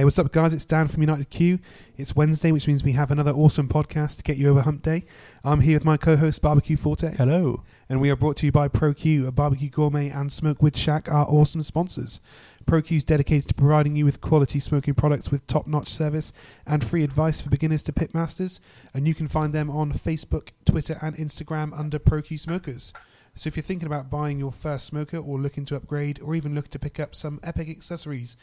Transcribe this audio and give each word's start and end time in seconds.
Hey, 0.00 0.04
what's 0.04 0.18
up, 0.18 0.32
guys? 0.32 0.54
It's 0.54 0.64
Dan 0.64 0.88
from 0.88 1.02
United 1.02 1.28
Q. 1.28 1.58
It's 1.98 2.16
Wednesday, 2.16 2.52
which 2.52 2.66
means 2.66 2.82
we 2.82 2.92
have 2.92 3.10
another 3.10 3.32
awesome 3.32 3.68
podcast 3.68 4.16
to 4.16 4.22
get 4.22 4.38
you 4.38 4.48
over 4.48 4.62
Hump 4.62 4.82
Day. 4.82 5.04
I'm 5.44 5.60
here 5.60 5.76
with 5.76 5.84
my 5.84 5.98
co-host 5.98 6.40
Barbecue 6.40 6.78
Forte. 6.78 7.16
Hello. 7.16 7.64
And 7.86 8.00
we 8.00 8.08
are 8.08 8.16
brought 8.16 8.36
to 8.36 8.46
you 8.46 8.50
by 8.50 8.68
ProQ, 8.68 9.26
a 9.26 9.30
barbecue 9.30 9.68
gourmet, 9.68 10.08
and 10.08 10.32
smoke 10.32 10.56
Smokewood 10.56 10.74
Shack, 10.74 11.12
our 11.12 11.26
awesome 11.26 11.60
sponsors. 11.60 12.22
ProQ 12.64 12.96
is 12.96 13.04
dedicated 13.04 13.48
to 13.48 13.54
providing 13.54 13.94
you 13.94 14.06
with 14.06 14.22
quality 14.22 14.58
smoking 14.58 14.94
products 14.94 15.30
with 15.30 15.46
top-notch 15.46 15.88
service 15.88 16.32
and 16.66 16.82
free 16.82 17.04
advice 17.04 17.42
for 17.42 17.50
beginners 17.50 17.82
to 17.82 17.92
pitmasters. 17.92 18.58
And 18.94 19.06
you 19.06 19.12
can 19.12 19.28
find 19.28 19.52
them 19.52 19.68
on 19.68 19.92
Facebook, 19.92 20.52
Twitter, 20.64 20.96
and 21.02 21.14
Instagram 21.14 21.78
under 21.78 21.98
ProQ 21.98 22.40
Smokers. 22.40 22.94
So 23.34 23.48
if 23.48 23.56
you're 23.56 23.62
thinking 23.62 23.86
about 23.86 24.10
buying 24.10 24.38
your 24.38 24.52
first 24.52 24.86
smoker 24.86 25.16
or 25.16 25.38
looking 25.38 25.64
to 25.66 25.76
upgrade 25.76 26.20
or 26.22 26.34
even 26.34 26.54
looking 26.54 26.72
to 26.72 26.78
pick 26.78 27.00
up 27.00 27.14
some 27.14 27.40
epic 27.42 27.68
accessories, 27.70 28.36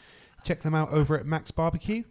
check 0.44 0.62
them 0.62 0.74
out 0.74 0.90
over 0.90 1.18
at 1.18 1.26
Macs 1.26 1.50
Barbecue. 1.50 2.04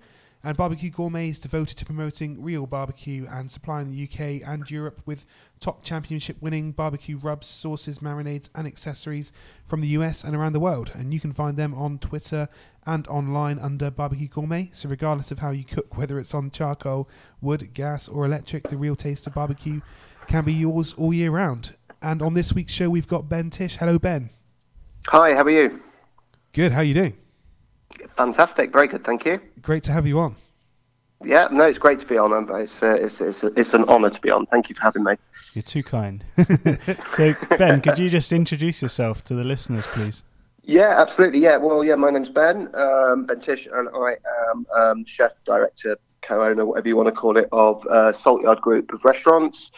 And 0.44 0.56
Barbecue 0.56 0.92
Gourmet 0.92 1.30
is 1.30 1.40
devoted 1.40 1.78
to 1.78 1.86
promoting 1.86 2.42
real 2.42 2.68
barbecue 2.68 3.26
and 3.30 3.50
supplying 3.50 3.90
the 3.90 4.04
UK 4.04 4.48
and 4.48 4.70
Europe 4.70 5.02
with 5.06 5.26
top 5.60 5.84
championship 5.84 6.38
winning 6.40 6.72
barbecue 6.72 7.18
rubs, 7.18 7.48
sauces, 7.48 8.00
marinades, 8.00 8.50
and 8.54 8.68
accessories 8.68 9.34
from 9.66 9.82
the 9.82 9.88
US 9.90 10.24
and 10.24 10.36
around 10.36 10.54
the 10.54 10.60
world. 10.60 10.92
And 10.94 11.12
you 11.14 11.20
can 11.20 11.34
find 11.34 11.58
them 11.58 11.74
on 11.74 11.98
Twitter 11.98 12.48
and 12.86 13.08
online 13.08 13.58
under 13.58 13.90
Barbecue 13.90 14.28
Gourmet. 14.28 14.70
So, 14.74 14.88
regardless 14.88 15.32
of 15.32 15.40
how 15.40 15.50
you 15.52 15.66
cook, 15.66 15.98
whether 15.98 16.20
it's 16.20 16.36
on 16.36 16.52
charcoal, 16.52 17.10
wood, 17.42 17.74
gas, 17.74 18.08
or 18.08 18.24
electric, 18.24 18.70
the 18.70 18.78
real 18.78 18.96
taste 18.96 19.26
of 19.26 19.34
barbecue 19.34 19.82
can 20.28 20.46
be 20.46 20.54
yours 20.54 20.94
all 20.94 21.14
year 21.14 21.32
round. 21.32 21.76
And 22.02 22.22
on 22.22 22.34
this 22.34 22.54
week's 22.54 22.74
show, 22.74 22.90
we've 22.90 23.08
got 23.08 23.28
Ben 23.28 23.50
Tish. 23.50 23.78
Hello, 23.78 23.98
Ben. 23.98 24.30
Hi, 25.08 25.34
how 25.34 25.44
are 25.44 25.50
you? 25.50 25.80
Good. 26.54 26.72
How 26.72 26.80
are 26.80 26.84
you 26.84 26.94
doing? 26.94 27.18
Fantastic, 28.16 28.72
very 28.72 28.88
good, 28.88 29.06
thank 29.06 29.26
you. 29.26 29.40
Great 29.62 29.84
to 29.84 29.92
have 29.92 30.06
you 30.06 30.20
on. 30.20 30.36
Yeah, 31.24 31.48
no, 31.52 31.64
it's 31.64 31.80
great 31.80 32.00
to 32.00 32.06
be 32.06 32.18
on. 32.18 32.32
It's 32.60 32.72
uh, 32.82 32.94
it's, 32.94 33.20
it's, 33.20 33.44
it's 33.58 33.74
an 33.74 33.86
honour 33.86 34.12
to 34.12 34.22
be 34.22 34.30
on. 34.30 34.46
Thank 34.48 34.70
you 34.70 34.76
for 34.76 34.82
having 34.82 35.04
me. 35.04 35.14
You're 35.54 35.64
too 35.64 35.82
kind. 35.82 36.24
so, 37.12 37.34
Ben, 37.58 37.82
could 37.82 37.98
you 37.98 38.10
just 38.10 38.32
introduce 38.32 38.82
yourself 38.82 39.24
to 39.26 39.34
the 39.34 39.44
listeners, 39.44 39.88
please? 39.88 40.24
Yeah, 40.64 41.02
absolutely. 41.02 41.40
Yeah, 41.40 41.58
well, 41.58 41.84
yeah, 41.84 41.96
my 41.96 42.12
name's 42.12 42.30
Ben, 42.30 42.70
um, 42.76 43.26
Ben 43.26 43.40
Tish, 43.40 43.68
and 43.72 43.90
I 43.90 44.18
am 44.52 44.68
um, 44.76 45.06
chef, 45.08 45.32
director, 45.46 45.98
co-owner, 46.22 46.66
whatever 46.66 46.88
you 46.88 46.96
want 46.96 47.08
to 47.08 47.14
call 47.14 47.38
it, 47.38 47.48
of 47.52 47.86
uh, 47.88 48.14
Saltyard 48.14 48.62
Group 48.62 48.94
of 48.94 49.04
restaurants. 49.04 49.72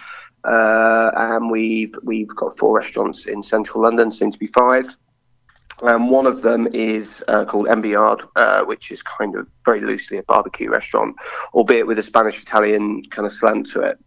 Uh, 0.44 1.12
and 1.16 1.52
we've 1.52 1.94
we've 2.04 2.34
got 2.36 2.58
four 2.58 2.78
restaurants 2.78 3.26
in 3.26 3.44
central 3.44 3.84
London, 3.84 4.12
soon 4.12 4.32
to 4.32 4.38
be 4.38 4.48
five. 4.48 4.86
Um, 5.82 6.10
one 6.10 6.26
of 6.26 6.42
them 6.42 6.68
is 6.74 7.24
uh, 7.28 7.46
called 7.46 7.68
Ember 7.68 7.88
Yard, 7.88 8.22
uh, 8.36 8.64
which 8.64 8.92
is 8.92 9.02
kind 9.02 9.36
of 9.36 9.48
very 9.64 9.82
loosely 9.82 10.18
a 10.18 10.24
barbecue 10.24 10.70
restaurant, 10.70 11.16
albeit 11.54 11.88
with 11.88 12.00
a 12.00 12.04
Spanish 12.04 12.42
Italian 12.42 13.04
kind 13.12 13.26
of 13.26 13.34
slant 13.34 13.70
to 13.72 13.82
it. 13.82 13.98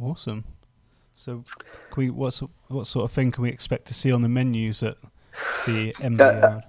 Awesome. 0.00 0.44
So, 1.14 1.44
we, 1.96 2.10
what, 2.10 2.40
what 2.68 2.86
sort 2.86 3.04
of 3.04 3.10
thing 3.10 3.32
can 3.32 3.42
we 3.42 3.48
expect 3.48 3.86
to 3.88 3.94
see 3.94 4.12
on 4.12 4.22
the 4.22 4.28
menus 4.28 4.84
at 4.84 4.96
the 5.66 5.92
uh, 6.00 6.60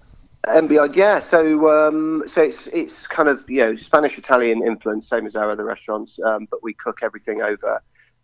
Yard? 0.43 0.95
Yeah. 0.95 1.19
So, 1.19 1.69
um, 1.69 2.23
so 2.33 2.41
it's 2.41 2.67
it's 2.73 3.05
kind 3.07 3.29
of 3.29 3.47
you 3.47 3.59
know 3.59 3.75
Spanish 3.75 4.17
Italian 4.17 4.65
influence, 4.65 5.07
same 5.07 5.27
as 5.27 5.35
our 5.35 5.51
other 5.51 5.63
restaurants, 5.63 6.17
um, 6.25 6.47
but 6.49 6.63
we 6.63 6.73
cook 6.73 6.99
everything 7.03 7.43
over 7.43 7.79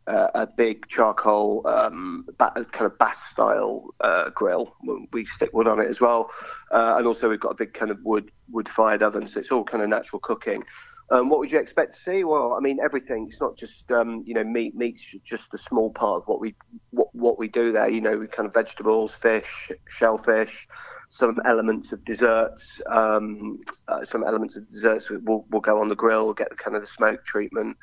uh, 0.08 0.28
a 0.36 0.48
big 0.48 0.88
charcoal 0.88 1.66
um, 1.66 2.26
ba- 2.38 2.54
kind 2.72 2.86
of 2.86 2.98
Basque 2.98 3.32
style 3.32 3.88
uh, 4.02 4.30
grill. 4.30 4.76
We 5.12 5.26
stick 5.36 5.52
wood 5.54 5.68
on 5.68 5.80
it 5.80 5.90
as 5.90 6.00
well, 6.00 6.30
uh, 6.72 6.96
and 6.98 7.08
also 7.08 7.30
we've 7.30 7.40
got 7.40 7.52
a 7.52 7.56
big 7.56 7.74
kind 7.74 7.92
of 7.92 8.00
wood 8.04 8.30
wood 8.50 8.70
fired 8.76 9.02
oven, 9.02 9.28
so 9.28 9.40
it's 9.40 9.52
all 9.52 9.64
kind 9.64 9.84
of 9.84 9.90
natural 9.90 10.20
cooking. 10.20 10.64
Um, 11.12 11.30
what 11.30 11.40
would 11.40 11.52
you 11.52 11.60
expect 11.60 11.96
to 11.96 12.02
see? 12.04 12.24
Well, 12.24 12.54
I 12.54 12.60
mean 12.60 12.80
everything. 12.84 13.28
It's 13.32 13.40
not 13.42 13.58
just 13.58 13.92
um, 13.92 14.24
you 14.26 14.34
know 14.34 14.44
meat. 14.44 14.76
Meat's 14.76 15.02
just 15.24 15.46
a 15.54 15.58
small 15.58 15.92
part 15.92 16.22
of 16.22 16.28
what 16.28 16.40
we 16.40 16.56
what, 16.92 17.14
what 17.14 17.38
we 17.38 17.48
do 17.48 17.72
there. 17.72 17.90
You 17.90 18.02
know, 18.02 18.18
we 18.18 18.28
kind 18.28 18.48
of 18.48 18.54
vegetables, 18.54 19.12
fish, 19.22 19.72
shellfish. 20.00 20.68
Some 21.12 21.40
elements 21.46 21.94
of 21.94 22.04
desserts, 22.04 22.64
um, 22.88 23.62
uh, 23.88 24.04
some 24.12 24.24
elements 24.24 24.56
of 24.56 24.70
desserts 24.72 25.10
will 25.10 25.46
will 25.50 25.62
go 25.62 25.80
on 25.80 25.90
the 25.90 25.96
grill, 25.96 26.34
get 26.34 26.50
the 26.50 26.56
kind 26.56 26.76
of 26.76 26.82
the 26.82 26.90
smoke 26.98 27.24
treatment. 27.26 27.78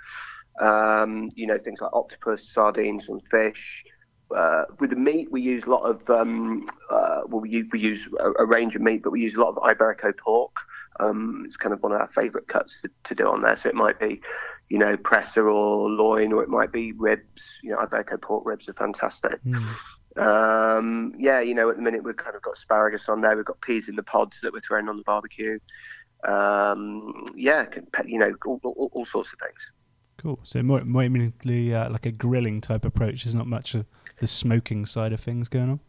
Um, 0.61 1.31
you 1.35 1.47
know, 1.47 1.59
things 1.59 1.81
like 1.81 1.93
octopus, 1.93 2.43
sardines, 2.53 3.05
and 3.09 3.23
fish. 3.31 3.85
Uh, 4.37 4.65
with 4.81 4.91
the 4.91 4.97
meat, 4.97 5.31
we 5.31 5.41
use 5.43 5.65
a 5.67 5.71
lot 5.71 5.83
of 5.83 6.09
um, 6.09 6.67
uh, 6.91 7.23
well, 7.27 7.41
we 7.41 7.51
use, 7.51 7.67
we 7.73 7.81
use 7.81 8.01
a, 8.19 8.31
a, 8.43 8.47
range 8.47 8.75
of 8.75 8.81
meat, 8.81 9.03
but 9.03 9.11
we 9.11 9.21
use 9.21 9.35
a 9.35 9.41
lot 9.41 9.55
of 9.55 9.57
Iberico 9.57 10.17
pork. 10.17 10.53
Um, 11.01 11.45
it's 11.47 11.57
kind 11.57 11.73
of 11.73 11.83
one 11.83 11.93
of 11.93 12.01
our 12.01 12.11
favourite 12.15 12.49
cuts 12.49 12.73
to, 12.83 12.91
to, 13.09 13.15
do 13.15 13.29
on 13.29 13.43
there. 13.43 13.59
So 13.63 13.69
it 13.69 13.75
might 13.75 13.99
be, 13.99 14.21
you 14.69 14.79
know, 14.79 14.97
presa 14.97 15.39
or 15.39 15.89
loin, 15.89 16.33
or 16.33 16.43
it 16.43 16.49
might 16.49 16.73
be 16.73 16.93
ribs. 16.93 17.43
You 17.63 17.71
know, 17.71 17.79
Iberico 17.79 18.21
pork 18.21 18.45
ribs 18.47 18.69
are 18.69 18.75
fantastic. 18.75 19.41
Mm. 19.45 19.75
Um, 20.17 21.15
yeah, 21.19 21.41
you 21.41 21.55
know, 21.55 21.71
at 21.71 21.77
the 21.77 21.83
minute 21.83 22.05
we've 22.05 22.17
kind 22.17 22.37
of 22.37 22.43
got 22.43 22.57
asparagus 22.59 23.03
on 23.09 23.23
there. 23.23 23.37
We've 23.37 23.45
got 23.45 23.61
peas 23.61 23.85
in 23.89 23.97
the 23.97 24.03
pods 24.03 24.37
that 24.43 24.53
we're 24.53 24.61
throwing 24.61 24.89
on 24.89 24.99
the 24.99 25.05
barbecue. 25.05 25.59
Um, 26.27 27.27
yeah, 27.35 27.67
you 28.07 28.19
know, 28.19 28.35
all, 28.47 28.61
all, 28.63 28.91
all 28.93 29.07
sorts 29.07 29.31
of 29.33 29.39
things. 29.41 29.59
Cool. 30.23 30.39
So 30.45 30.63
more, 30.63 30.85
more 30.85 31.09
mainly 31.09 31.75
uh, 31.75 31.91
like 31.91 32.07
a 32.07 32.13
grilling 32.13 32.61
type 32.61 32.85
approach. 32.85 33.25
There's 33.25 33.35
not 33.35 33.49
much 33.49 33.75
of 33.75 33.87
the 34.21 34.29
smoking 34.29 34.87
side 34.87 35.13
of 35.13 35.21
things 35.21 35.49
going 35.49 35.71
on. 35.71 35.81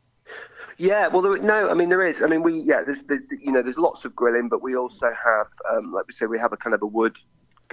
Yeah, 0.79 1.07
well, 1.07 1.21
there, 1.21 1.37
no, 1.37 1.69
I 1.69 1.75
mean 1.75 1.89
there 1.89 2.05
is. 2.05 2.21
I 2.21 2.25
mean 2.25 2.41
we, 2.41 2.59
yeah, 2.61 2.81
there's, 2.83 3.03
there's, 3.07 3.21
you 3.29 3.51
know, 3.51 3.61
there's 3.61 3.77
lots 3.77 4.05
of 4.05 4.15
grilling, 4.15 4.49
but 4.49 4.63
we 4.63 4.75
also 4.75 5.05
have, 5.05 5.47
um, 5.71 5.93
like 5.93 6.07
we 6.07 6.13
say, 6.13 6.25
we 6.25 6.39
have 6.39 6.51
a 6.51 6.57
kind 6.57 6.73
of 6.73 6.81
a 6.81 6.87
wood, 6.87 7.15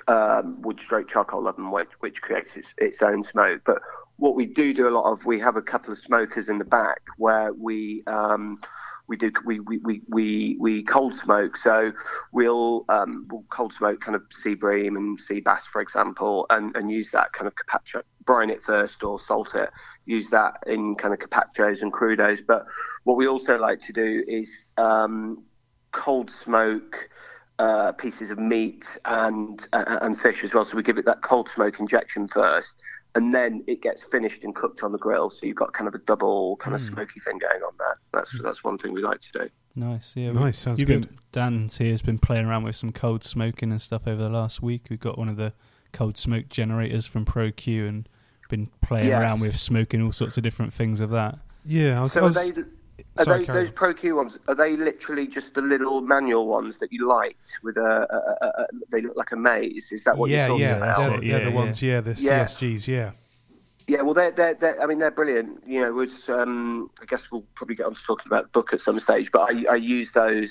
um, 0.07 0.61
wood 0.61 0.79
straight 0.85 1.09
charcoal 1.09 1.49
oven 1.49 1.71
which, 1.71 1.89
which 2.01 2.21
creates 2.21 2.51
its, 2.55 2.69
its 2.77 3.01
own 3.01 3.25
smoke. 3.25 3.63
But 3.65 3.81
what 4.17 4.35
we 4.35 4.45
do 4.45 4.75
do 4.75 4.87
a 4.87 4.91
lot 4.91 5.11
of, 5.11 5.25
we 5.25 5.41
have 5.41 5.57
a 5.57 5.63
couple 5.63 5.93
of 5.93 5.99
smokers 5.99 6.51
in 6.51 6.59
the 6.59 6.65
back 6.65 7.01
where 7.17 7.55
we. 7.55 8.03
Um, 8.07 8.61
we 9.11 9.17
do 9.17 9.31
we, 9.45 9.59
we, 9.59 9.79
we, 9.79 10.01
we, 10.09 10.57
we 10.61 10.83
cold 10.85 11.15
smoke. 11.17 11.59
So 11.59 11.93
we'll, 12.33 12.85
um, 12.89 13.27
we'll 13.29 13.45
cold 13.51 13.75
smoke 13.77 14.01
kind 14.01 14.15
of 14.15 14.23
sea 14.43 14.55
bream 14.55 14.97
and 14.97 15.21
sea 15.21 15.41
bass, 15.41 15.63
for 15.73 15.83
example, 15.83 16.47
and, 16.49 16.75
and 16.77 16.91
use 16.91 17.09
that 17.13 17.33
kind 17.33 17.49
of 17.49 17.55
carpaccio, 17.57 18.03
brine 18.25 18.51
it 18.51 18.63
first 18.65 19.03
or 19.03 19.21
salt 19.21 19.49
it. 19.55 19.71
Use 20.07 20.31
that 20.31 20.59
in 20.67 20.95
kind 20.95 21.13
of 21.13 21.19
carpaccios 21.19 21.83
and 21.83 21.93
crudos. 21.93 22.39
But 22.47 22.67
what 23.03 23.17
we 23.17 23.27
also 23.27 23.59
like 23.59 23.85
to 23.89 23.93
do 23.93 24.25
is 24.29 24.49
um, 24.79 25.43
cold 25.93 26.31
smoke. 26.43 26.97
Uh, 27.59 27.93
pieces 27.93 28.31
of 28.31 28.39
meat 28.39 28.85
and 29.05 29.69
uh, 29.75 29.99
and 30.01 30.19
fish 30.19 30.43
as 30.43 30.55
well. 30.55 30.65
So 30.65 30.79
we 30.79 30.83
give 30.83 30.97
it 30.97 31.05
that 31.05 31.23
cold 31.23 31.51
smoke 31.55 31.79
injection 31.79 32.27
first, 32.27 32.69
and 33.15 33.35
then 33.35 33.65
it 33.67 33.83
gets 33.83 34.03
finished 34.11 34.45
and 34.45 34.55
cooked 34.55 34.83
on 34.83 34.93
the 34.93 34.99
grill. 34.99 35.31
So 35.31 35.47
you've 35.47 35.57
got 35.57 35.73
kind 35.73 35.89
of 35.89 35.95
a 35.95 35.99
double 35.99 36.57
kind 36.57 36.77
of 36.77 36.83
mm. 36.83 36.93
smoky 36.93 37.21
thing 37.21 37.39
going 37.39 37.63
on 37.63 37.73
there. 37.79 37.99
That's 38.13 38.33
mm. 38.35 38.43
that's 38.43 38.63
one 38.63 38.79
thing 38.79 38.93
we 38.93 39.03
like 39.03 39.21
to 39.21 39.39
do. 39.45 39.49
Nice, 39.75 40.15
yeah. 40.17 40.33
Nice, 40.33 40.59
sounds 40.59 40.83
good. 40.83 41.09
Been, 41.09 41.19
Dan 41.33 41.69
here 41.69 41.93
has 41.93 42.03
been 42.03 42.19
playing 42.19 42.47
around 42.47 42.65
with 42.65 42.77
some 42.77 42.93
cold 42.93 43.25
smoking 43.25 43.71
and 43.71 43.81
stuff 43.81 44.03
over 44.07 44.23
the 44.23 44.29
last 44.29 44.63
week. 44.63 44.87
We've 44.91 45.01
got 45.01 45.17
one 45.17 45.29
of 45.29 45.37
the 45.37 45.53
cold 45.93 46.17
smoke 46.17 46.49
generators 46.49 47.07
from 47.07 47.25
ProQ 47.25 47.89
and 47.89 48.09
been 48.49 48.69
playing 48.83 49.09
yes. 49.09 49.21
around 49.21 49.41
with 49.41 49.57
smoking 49.57 50.03
all 50.03 50.13
sorts 50.13 50.37
of 50.37 50.43
different 50.43 50.73
things 50.73 51.01
of 51.01 51.11
that. 51.11 51.39
Yeah, 51.65 52.01
I 52.01 52.03
was. 52.03 52.13
So 52.13 52.21
I 52.21 52.25
was 52.25 52.35
they, 52.35 52.63
are 53.19 53.25
Sorry, 53.25 53.45
they, 53.45 53.53
those 53.53 53.71
ProQ 53.71 54.17
ones? 54.17 54.33
Are 54.49 54.55
they 54.55 54.77
literally 54.77 55.27
just 55.27 55.55
the 55.55 55.63
little 55.63 56.01
manual 56.01 56.47
ones 56.47 56.77
that 56.81 56.93
you 56.93 57.09
liked 57.09 57.39
with 57.63 57.77
a, 57.77 58.07
a, 58.11 58.45
a, 58.45 58.63
a 58.63 58.67
they 58.91 59.03
look 59.03 59.17
like 59.17 59.33
a 59.33 59.37
maze? 59.37 59.85
Is 59.91 60.03
that 60.05 60.17
what 60.17 60.31
yeah, 60.31 60.47
you're 60.47 60.49
talking 60.49 60.63
yeah, 60.63 60.77
about? 60.77 60.97
They're, 60.97 61.25
yeah, 61.25 61.39
they're 61.39 61.45
the 61.47 61.57
ones. 61.57 61.83
Yeah, 61.83 62.01
the 62.01 62.15
yeah. 62.19 62.45
CSGs. 62.45 62.87
Yeah. 62.87 63.13
Yeah, 63.87 64.03
well, 64.03 64.15
they're, 64.15 64.31
they're, 64.31 64.55
they're, 64.55 64.81
I 64.81 64.87
mean, 64.87 65.01
they're 65.01 65.11
brilliant. 65.11 65.65
You 65.67 65.81
know, 65.81 65.93
was, 65.93 66.11
um, 66.29 66.91
I 67.03 67.07
guess 67.07 67.21
we'll 67.33 67.45
probably 67.57 67.75
get 67.75 67.87
on 67.87 67.95
to 67.95 68.01
talking 68.07 68.27
about 68.27 68.45
the 68.45 68.51
book 68.51 68.73
at 68.73 68.81
some 68.81 69.01
stage, 69.01 69.31
but 69.33 69.41
I, 69.41 69.73
I 69.73 69.75
use 69.75 70.09
those 70.15 70.49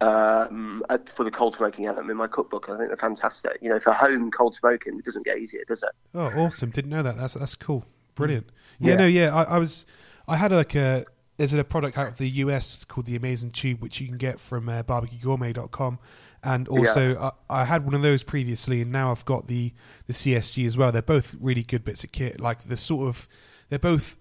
um, 0.00 0.82
for 1.16 1.24
the 1.24 1.30
cold 1.30 1.56
smoking 1.56 1.86
element 1.86 2.10
in 2.10 2.16
my 2.16 2.28
cookbook. 2.28 2.68
I 2.68 2.78
think 2.78 2.88
they're 2.88 2.96
fantastic. 2.96 3.58
You 3.60 3.70
know, 3.70 3.80
for 3.80 3.92
home 3.92 4.30
cold 4.30 4.56
smoking, 4.58 4.98
it 4.98 5.04
doesn't 5.04 5.24
get 5.24 5.38
easier, 5.38 5.64
does 5.68 5.82
it? 5.82 5.90
Oh, 6.14 6.30
awesome! 6.36 6.70
Didn't 6.70 6.90
know 6.90 7.02
that. 7.02 7.16
That's 7.16 7.34
that's 7.34 7.54
cool. 7.54 7.84
Brilliant. 8.14 8.48
Yeah, 8.78 8.92
yeah. 8.92 8.96
no, 8.96 9.06
yeah. 9.06 9.34
I, 9.34 9.42
I 9.42 9.58
was, 9.58 9.86
I 10.26 10.36
had 10.36 10.52
like 10.52 10.74
a 10.74 11.04
there's 11.38 11.52
a 11.52 11.64
product 11.64 11.96
out 11.96 12.08
of 12.08 12.18
the 12.18 12.28
US 12.28 12.84
called 12.84 13.06
the 13.06 13.16
A-MAZE-N 13.16 13.50
Tube, 13.50 13.80
which 13.80 14.00
you 14.00 14.08
can 14.08 14.18
get 14.18 14.40
from 14.40 14.68
uh, 14.68 14.82
barbecuegourmet.com. 14.82 15.98
And 16.42 16.68
also, 16.68 17.12
yeah. 17.12 17.30
I, 17.48 17.62
I, 17.62 17.64
had 17.64 17.84
one 17.84 17.94
of 17.94 18.02
those 18.02 18.22
previously, 18.24 18.82
and 18.82 18.92
now 18.92 19.12
I've 19.12 19.24
got 19.24 19.46
the, 19.46 19.72
the 20.06 20.12
CSG 20.12 20.66
as 20.66 20.76
well. 20.76 20.92
They're 20.92 21.00
both 21.00 21.34
really 21.40 21.62
good 21.62 21.84
bits 21.84 22.04
of 22.04 22.12
kit. 22.12 22.40
Like, 22.40 22.64
the 22.64 22.76
sort 22.76 23.08
of, 23.08 23.28
they're 23.68 23.78
both 23.78 24.16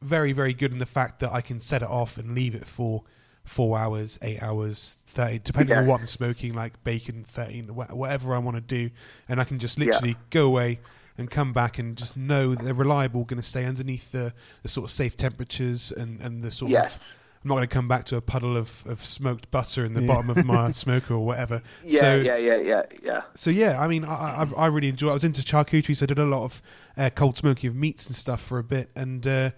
very, 0.00 0.32
very 0.32 0.54
good 0.54 0.72
in 0.72 0.78
the 0.78 0.86
fact 0.86 1.20
that 1.20 1.32
I 1.32 1.40
can 1.40 1.60
set 1.60 1.82
it 1.82 1.88
off 1.88 2.16
and 2.16 2.34
leave 2.34 2.54
it 2.54 2.66
for 2.66 3.02
four 3.44 3.76
hours, 3.76 4.18
eight 4.22 4.40
hours, 4.40 4.98
30, 5.08 5.40
depending 5.40 5.74
yeah. 5.74 5.82
on 5.82 5.86
what 5.88 6.00
I'm 6.00 6.06
smoking, 6.06 6.54
like 6.54 6.82
bacon, 6.84 7.24
13, 7.24 7.74
whatever 7.74 8.34
I 8.34 8.38
want 8.38 8.56
to 8.56 8.60
do. 8.60 8.90
And 9.28 9.40
I 9.40 9.44
can 9.44 9.58
just 9.58 9.78
literally 9.78 10.10
yeah. 10.10 10.26
go 10.30 10.46
away 10.46 10.78
and 11.18 11.30
come 11.30 11.52
back 11.52 11.78
and 11.78 11.96
just 11.96 12.16
know 12.16 12.54
that 12.54 12.64
they're 12.64 12.74
reliable, 12.74 13.24
going 13.24 13.40
to 13.40 13.46
stay 13.46 13.64
underneath 13.64 14.12
the, 14.12 14.32
the 14.62 14.68
sort 14.68 14.84
of 14.84 14.90
safe 14.90 15.16
temperatures 15.16 15.92
and, 15.92 16.20
and 16.20 16.42
the 16.42 16.50
sort 16.50 16.70
yes. 16.70 16.96
of 16.96 17.02
I'm 17.44 17.48
not 17.48 17.54
going 17.56 17.68
to 17.68 17.74
come 17.74 17.88
back 17.88 18.04
to 18.04 18.16
a 18.16 18.20
puddle 18.20 18.56
of, 18.56 18.84
of 18.86 19.04
smoked 19.04 19.50
butter 19.50 19.84
in 19.84 19.94
the 19.94 20.02
yeah. 20.02 20.06
bottom 20.06 20.30
of 20.30 20.44
my 20.44 20.70
smoker 20.72 21.14
or 21.14 21.26
whatever. 21.26 21.60
Yeah, 21.84 22.00
so, 22.00 22.14
yeah, 22.16 22.36
yeah, 22.36 22.56
yeah, 22.58 22.82
yeah. 23.02 23.22
So 23.34 23.50
yeah, 23.50 23.80
I 23.80 23.88
mean, 23.88 24.04
I, 24.04 24.44
I, 24.44 24.48
I 24.56 24.66
really 24.68 24.88
enjoy. 24.88 25.08
It. 25.08 25.10
I 25.10 25.14
was 25.14 25.24
into 25.24 25.42
charcuterie, 25.42 25.96
so 25.96 26.04
I 26.04 26.06
did 26.06 26.20
a 26.20 26.24
lot 26.24 26.44
of 26.44 26.62
uh, 26.96 27.10
cold 27.12 27.36
smoking 27.36 27.68
of 27.68 27.74
meats 27.74 28.06
and 28.06 28.14
stuff 28.14 28.40
for 28.40 28.58
a 28.58 28.62
bit, 28.62 28.90
and 28.94 29.26
uh, 29.26 29.50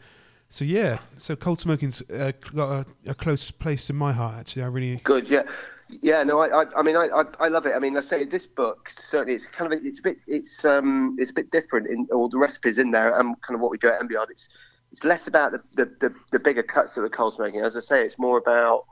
so 0.49 0.65
yeah, 0.65 0.99
so 1.19 1.37
cold 1.37 1.61
smoking's 1.61 2.01
uh, 2.11 2.33
got 2.55 2.71
a, 2.71 3.11
a, 3.11 3.15
close 3.15 3.51
place 3.51 3.91
in 3.91 3.97
my 3.97 4.13
heart. 4.13 4.37
Actually, 4.39 4.63
I 4.63 4.67
really 4.67 5.01
good. 5.05 5.29
Yeah, 5.29 5.43
yeah. 5.89 6.23
No, 6.23 6.41
I, 6.41 6.63
I, 6.63 6.65
I 6.79 6.83
mean, 6.83 6.97
I, 6.97 7.09
I, 7.41 7.49
love 7.49 7.67
it. 7.67 7.73
I 7.75 7.79
mean, 7.79 7.97
I 7.97 8.03
say 8.03 8.25
this 8.25 8.47
book 8.57 8.89
certainly 9.11 9.35
it's 9.35 9.45
kind 9.57 9.73
of 9.73 9.79
it's 9.85 9.99
a 9.99 10.03
bit 10.03 10.17
it's 10.27 10.65
um 10.65 11.17
it's 11.19 11.31
a 11.31 11.35
bit 11.35 11.51
different 11.51 11.89
in 11.89 12.07
all 12.13 12.29
the 12.29 12.39
recipes 12.39 12.79
in 12.79 12.91
there 12.91 13.19
and 13.19 13.41
kind 13.43 13.55
of 13.55 13.61
what 13.61 13.71
we 13.71 13.79
do 13.79 13.89
at 13.89 14.01
Ember 14.01 14.15
Yard. 14.15 14.29
It's 14.31 14.47
it's 14.93 15.03
less 15.03 15.27
about 15.27 15.51
the, 15.51 15.61
the, 15.75 15.91
the, 16.01 16.15
the 16.31 16.39
bigger 16.39 16.63
cuts 16.63 16.97
of 16.97 17.03
the 17.03 17.09
cold 17.09 17.35
smoking. 17.35 17.61
As 17.61 17.77
I 17.77 17.81
say, 17.81 18.05
it's 18.05 18.17
more 18.17 18.39
about 18.39 18.85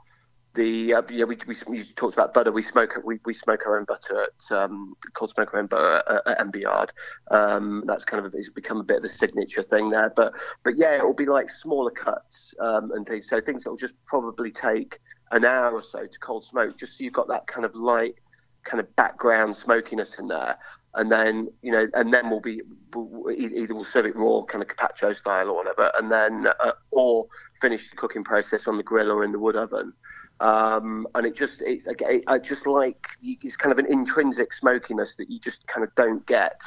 the 0.55 0.93
uh, 0.93 1.01
yeah, 1.09 1.23
we, 1.25 1.37
we, 1.47 1.55
we 1.65 1.85
talked 1.95 2.13
about 2.13 2.33
butter. 2.33 2.51
We 2.51 2.63
smoke 2.71 2.91
we, 3.03 3.19
we 3.25 3.33
smoke 3.33 3.61
our 3.65 3.79
own 3.79 3.85
butter 3.85 4.27
at 4.27 4.55
um, 4.55 4.95
cold 5.15 5.31
smoke 5.33 5.53
our 5.53 5.59
own 5.59 5.67
butter 5.67 6.03
at, 6.07 6.27
at 6.27 6.39
Ember 6.39 6.59
Yard. 6.59 6.91
Um, 7.31 7.83
that's 7.87 8.03
kind 8.03 8.23
of 8.23 8.33
it's 8.35 8.49
become 8.49 8.79
a 8.79 8.83
bit 8.83 8.97
of 8.97 9.03
a 9.05 9.13
signature 9.17 9.63
thing 9.63 9.89
there. 9.89 10.13
But 10.15 10.33
but 10.63 10.77
yeah, 10.77 10.95
it 10.95 11.03
will 11.03 11.15
be 11.15 11.25
like 11.25 11.47
smaller 11.61 11.91
cuts 11.91 12.53
um, 12.59 12.91
and 12.91 13.07
things. 13.07 13.25
So 13.29 13.41
things 13.41 13.63
that 13.63 13.69
will 13.69 13.77
just 13.77 13.95
probably 14.05 14.51
take 14.51 14.99
an 15.31 15.45
hour 15.45 15.71
or 15.71 15.83
so 15.91 15.99
to 15.99 16.19
cold 16.21 16.45
smoke, 16.49 16.79
just 16.79 16.93
so 16.93 16.97
you've 16.99 17.13
got 17.13 17.27
that 17.27 17.47
kind 17.47 17.65
of 17.65 17.75
light 17.75 18.15
kind 18.63 18.79
of 18.79 18.95
background 18.95 19.55
smokiness 19.63 20.09
in 20.17 20.27
there 20.27 20.57
and 20.95 21.11
then 21.11 21.47
you 21.61 21.71
know, 21.71 21.87
and 21.93 22.13
then 22.13 22.29
we'll 22.29 22.39
be 22.39 22.61
either 22.95 23.73
we'll 23.73 23.87
serve 23.91 24.05
it 24.05 24.15
raw, 24.15 24.43
kind 24.43 24.61
of 24.61 24.67
carpaccio 24.67 25.13
style 25.13 25.49
or 25.49 25.55
whatever, 25.55 25.91
and 25.97 26.11
then 26.11 26.47
uh, 26.63 26.71
or 26.91 27.25
finish 27.61 27.81
the 27.89 27.97
cooking 27.97 28.23
process 28.23 28.61
on 28.67 28.77
the 28.77 28.83
grill 28.83 29.11
or 29.11 29.23
in 29.23 29.31
the 29.31 29.39
wood 29.39 29.55
oven. 29.55 29.93
Um, 30.39 31.07
and 31.15 31.25
it 31.25 31.35
just 31.35 31.53
it, 31.61 31.81
it, 31.87 32.23
I 32.27 32.37
just 32.37 32.67
like 32.67 32.99
it's 33.23 33.55
kind 33.55 33.71
of 33.71 33.79
an 33.79 33.91
intrinsic 33.91 34.53
smokiness 34.53 35.09
that 35.17 35.29
you 35.29 35.39
just 35.39 35.65
kind 35.67 35.83
of 35.83 35.93
don't 35.95 36.25
get 36.27 36.59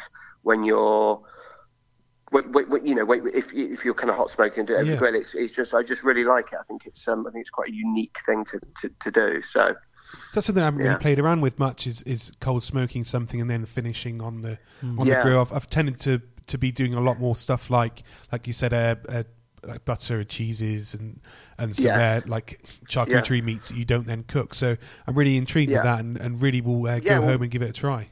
when 0.42 0.64
you're 0.64 1.20
you 2.32 2.94
know, 2.94 3.10
if 3.12 3.46
if 3.52 3.84
you're 3.84 3.94
kind 3.94 4.10
of 4.10 4.16
hot 4.16 4.30
smoking 4.34 4.60
and 4.60 4.68
do 4.68 4.74
it 4.74 4.78
over 4.78 4.84
yeah. 4.84 4.92
the 4.92 4.98
grill, 4.98 5.14
it's 5.14 5.28
it's 5.34 5.54
just 5.54 5.74
I 5.74 5.82
just 5.82 6.02
really 6.02 6.24
like 6.24 6.46
it. 6.52 6.58
I 6.60 6.64
think 6.64 6.86
it's 6.86 7.06
um 7.06 7.26
I 7.26 7.30
think 7.30 7.42
it's 7.42 7.50
quite 7.50 7.70
a 7.70 7.74
unique 7.74 8.16
thing 8.26 8.44
to 8.46 8.60
to, 8.82 8.90
to 9.04 9.10
do. 9.10 9.42
So 9.52 9.74
so 10.12 10.18
that's 10.34 10.46
something 10.46 10.62
I 10.62 10.66
haven't 10.66 10.80
yeah. 10.80 10.86
really 10.88 10.98
played 11.00 11.18
around 11.18 11.40
with 11.40 11.58
much. 11.58 11.86
Is 11.86 12.02
is 12.02 12.32
cold 12.40 12.64
smoking 12.64 13.04
something 13.04 13.40
and 13.40 13.50
then 13.50 13.64
finishing 13.64 14.20
on 14.20 14.42
the 14.42 14.58
mm. 14.82 14.98
on 14.98 15.06
yeah. 15.06 15.16
the 15.16 15.22
grill. 15.22 15.40
I've, 15.40 15.52
I've, 15.52 15.66
tended 15.68 16.00
to 16.00 16.20
to 16.46 16.58
be 16.58 16.72
doing 16.72 16.94
a 16.94 17.00
lot 17.00 17.18
more 17.18 17.36
stuff 17.36 17.70
like 17.70 18.02
like 18.32 18.46
you 18.46 18.52
said, 18.52 18.72
uh, 18.72 18.96
uh, 19.08 19.22
like 19.62 19.84
butter, 19.84 20.18
and 20.18 20.28
cheeses, 20.28 20.94
and 20.94 21.20
and 21.58 21.74
some 21.74 21.92
uh, 21.92 22.20
like 22.26 22.60
charcuterie 22.88 23.42
meats 23.42 23.68
that 23.68 23.76
you 23.76 23.84
don't 23.84 24.06
then 24.06 24.24
cook. 24.24 24.54
So 24.54 24.76
I'm 25.06 25.14
really 25.14 25.36
intrigued 25.36 25.72
with 25.72 25.82
that, 25.82 26.00
and, 26.00 26.16
and 26.16 26.40
really 26.40 26.60
will 26.60 26.86
uh, 26.86 27.00
go 27.00 27.20
well, 27.20 27.28
home 27.28 27.42
and 27.42 27.50
give 27.50 27.62
it 27.62 27.70
a 27.70 27.72
try. 27.72 28.10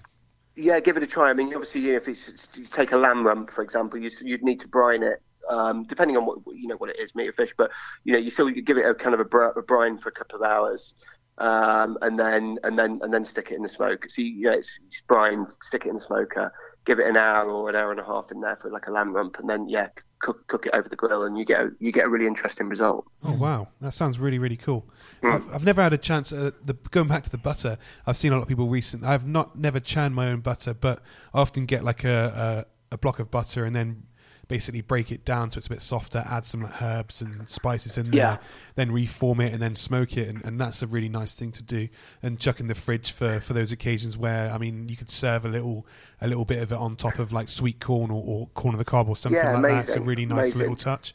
Yeah, 0.56 0.78
give 0.80 0.96
it 0.96 1.02
a 1.02 1.06
try. 1.06 1.30
I 1.30 1.32
mean, 1.32 1.52
obviously, 1.54 1.90
if 1.90 2.06
it's, 2.06 2.20
you 2.54 2.66
take 2.76 2.92
a 2.92 2.96
lamb 2.96 3.26
rump, 3.26 3.50
for 3.52 3.62
example, 3.62 3.98
you, 3.98 4.10
would 4.22 4.42
need 4.42 4.60
to 4.60 4.68
brine 4.68 5.02
it 5.02 5.20
um, 5.50 5.84
depending 5.84 6.16
on 6.16 6.24
what 6.24 6.38
you 6.54 6.68
know 6.68 6.76
what 6.76 6.90
it 6.90 6.96
is, 6.98 7.14
meat 7.14 7.28
or 7.28 7.32
fish. 7.32 7.50
But 7.56 7.70
you 8.04 8.12
know, 8.12 8.18
you 8.18 8.30
still 8.30 8.48
give 8.50 8.78
it 8.78 8.86
a 8.86 8.94
kind 8.94 9.14
of 9.14 9.20
a, 9.20 9.24
br- 9.24 9.44
a 9.44 9.62
brine 9.62 9.98
for 9.98 10.08
a 10.08 10.12
couple 10.12 10.36
of 10.36 10.42
hours, 10.42 10.94
um, 11.38 11.98
and 12.02 12.18
then 12.18 12.58
and 12.62 12.78
then 12.78 13.00
and 13.02 13.12
then 13.12 13.26
stick 13.26 13.48
it 13.50 13.56
in 13.56 13.62
the 13.62 13.68
smoker. 13.68 14.08
So 14.08 14.22
you, 14.22 14.26
you 14.28 14.42
know, 14.50 14.52
it's, 14.58 14.68
it's 14.86 14.96
brine, 15.08 15.46
stick 15.66 15.86
it 15.86 15.90
in 15.90 15.96
the 15.96 16.04
smoker, 16.04 16.52
give 16.86 16.98
it 16.98 17.06
an 17.06 17.16
hour 17.16 17.48
or 17.50 17.68
an 17.68 17.76
hour 17.76 17.90
and 17.90 18.00
a 18.00 18.04
half 18.04 18.30
in 18.30 18.40
there 18.40 18.56
for 18.60 18.70
like 18.70 18.86
a 18.86 18.90
lamb 18.90 19.14
rump, 19.14 19.38
and 19.38 19.48
then 19.48 19.68
yeah, 19.68 19.88
cook 20.20 20.46
cook 20.48 20.66
it 20.66 20.74
over 20.74 20.88
the 20.88 20.96
grill, 20.96 21.24
and 21.24 21.38
you 21.38 21.44
get 21.44 21.60
a, 21.60 21.70
you 21.78 21.92
get 21.92 22.06
a 22.06 22.08
really 22.08 22.26
interesting 22.26 22.68
result. 22.68 23.06
Oh 23.22 23.32
wow, 23.32 23.68
that 23.80 23.92
sounds 23.92 24.18
really 24.18 24.38
really 24.38 24.56
cool. 24.56 24.88
Mm. 25.22 25.32
I've, 25.32 25.54
I've, 25.54 25.64
never 25.64 25.82
had 25.82 25.92
a 25.92 25.98
chance. 25.98 26.32
Uh, 26.32 26.50
the, 26.64 26.74
going 26.90 27.08
back 27.08 27.24
to 27.24 27.30
the 27.30 27.38
butter, 27.38 27.78
I've 28.06 28.16
seen 28.16 28.32
a 28.32 28.36
lot 28.36 28.42
of 28.42 28.48
people 28.48 28.68
recently. 28.68 29.08
I've 29.08 29.26
not 29.26 29.58
never 29.58 29.80
churned 29.80 30.14
my 30.14 30.28
own 30.28 30.40
butter, 30.40 30.74
but 30.74 31.00
I 31.32 31.40
often 31.40 31.66
get 31.66 31.84
like 31.84 32.04
a, 32.04 32.66
a, 32.90 32.94
a 32.94 32.98
block 32.98 33.18
of 33.18 33.30
butter 33.30 33.64
and 33.64 33.74
then 33.74 34.04
basically 34.48 34.80
break 34.80 35.10
it 35.10 35.24
down 35.24 35.50
so 35.50 35.58
it's 35.58 35.66
a 35.66 35.70
bit 35.70 35.82
softer, 35.82 36.24
add 36.28 36.46
some 36.46 36.62
like 36.62 36.82
herbs 36.82 37.20
and 37.20 37.48
spices 37.48 37.98
in 37.98 38.12
yeah. 38.12 38.22
there, 38.22 38.40
then 38.74 38.92
reform 38.92 39.40
it 39.40 39.52
and 39.52 39.62
then 39.62 39.74
smoke 39.74 40.16
it, 40.16 40.28
and, 40.28 40.44
and, 40.44 40.60
that's 40.60 40.82
a 40.82 40.86
really 40.86 41.08
nice 41.08 41.34
thing 41.34 41.50
to 41.52 41.62
do. 41.62 41.88
And 42.22 42.38
chuck 42.38 42.60
in 42.60 42.68
the 42.68 42.74
fridge 42.74 43.12
for, 43.12 43.40
for 43.40 43.52
those 43.52 43.72
occasions 43.72 44.16
where 44.16 44.50
I 44.50 44.58
mean 44.58 44.88
you 44.88 44.96
could 44.96 45.10
serve 45.10 45.44
a 45.44 45.48
little 45.48 45.86
a 46.20 46.28
little 46.28 46.44
bit 46.44 46.62
of 46.62 46.72
it 46.72 46.78
on 46.78 46.96
top 46.96 47.18
of 47.18 47.32
like 47.32 47.48
sweet 47.48 47.80
corn 47.80 48.10
or, 48.10 48.22
or 48.24 48.46
corn 48.48 48.74
on 48.74 48.78
the 48.78 48.84
cob 48.84 49.08
or 49.08 49.16
something 49.16 49.36
yeah, 49.36 49.50
like 49.50 49.58
amazing. 49.58 49.76
that. 49.76 49.84
It's 49.84 49.96
a 49.96 50.00
really 50.00 50.26
nice 50.26 50.38
amazing. 50.38 50.60
little 50.60 50.76
touch. 50.76 51.14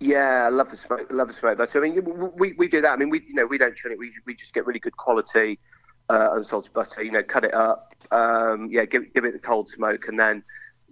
Yeah, 0.00 0.46
I 0.46 0.48
love 0.48 0.70
the 0.70 0.78
smoke. 0.86 1.08
Love 1.10 1.28
the 1.28 1.34
smoke 1.34 1.58
butter. 1.58 1.84
I 1.84 1.88
mean, 1.88 2.32
we, 2.36 2.52
we 2.52 2.68
do 2.68 2.80
that. 2.80 2.92
I 2.92 2.96
mean, 2.96 3.10
we 3.10 3.24
you 3.26 3.34
know 3.34 3.46
we 3.46 3.58
don't 3.58 3.76
churn 3.76 3.92
it. 3.92 3.98
We 3.98 4.12
we 4.26 4.34
just 4.34 4.54
get 4.54 4.64
really 4.64 4.78
good 4.78 4.96
quality 4.96 5.58
uh, 6.08 6.30
unsalted 6.34 6.72
butter. 6.72 7.02
You 7.02 7.12
know, 7.12 7.22
cut 7.22 7.44
it 7.44 7.54
up. 7.54 7.94
Um, 8.10 8.68
yeah, 8.70 8.84
give 8.84 9.12
give 9.12 9.24
it 9.24 9.32
the 9.32 9.38
cold 9.38 9.70
smoke, 9.74 10.06
and 10.08 10.18
then 10.18 10.42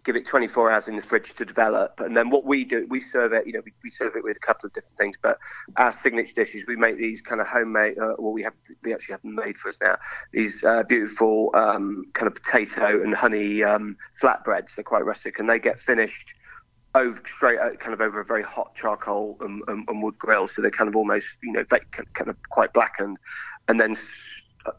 give 0.07 0.15
it 0.15 0.27
24 0.27 0.71
hours 0.71 0.85
in 0.87 0.95
the 0.95 1.03
fridge 1.03 1.35
to 1.37 1.45
develop. 1.45 1.99
And 1.99 2.17
then 2.17 2.31
what 2.31 2.45
we 2.45 2.65
do, 2.65 2.87
we 2.89 3.03
serve 3.13 3.33
it, 3.33 3.45
you 3.45 3.53
know, 3.53 3.61
we, 3.65 3.73
we 3.83 3.91
serve 3.91 4.15
it 4.15 4.23
with 4.23 4.37
a 4.37 4.41
couple 4.41 4.69
of 4.69 4.73
different 4.73 4.97
things, 4.97 5.17
but 5.21 5.39
our 5.77 5.95
signature 6.03 6.33
dishes, 6.33 6.63
we 6.69 6.77
make 6.77 6.97
these 6.97 7.21
kind 7.21 7.41
of 7.41 7.49
homemade, 7.49 7.99
uh, 7.99 8.15
well, 8.17 8.33
we 8.33 8.45
have, 8.45 8.53
we 8.85 8.95
actually 8.95 9.13
have 9.13 9.23
them 9.23 9.35
made 9.35 9.57
for 9.57 9.69
us 9.69 9.75
now, 9.83 9.97
these 10.33 10.55
uh, 10.65 10.85
beautiful 10.85 11.51
um, 11.55 12.05
kind 12.15 12.29
of 12.29 12.41
potato 12.41 13.03
and 13.03 13.15
honey 13.15 13.65
um, 13.65 13.97
flatbreads. 14.23 14.69
They're 14.77 14.85
quite 14.85 15.05
rustic 15.05 15.41
and 15.41 15.51
they 15.51 15.59
get 15.59 15.83
finished 15.83 16.35
over 16.95 17.21
straight 17.37 17.59
out, 17.59 17.81
kind 17.81 17.93
of 17.93 18.01
over 18.01 18.21
a 18.21 18.25
very 18.25 18.45
hot 18.45 18.75
charcoal 18.77 19.37
and, 19.41 19.61
and, 19.67 19.87
and 19.89 20.03
wood 20.03 20.17
grill. 20.19 20.49
So 20.49 20.63
they're 20.63 20.71
kind 20.71 20.89
of 20.89 20.95
almost, 20.95 21.27
you 21.43 21.53
know, 21.53 21.65
kind 21.65 22.31
of 22.31 22.37
quite 22.49 22.73
blackened 22.73 23.19
and 23.69 23.81
then 23.81 23.99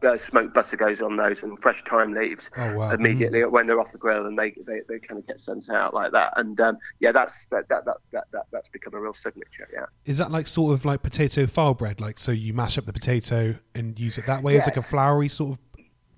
uh, 0.03 0.17
smoked 0.29 0.53
butter 0.53 0.75
goes 0.75 1.01
on 1.01 1.17
those 1.17 1.37
and 1.41 1.57
fresh 1.61 1.83
thyme 1.89 2.13
leaves 2.13 2.43
oh, 2.57 2.75
wow. 2.75 2.91
immediately 2.91 3.39
mm. 3.39 3.51
when 3.51 3.67
they're 3.67 3.79
off 3.79 3.91
the 3.91 3.97
grill 3.97 4.25
and 4.25 4.37
they, 4.37 4.51
they, 4.65 4.81
they 4.87 4.99
kind 4.99 5.19
of 5.19 5.27
get 5.27 5.39
sent 5.39 5.69
out 5.69 5.93
like 5.93 6.11
that 6.11 6.33
and 6.37 6.59
um, 6.59 6.77
yeah 6.99 7.11
that's 7.11 7.33
that, 7.51 7.67
that, 7.69 7.85
that, 7.85 7.97
that, 8.11 8.25
that 8.31 8.45
that's 8.51 8.67
become 8.69 8.93
a 8.93 8.99
real 8.99 9.15
signature 9.23 9.67
yeah 9.73 9.85
is 10.05 10.17
that 10.17 10.31
like 10.31 10.47
sort 10.47 10.73
of 10.73 10.85
like 10.85 11.01
potato 11.01 11.45
file 11.47 11.73
bread 11.73 11.99
like 11.99 12.17
so 12.17 12.31
you 12.31 12.53
mash 12.53 12.77
up 12.77 12.85
the 12.85 12.93
potato 12.93 13.55
and 13.75 13.99
use 13.99 14.17
it 14.17 14.25
that 14.25 14.43
way 14.43 14.53
yeah. 14.53 14.59
as 14.59 14.67
like 14.67 14.77
a 14.77 14.83
floury 14.83 15.27
sort 15.27 15.57
of 15.57 15.59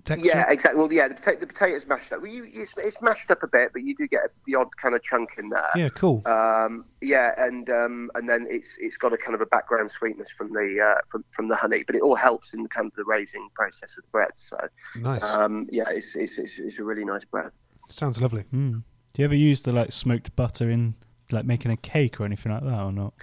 texture? 0.04 0.30
Yeah, 0.34 0.50
exactly. 0.50 0.78
Well, 0.78 0.92
yeah, 0.92 1.08
the, 1.08 1.14
pota- 1.14 1.40
the 1.40 1.46
potatoes 1.46 1.82
mashed 1.86 2.12
up. 2.12 2.22
Well, 2.22 2.30
you, 2.30 2.46
it's, 2.52 2.72
it's, 2.76 2.96
mashed 3.00 3.30
up 3.30 3.42
a 3.42 3.46
bit, 3.46 3.72
but 3.72 3.82
you 3.82 3.94
do 3.94 4.06
get 4.06 4.32
the 4.46 4.54
odd 4.54 4.68
kind 4.76 4.94
of 4.94 5.02
chunk 5.02 5.30
in 5.38 5.48
there. 5.50 5.70
Yeah, 5.74 5.88
cool. 5.90 6.22
Um, 6.26 6.84
yeah, 7.00 7.32
and 7.38 7.68
um, 7.70 8.10
and 8.14 8.28
then 8.28 8.46
it's 8.48 8.66
it's 8.78 8.96
got 8.96 9.12
a 9.12 9.16
kind 9.16 9.34
of 9.34 9.40
a 9.40 9.46
background 9.46 9.90
sweetness 9.98 10.28
from 10.36 10.52
the 10.52 10.78
uh, 10.82 11.00
from 11.10 11.24
from 11.34 11.48
the 11.48 11.56
honey, 11.56 11.84
but 11.86 11.94
it 11.94 12.02
all 12.02 12.16
helps 12.16 12.52
in 12.52 12.66
kind 12.68 12.86
of 12.86 12.94
the 12.94 13.04
raising 13.04 13.48
process 13.54 13.90
of 13.96 14.04
the 14.04 14.10
bread. 14.10 14.30
So 14.48 14.58
nice. 14.96 15.24
Um, 15.24 15.68
yeah, 15.70 15.84
it's, 15.88 16.08
it's, 16.14 16.34
it's 16.36 16.52
it's 16.58 16.78
a 16.78 16.84
really 16.84 17.04
nice 17.04 17.24
bread. 17.24 17.50
Sounds 17.88 18.20
lovely. 18.20 18.44
Mm. 18.54 18.82
Do 19.12 19.22
you 19.22 19.24
ever 19.24 19.34
use 19.34 19.62
the 19.62 19.72
like 19.72 19.92
smoked 19.92 20.34
butter 20.36 20.70
in 20.70 20.94
like 21.32 21.44
making 21.44 21.70
a 21.70 21.76
cake 21.76 22.20
or 22.20 22.24
anything 22.24 22.52
like 22.52 22.62
that, 22.62 22.80
or 22.80 22.92
not? 22.92 23.14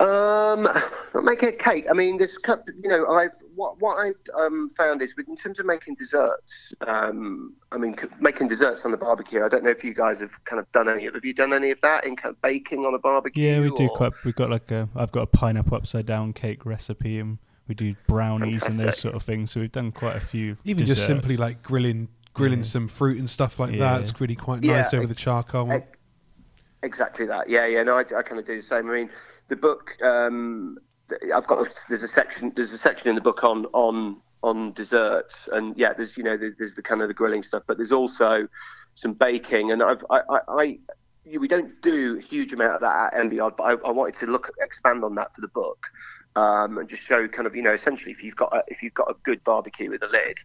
Um, 0.00 0.62
not 1.14 1.24
making 1.24 1.48
a 1.48 1.52
cake. 1.52 1.86
I 1.90 1.92
mean, 1.92 2.16
this 2.16 2.38
cup 2.38 2.64
you 2.82 2.88
know, 2.88 3.06
I've 3.08 3.32
what 3.54 3.80
what 3.80 3.96
I've 3.96 4.14
um, 4.38 4.70
found 4.76 5.02
is, 5.02 5.10
in 5.26 5.36
terms 5.36 5.58
of 5.58 5.66
making 5.66 5.96
desserts. 5.96 6.42
Um, 6.86 7.54
I 7.72 7.78
mean, 7.78 7.96
making 8.20 8.48
desserts 8.48 8.82
on 8.84 8.90
the 8.90 8.96
barbecue. 8.96 9.44
I 9.44 9.48
don't 9.48 9.64
know 9.64 9.70
if 9.70 9.84
you 9.84 9.94
guys 9.94 10.18
have 10.20 10.30
kind 10.44 10.60
of 10.60 10.70
done 10.72 10.88
any. 10.88 11.04
Have 11.04 11.24
you 11.24 11.34
done 11.34 11.52
any 11.52 11.70
of 11.70 11.78
that 11.82 12.04
in 12.04 12.16
kind 12.16 12.34
of 12.34 12.42
baking 12.42 12.84
on 12.84 12.94
a 12.94 12.98
barbecue? 12.98 13.48
Yeah, 13.48 13.60
we 13.60 13.70
do 13.70 13.88
or? 13.88 13.96
quite. 13.96 14.12
We've 14.24 14.34
got 14.34 14.50
like 14.50 14.70
a. 14.70 14.88
I've 14.94 15.12
got 15.12 15.22
a 15.22 15.26
pineapple 15.26 15.76
upside 15.76 16.06
down 16.06 16.32
cake 16.32 16.64
recipe, 16.64 17.18
and 17.18 17.38
we 17.68 17.74
do 17.74 17.94
brownies 18.06 18.64
Fantastic. 18.64 18.70
and 18.70 18.80
those 18.80 18.98
sort 18.98 19.14
of 19.14 19.22
things. 19.22 19.52
So 19.52 19.60
we've 19.60 19.72
done 19.72 19.92
quite 19.92 20.16
a 20.16 20.20
few. 20.20 20.56
Even 20.64 20.84
desserts. 20.84 21.00
just 21.00 21.06
simply 21.06 21.36
like 21.36 21.62
grilling 21.62 22.08
grilling 22.32 22.60
yeah. 22.60 22.64
some 22.64 22.88
fruit 22.88 23.18
and 23.18 23.28
stuff 23.28 23.58
like 23.58 23.72
yeah. 23.72 23.78
that. 23.78 24.00
It's 24.00 24.20
really 24.20 24.36
quite 24.36 24.62
nice 24.62 24.92
yeah, 24.92 24.98
over 24.98 25.08
the 25.08 25.14
charcoal. 25.14 25.82
Exactly 26.82 27.26
that. 27.26 27.50
Yeah, 27.50 27.66
yeah. 27.66 27.82
No, 27.82 27.96
I, 27.96 28.00
I 28.00 28.22
kind 28.22 28.38
of 28.38 28.46
do 28.46 28.60
the 28.60 28.66
same. 28.66 28.88
I 28.90 28.94
mean 28.94 29.10
the 29.50 29.56
book. 29.56 29.90
Um, 30.02 30.78
I've 31.34 31.46
got 31.46 31.68
there's 31.88 32.02
a 32.02 32.08
section 32.08 32.52
there's 32.56 32.72
a 32.72 32.78
section 32.78 33.08
in 33.08 33.14
the 33.14 33.20
book 33.20 33.42
on 33.44 33.66
on 33.66 34.16
on 34.42 34.72
desserts 34.72 35.34
and 35.52 35.76
yeah 35.76 35.92
there's 35.92 36.16
you 36.16 36.22
know 36.22 36.36
there's, 36.36 36.54
there's 36.58 36.74
the 36.74 36.82
kind 36.82 37.02
of 37.02 37.08
the 37.08 37.14
grilling 37.14 37.42
stuff 37.42 37.62
but 37.66 37.76
there's 37.76 37.92
also 37.92 38.48
some 38.94 39.12
baking 39.12 39.70
and 39.70 39.82
I've 39.82 40.04
I, 40.10 40.20
I, 40.30 40.38
I 40.48 40.78
we 41.38 41.48
don't 41.48 41.80
do 41.82 42.18
a 42.18 42.22
huge 42.22 42.52
amount 42.52 42.74
of 42.74 42.80
that 42.80 43.14
at 43.14 43.20
Ember 43.20 43.34
Yard 43.34 43.54
but 43.56 43.64
I, 43.64 43.72
I 43.86 43.90
wanted 43.90 44.18
to 44.20 44.26
look 44.26 44.50
expand 44.60 45.04
on 45.04 45.14
that 45.16 45.34
for 45.34 45.40
the 45.40 45.48
book 45.48 45.86
um, 46.36 46.78
and 46.78 46.88
just 46.88 47.02
show 47.02 47.26
kind 47.28 47.46
of 47.46 47.54
you 47.54 47.62
know 47.62 47.74
essentially 47.74 48.12
if 48.12 48.22
you've 48.22 48.36
got 48.36 48.54
a, 48.54 48.62
if 48.68 48.82
you've 48.82 48.94
got 48.94 49.10
a 49.10 49.14
good 49.24 49.42
barbecue 49.44 49.90
with 49.90 50.02
a 50.02 50.08
lid 50.08 50.38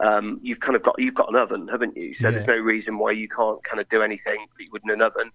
um, 0.00 0.40
you've 0.42 0.60
kind 0.60 0.74
of 0.74 0.82
got 0.82 0.96
you've 0.98 1.14
got 1.14 1.28
an 1.28 1.36
oven 1.36 1.68
haven't 1.68 1.96
you 1.96 2.14
so 2.14 2.28
yeah. 2.28 2.30
there's 2.32 2.46
no 2.46 2.56
reason 2.56 2.98
why 2.98 3.12
you 3.12 3.28
can't 3.28 3.62
kind 3.64 3.80
of 3.80 3.88
do 3.88 4.02
anything 4.02 4.46
that 4.56 4.64
you 4.64 4.70
would 4.72 4.82
in 4.84 4.90
an 4.90 5.02
oven 5.02 5.30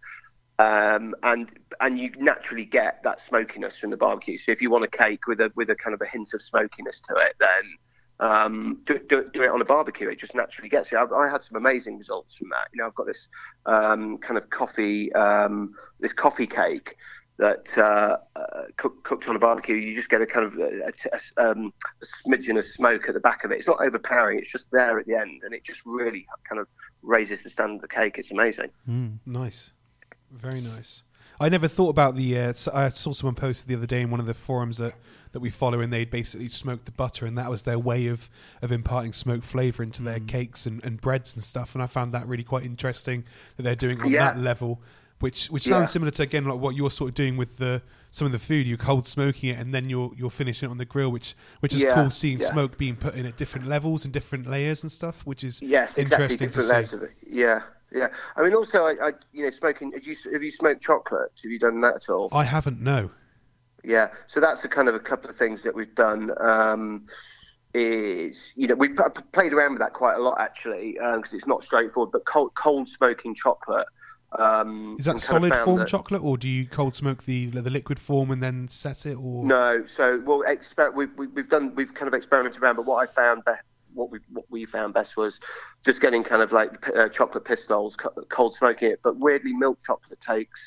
um, 0.61 1.15
and 1.23 1.49
and 1.79 1.99
you 1.99 2.11
naturally 2.19 2.65
get 2.65 3.01
that 3.03 3.19
smokiness 3.27 3.73
from 3.79 3.89
the 3.89 3.97
barbecue. 3.97 4.37
So 4.37 4.51
if 4.51 4.61
you 4.61 4.69
want 4.69 4.83
a 4.83 4.87
cake 4.87 5.25
with 5.27 5.39
a 5.41 5.51
with 5.55 5.69
a 5.69 5.75
kind 5.75 5.93
of 5.93 6.01
a 6.01 6.05
hint 6.05 6.29
of 6.33 6.41
smokiness 6.41 6.95
to 7.09 7.15
it, 7.15 7.35
then 7.39 8.29
um, 8.29 8.79
do, 8.85 8.99
do, 9.09 9.25
do, 9.33 9.41
it 9.41 9.49
on 9.49 9.61
a 9.61 9.65
barbecue. 9.65 10.07
It 10.09 10.19
just 10.19 10.35
naturally 10.35 10.69
gets 10.69 10.91
it. 10.91 10.95
I, 10.95 11.05
I, 11.05 11.27
had 11.31 11.41
some 11.43 11.57
amazing 11.57 11.97
results 11.97 12.35
from 12.37 12.49
that. 12.49 12.67
You 12.71 12.79
know, 12.81 12.87
I've 12.87 12.93
got 12.93 13.07
this 13.07 13.17
um, 13.65 14.19
kind 14.19 14.37
of 14.37 14.49
coffee 14.51 15.11
um, 15.13 15.73
this 15.99 16.13
coffee 16.13 16.45
cake 16.45 16.95
that 17.39 17.65
uh, 17.75 18.17
uh, 18.39 18.65
cook, 18.77 19.03
cooked 19.03 19.27
on 19.27 19.35
a 19.35 19.39
barbecue, 19.39 19.75
you 19.75 19.95
just 19.95 20.09
get 20.09 20.21
a 20.21 20.27
kind 20.27 20.45
of 20.45 20.53
a, 20.59 20.91
a, 21.37 21.51
um, 21.51 21.73
a, 22.03 22.29
smidgen 22.29 22.59
of 22.59 22.65
smoke 22.75 23.05
at 23.07 23.15
the 23.15 23.19
back 23.19 23.43
of 23.43 23.51
it. 23.51 23.57
It's 23.57 23.67
not 23.67 23.81
overpowering; 23.81 24.37
it's 24.37 24.51
just 24.51 24.65
there 24.71 24.99
at 24.99 25.07
the 25.07 25.15
end, 25.15 25.41
and 25.43 25.51
it 25.51 25.63
just 25.63 25.79
really 25.83 26.27
kind 26.47 26.61
of 26.61 26.67
raises 27.01 27.39
the 27.43 27.49
standard 27.49 27.77
of 27.77 27.81
the 27.81 27.87
cake. 27.87 28.19
It's 28.19 28.29
amazing. 28.29 28.69
Mm. 28.87 29.17
Nice, 29.25 29.71
very 30.31 30.61
nice. 30.61 31.03
I 31.39 31.49
never 31.49 31.67
thought 31.67 31.89
about 31.89 32.15
the. 32.15 32.37
Uh, 32.37 32.53
I 32.73 32.89
saw 32.89 33.11
someone 33.13 33.35
posted 33.35 33.67
the 33.67 33.75
other 33.75 33.87
day 33.87 34.01
in 34.01 34.11
one 34.11 34.19
of 34.19 34.25
the 34.25 34.33
forums 34.33 34.77
that, 34.77 34.93
that 35.31 35.39
we 35.39 35.49
follow, 35.49 35.79
and 35.79 35.91
they'd 35.91 36.09
basically 36.09 36.49
smoked 36.49 36.85
the 36.85 36.91
butter, 36.91 37.25
and 37.25 37.37
that 37.37 37.49
was 37.49 37.63
their 37.63 37.79
way 37.79 38.07
of, 38.07 38.29
of 38.61 38.71
imparting 38.71 39.13
smoke 39.13 39.43
flavour 39.43 39.81
into 39.81 40.01
mm. 40.01 40.05
their 40.05 40.19
cakes 40.19 40.65
and, 40.65 40.83
and 40.85 41.01
breads 41.01 41.33
and 41.33 41.43
stuff. 41.43 41.73
And 41.73 41.81
I 41.81 41.87
found 41.87 42.13
that 42.13 42.27
really 42.27 42.43
quite 42.43 42.63
interesting 42.63 43.23
that 43.57 43.63
they're 43.63 43.75
doing 43.75 44.01
on 44.01 44.11
yeah. 44.11 44.33
that 44.33 44.39
level 44.39 44.81
which 45.21 45.47
which 45.47 45.63
sounds 45.63 45.83
yeah. 45.83 45.93
similar 45.93 46.11
to 46.11 46.23
again 46.23 46.45
like 46.45 46.59
what 46.59 46.75
you're 46.75 46.89
sort 46.89 47.09
of 47.09 47.15
doing 47.15 47.37
with 47.37 47.57
the 47.57 47.81
some 48.09 48.25
of 48.25 48.31
the 48.31 48.39
food. 48.39 48.67
You're 48.67 48.77
cold 48.77 49.07
smoking 49.07 49.49
it 49.49 49.59
and 49.59 49.73
then 49.73 49.89
you're 49.89 50.11
you're 50.17 50.29
finishing 50.29 50.67
it 50.67 50.71
on 50.71 50.77
the 50.77 50.85
grill, 50.85 51.11
which 51.11 51.35
which 51.61 51.73
is 51.73 51.83
yeah, 51.83 51.93
cool 51.93 52.09
seeing 52.09 52.39
smoke 52.39 52.77
being 52.77 52.95
put 52.95 53.15
in 53.15 53.25
at 53.25 53.37
different 53.37 53.67
levels 53.67 54.03
and 54.03 54.13
different 54.13 54.49
layers 54.49 54.83
and 54.83 54.91
stuff, 54.91 55.25
which 55.25 55.43
is 55.43 55.61
yes, 55.61 55.91
interesting 55.95 56.47
exactly, 56.47 56.99
to 56.99 57.05
see. 57.07 57.11
Yeah, 57.37 57.61
yeah. 57.91 58.07
I 58.35 58.43
mean, 58.43 58.53
also, 58.53 58.85
I, 58.85 58.95
I 59.01 59.11
you 59.33 59.45
know, 59.45 59.51
smoking. 59.57 59.91
Have 59.93 60.03
you 60.03 60.15
have 60.31 60.43
you 60.43 60.51
smoked 60.51 60.81
chocolate? 60.83 61.31
Have 61.43 61.51
you 61.51 61.59
done 61.59 61.81
that 61.81 61.95
at 61.95 62.09
all? 62.09 62.29
I 62.31 62.43
haven't. 62.43 62.81
No. 62.81 63.11
Yeah, 63.83 64.09
so 64.31 64.39
that's 64.39 64.63
a 64.63 64.67
kind 64.67 64.87
of 64.87 64.95
a 64.95 64.99
couple 64.99 65.29
of 65.29 65.37
things 65.37 65.63
that 65.63 65.73
we've 65.73 65.95
done. 65.95 66.31
Um, 66.39 67.07
is 67.73 68.35
you 68.55 68.67
know 68.67 68.75
we've 68.75 68.97
played 69.33 69.53
around 69.53 69.71
with 69.71 69.79
that 69.79 69.93
quite 69.93 70.15
a 70.15 70.21
lot 70.21 70.41
actually 70.41 70.91
because 70.93 71.15
um, 71.15 71.37
it's 71.37 71.47
not 71.47 71.63
straightforward. 71.63 72.11
But 72.11 72.25
cold, 72.25 72.51
cold 72.55 72.89
smoking 72.97 73.33
chocolate 73.33 73.87
um, 74.37 74.95
Is 74.97 75.05
that 75.05 75.19
solid 75.19 75.53
form 75.55 75.79
that, 75.79 75.87
chocolate, 75.89 76.23
or 76.23 76.37
do 76.37 76.47
you 76.47 76.65
cold 76.65 76.95
smoke 76.95 77.23
the 77.23 77.47
the 77.47 77.69
liquid 77.69 77.99
form 77.99 78.31
and 78.31 78.41
then 78.41 78.67
set 78.69 79.05
it? 79.05 79.15
Or 79.15 79.43
no, 79.43 79.83
so 79.97 80.21
well, 80.25 80.43
exper- 80.47 80.93
we've, 80.93 81.09
we've 81.17 81.49
done 81.49 81.75
we've 81.75 81.93
kind 81.93 82.07
of 82.07 82.13
experimented 82.13 82.61
around, 82.61 82.77
but 82.77 82.85
what 82.85 83.07
I 83.07 83.11
found 83.11 83.43
best, 83.43 83.63
what 83.93 84.11
we 84.11 84.19
what 84.31 84.45
we 84.49 84.65
found 84.65 84.93
best 84.93 85.17
was 85.17 85.33
just 85.85 86.01
getting 86.01 86.23
kind 86.23 86.41
of 86.41 86.51
like 86.51 86.71
uh, 86.95 87.09
chocolate 87.09 87.45
pistoles, 87.45 87.95
cold 88.29 88.55
smoking 88.57 88.91
it. 88.91 88.99
But 89.03 89.17
weirdly, 89.17 89.53
milk 89.53 89.79
chocolate 89.85 90.19
takes 90.27 90.59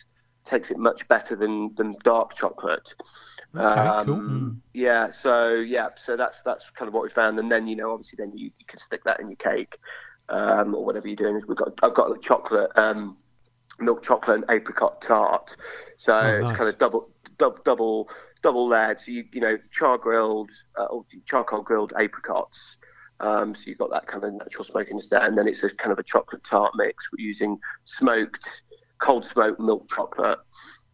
takes 0.48 0.70
it 0.70 0.78
much 0.78 1.06
better 1.08 1.36
than 1.36 1.74
than 1.76 1.96
dark 2.04 2.36
chocolate. 2.36 2.86
Okay, 3.54 3.64
um, 3.64 4.06
cool. 4.06 4.16
Mm. 4.16 4.56
Yeah, 4.72 5.12
so 5.22 5.54
yeah, 5.54 5.88
so 6.04 6.16
that's 6.16 6.38
that's 6.44 6.64
kind 6.76 6.88
of 6.88 6.94
what 6.94 7.04
we 7.04 7.10
found, 7.10 7.38
and 7.38 7.50
then 7.50 7.66
you 7.66 7.76
know, 7.76 7.92
obviously, 7.92 8.16
then 8.18 8.32
you, 8.36 8.50
you 8.58 8.66
can 8.66 8.80
stick 8.86 9.04
that 9.04 9.20
in 9.20 9.28
your 9.28 9.36
cake 9.36 9.76
um, 10.28 10.74
or 10.74 10.84
whatever 10.84 11.06
you're 11.06 11.16
doing. 11.16 11.40
We've 11.46 11.56
got 11.56 11.72
I've 11.82 11.94
got 11.94 12.10
a 12.10 12.18
chocolate. 12.20 12.70
Um, 12.76 13.16
milk 13.78 14.04
chocolate 14.04 14.42
and 14.42 14.50
apricot 14.50 15.02
tart. 15.06 15.48
So 15.98 16.12
oh, 16.12 16.40
nice. 16.40 16.50
it's 16.50 16.58
kind 16.58 16.68
of 16.68 16.78
double, 16.78 17.08
double, 17.38 17.58
double, 17.64 18.08
double 18.42 18.68
layered. 18.68 18.98
So 19.04 19.10
you, 19.10 19.24
you 19.32 19.40
know, 19.40 19.58
char 19.76 19.98
grilled, 19.98 20.50
uh, 20.78 20.84
or 20.84 21.04
charcoal 21.26 21.62
grilled 21.62 21.92
apricots. 21.98 22.56
Um, 23.20 23.54
so 23.54 23.60
you've 23.66 23.78
got 23.78 23.90
that 23.90 24.06
kind 24.06 24.24
of 24.24 24.34
natural 24.34 24.64
smokiness 24.64 25.06
there, 25.10 25.24
and 25.24 25.38
then 25.38 25.46
it's 25.46 25.62
a 25.62 25.70
kind 25.70 25.92
of 25.92 25.98
a 25.98 26.02
chocolate 26.02 26.42
tart 26.48 26.72
mix. 26.76 27.04
We're 27.12 27.24
using 27.24 27.58
smoked, 27.84 28.48
cold 29.00 29.26
smoked 29.32 29.60
milk 29.60 29.88
chocolate 29.94 30.38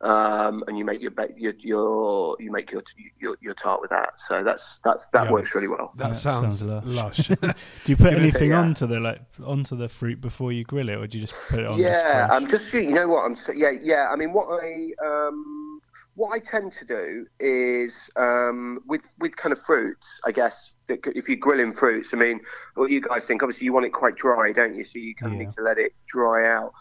um, 0.02 0.64
and 0.66 0.78
you 0.78 0.84
make 0.84 1.02
your, 1.02 1.12
your, 1.36 1.52
your 1.58 2.36
you 2.40 2.50
make 2.50 2.70
your, 2.70 2.82
your 3.20 3.36
your 3.42 3.54
tart 3.54 3.82
with 3.82 3.90
that. 3.90 4.10
So 4.28 4.42
that's 4.42 4.62
that's 4.82 5.04
that 5.12 5.24
yeah, 5.24 5.32
works 5.32 5.54
really 5.54 5.68
well. 5.68 5.92
That, 5.96 6.16
sounds, 6.16 6.60
sounds, 6.60 6.86
lush. 6.86 7.28
lush. 7.28 7.28
do 7.84 7.92
you 7.92 7.96
put 7.96 8.14
anything 8.14 8.50
yeah. 8.50 8.60
onto 8.60 8.86
the 8.86 8.98
like 8.98 9.20
onto 9.44 9.76
the 9.76 9.88
fruit 9.88 10.20
before 10.20 10.52
you 10.52 10.64
grill 10.64 10.88
it, 10.88 10.94
or 10.94 11.06
do 11.06 11.18
you 11.18 11.22
just 11.26 11.34
put 11.48 11.58
it 11.58 11.66
on? 11.66 11.78
Yeah, 11.78 12.28
I'm 12.30 12.44
um, 12.44 12.50
just 12.50 12.72
you 12.72 12.92
know 12.92 13.08
what 13.08 13.24
I'm 13.24 13.36
yeah 13.54 13.72
yeah. 13.82 14.08
I 14.10 14.16
mean 14.16 14.32
what 14.32 14.46
I 14.48 14.90
um 15.04 15.82
what 16.14 16.30
I 16.32 16.38
tend 16.38 16.72
to 16.78 16.86
do 16.86 17.26
is 17.38 17.92
um 18.16 18.80
with 18.86 19.02
with 19.18 19.36
kind 19.36 19.52
of 19.52 19.58
fruits, 19.66 20.06
I 20.24 20.32
guess 20.32 20.54
if 20.90 21.28
you're 21.28 21.36
grilling 21.36 21.74
fruits, 21.74 22.08
I 22.12 22.16
mean, 22.16 22.40
what 22.74 22.90
you 22.90 23.00
guys 23.00 23.22
think? 23.26 23.42
Obviously, 23.42 23.64
you 23.64 23.72
want 23.72 23.86
it 23.86 23.92
quite 23.92 24.16
dry, 24.16 24.52
don't 24.52 24.74
you? 24.74 24.84
So 24.84 24.92
you 24.94 25.14
kind 25.14 25.32
of 25.32 25.40
yeah. 25.40 25.46
need 25.46 25.56
to 25.56 25.62
let 25.62 25.78
it 25.78 25.92
dry 26.08 26.48
out. 26.48 26.72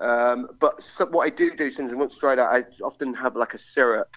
Um, 0.00 0.48
but 0.60 0.80
so 0.98 1.06
what 1.06 1.26
I 1.26 1.30
do 1.30 1.54
do 1.56 1.72
since 1.72 1.92
once 1.94 2.14
dried 2.20 2.38
out, 2.38 2.54
I 2.54 2.64
often 2.82 3.14
have 3.14 3.36
like 3.36 3.54
a 3.54 3.58
syrup 3.74 4.08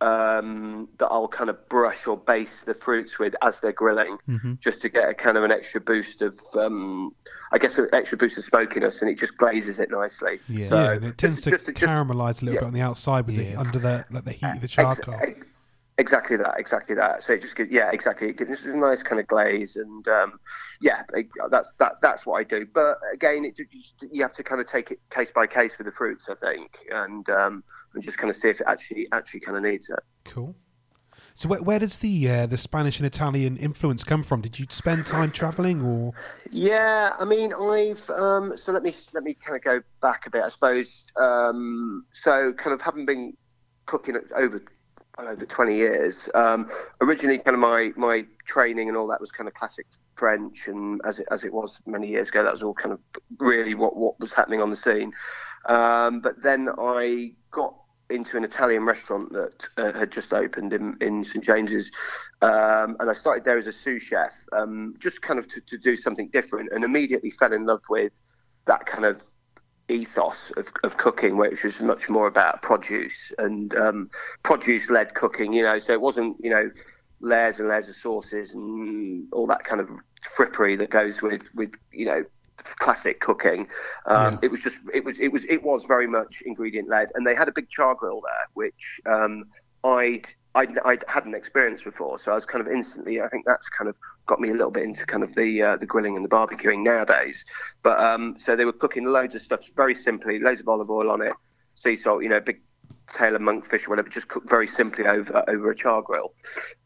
um, 0.00 0.88
that 0.98 1.06
I'll 1.06 1.28
kind 1.28 1.48
of 1.48 1.68
brush 1.68 2.06
or 2.06 2.16
base 2.16 2.48
the 2.66 2.74
fruits 2.74 3.18
with 3.18 3.34
as 3.42 3.54
they're 3.62 3.72
grilling, 3.72 4.18
mm-hmm. 4.28 4.54
just 4.62 4.82
to 4.82 4.88
get 4.88 5.08
a 5.08 5.14
kind 5.14 5.38
of 5.38 5.44
an 5.44 5.50
extra 5.50 5.80
boost 5.80 6.20
of, 6.20 6.38
um, 6.54 7.14
I 7.52 7.58
guess, 7.58 7.78
an 7.78 7.88
extra 7.92 8.18
boost 8.18 8.36
of 8.36 8.44
smokiness, 8.44 8.96
and 9.00 9.08
it 9.08 9.18
just 9.18 9.36
glazes 9.38 9.78
it 9.78 9.90
nicely. 9.90 10.40
Yeah, 10.48 10.68
so 10.68 10.74
yeah 10.74 10.92
and 10.92 11.04
it 11.04 11.18
tends 11.18 11.40
to 11.42 11.50
just, 11.50 11.64
caramelize 11.66 12.42
a 12.42 12.44
little 12.44 12.54
yeah. 12.54 12.60
bit 12.60 12.66
on 12.66 12.74
the 12.74 12.82
outside 12.82 13.26
with 13.26 13.36
yeah. 13.36 13.52
the 13.52 13.60
under 13.60 13.78
the 13.78 14.04
like 14.10 14.24
the 14.24 14.32
heat 14.32 14.44
of 14.44 14.60
the 14.60 14.68
charcoal. 14.68 15.14
Ex- 15.14 15.38
ex- 15.38 15.46
Exactly 15.96 16.36
that, 16.36 16.54
exactly 16.58 16.96
that. 16.96 17.22
So 17.24 17.34
it 17.34 17.42
just 17.42 17.54
gives, 17.54 17.70
yeah, 17.70 17.90
exactly. 17.92 18.28
It 18.28 18.38
gives 18.38 18.50
a 18.64 18.76
nice 18.76 19.02
kind 19.02 19.20
of 19.20 19.28
glaze, 19.28 19.76
and 19.76 20.06
um, 20.08 20.40
yeah, 20.80 21.02
it, 21.12 21.28
that's 21.50 21.68
that 21.78 21.98
that's 22.02 22.26
what 22.26 22.40
I 22.40 22.42
do. 22.42 22.66
But 22.74 22.98
again, 23.12 23.44
it, 23.44 23.54
you 24.10 24.22
have 24.22 24.34
to 24.34 24.42
kind 24.42 24.60
of 24.60 24.68
take 24.68 24.90
it 24.90 24.98
case 25.10 25.28
by 25.32 25.46
case 25.46 25.70
with 25.78 25.86
the 25.86 25.92
fruits, 25.92 26.24
I 26.28 26.34
think, 26.34 26.72
and 26.92 27.28
um, 27.30 27.62
and 27.94 28.02
just 28.02 28.18
kind 28.18 28.28
of 28.28 28.36
see 28.36 28.48
if 28.48 28.60
it 28.60 28.66
actually 28.66 29.06
actually 29.12 29.40
kind 29.40 29.56
of 29.56 29.62
needs 29.62 29.86
it. 29.88 30.00
Cool. 30.24 30.56
So 31.36 31.48
where, 31.48 31.62
where 31.62 31.78
does 31.78 31.98
the 31.98 32.28
uh, 32.28 32.46
the 32.46 32.58
Spanish 32.58 32.98
and 32.98 33.06
Italian 33.06 33.56
influence 33.56 34.02
come 34.02 34.24
from? 34.24 34.40
Did 34.40 34.58
you 34.58 34.66
spend 34.70 35.06
time 35.06 35.30
travelling, 35.30 35.80
or? 35.80 36.12
Yeah, 36.50 37.12
I 37.18 37.24
mean, 37.24 37.52
I've 37.52 38.10
um, 38.10 38.54
so 38.64 38.72
let 38.72 38.82
me 38.82 38.96
let 39.12 39.22
me 39.22 39.36
kind 39.44 39.56
of 39.56 39.62
go 39.62 39.80
back 40.02 40.26
a 40.26 40.30
bit, 40.30 40.42
I 40.42 40.50
suppose. 40.50 40.86
Um, 41.16 42.04
so 42.24 42.52
kind 42.52 42.72
of 42.72 42.80
having 42.80 43.06
been 43.06 43.36
cooking 43.86 44.16
over 44.36 44.62
over 45.18 45.46
20 45.46 45.76
years. 45.76 46.14
Um, 46.34 46.70
originally, 47.00 47.38
kind 47.38 47.54
of 47.54 47.60
my, 47.60 47.90
my 47.96 48.24
training 48.46 48.88
and 48.88 48.96
all 48.96 49.06
that 49.08 49.20
was 49.20 49.30
kind 49.30 49.48
of 49.48 49.54
classic 49.54 49.86
French, 50.16 50.56
and 50.66 51.00
as 51.04 51.18
it, 51.18 51.26
as 51.30 51.42
it 51.44 51.52
was 51.52 51.70
many 51.86 52.08
years 52.08 52.28
ago, 52.28 52.42
that 52.42 52.52
was 52.52 52.62
all 52.62 52.74
kind 52.74 52.92
of 52.92 53.00
really 53.38 53.74
what, 53.74 53.96
what 53.96 54.18
was 54.20 54.30
happening 54.34 54.60
on 54.60 54.70
the 54.70 54.76
scene. 54.76 55.12
Um, 55.66 56.20
but 56.20 56.42
then 56.42 56.68
I 56.78 57.32
got 57.50 57.74
into 58.10 58.36
an 58.36 58.44
Italian 58.44 58.84
restaurant 58.84 59.32
that 59.32 59.52
uh, 59.78 59.98
had 59.98 60.12
just 60.12 60.32
opened 60.32 60.72
in, 60.72 60.96
in 61.00 61.24
St 61.24 61.44
James's, 61.44 61.86
um, 62.42 62.96
and 63.00 63.10
I 63.10 63.14
started 63.20 63.44
there 63.44 63.58
as 63.58 63.66
a 63.66 63.72
sous 63.82 64.02
chef, 64.02 64.30
um, 64.52 64.94
just 65.00 65.22
kind 65.22 65.38
of 65.38 65.46
to, 65.48 65.60
to 65.70 65.78
do 65.78 65.96
something 66.00 66.28
different, 66.32 66.70
and 66.72 66.84
immediately 66.84 67.32
fell 67.38 67.52
in 67.52 67.66
love 67.66 67.82
with 67.88 68.12
that 68.66 68.86
kind 68.86 69.04
of 69.04 69.20
ethos 69.88 70.52
of, 70.56 70.66
of 70.82 70.96
cooking, 70.96 71.36
which 71.36 71.62
was 71.62 71.78
much 71.80 72.08
more 72.08 72.26
about 72.26 72.62
produce 72.62 73.12
and 73.38 73.74
um, 73.76 74.10
produce-led 74.42 75.14
cooking. 75.14 75.52
You 75.52 75.62
know, 75.62 75.80
so 75.80 75.92
it 75.92 76.00
wasn't 76.00 76.36
you 76.42 76.50
know 76.50 76.70
layers 77.20 77.58
and 77.58 77.68
layers 77.68 77.88
of 77.88 77.96
sauces 78.02 78.50
and 78.52 79.26
all 79.32 79.46
that 79.46 79.64
kind 79.64 79.80
of 79.80 79.88
frippery 80.36 80.78
that 80.78 80.90
goes 80.90 81.22
with 81.22 81.42
with 81.54 81.70
you 81.92 82.06
know 82.06 82.24
classic 82.78 83.20
cooking. 83.20 83.68
Um, 84.06 84.34
yeah. 84.34 84.38
It 84.42 84.50
was 84.50 84.60
just 84.60 84.76
it 84.92 85.04
was 85.04 85.16
it 85.20 85.28
was 85.28 85.42
it 85.48 85.62
was 85.62 85.82
very 85.86 86.06
much 86.06 86.42
ingredient 86.44 86.88
led, 86.88 87.08
and 87.14 87.26
they 87.26 87.34
had 87.34 87.48
a 87.48 87.52
big 87.52 87.68
char 87.70 87.94
grill 87.94 88.20
there, 88.20 88.48
which 88.54 89.00
um, 89.06 89.44
I'd 89.84 90.26
I 90.54 90.66
I 90.84 90.98
hadn't 91.08 91.34
experienced 91.34 91.84
before, 91.84 92.18
so 92.24 92.32
I 92.32 92.34
was 92.34 92.44
kind 92.44 92.66
of 92.66 92.72
instantly. 92.72 93.20
I 93.20 93.28
think 93.28 93.44
that's 93.46 93.68
kind 93.76 93.88
of 93.88 93.96
got 94.26 94.40
me 94.40 94.50
a 94.50 94.52
little 94.52 94.70
bit 94.70 94.84
into 94.84 95.04
kind 95.06 95.22
of 95.22 95.34
the 95.34 95.62
uh, 95.62 95.76
the 95.76 95.86
grilling 95.86 96.16
and 96.16 96.24
the 96.24 96.28
barbecuing 96.28 96.82
nowadays. 96.82 97.36
But 97.82 97.98
um, 98.00 98.36
so 98.44 98.56
they 98.56 98.64
were 98.64 98.72
cooking 98.72 99.04
loads 99.04 99.34
of 99.34 99.42
stuff 99.42 99.60
very 99.76 99.94
simply, 99.94 100.38
loads 100.38 100.60
of 100.60 100.68
olive 100.68 100.90
oil 100.90 101.10
on 101.10 101.22
it, 101.22 101.32
sea 101.74 101.98
salt, 102.02 102.22
you 102.22 102.28
know, 102.28 102.40
big 102.40 102.60
tail 103.16 103.36
of 103.36 103.42
monkfish 103.42 103.86
or 103.86 103.90
whatever, 103.90 104.08
just 104.08 104.28
cooked 104.28 104.48
very 104.48 104.68
simply 104.76 105.06
over 105.06 105.44
over 105.48 105.70
a 105.70 105.76
char 105.76 106.02
grill, 106.02 106.32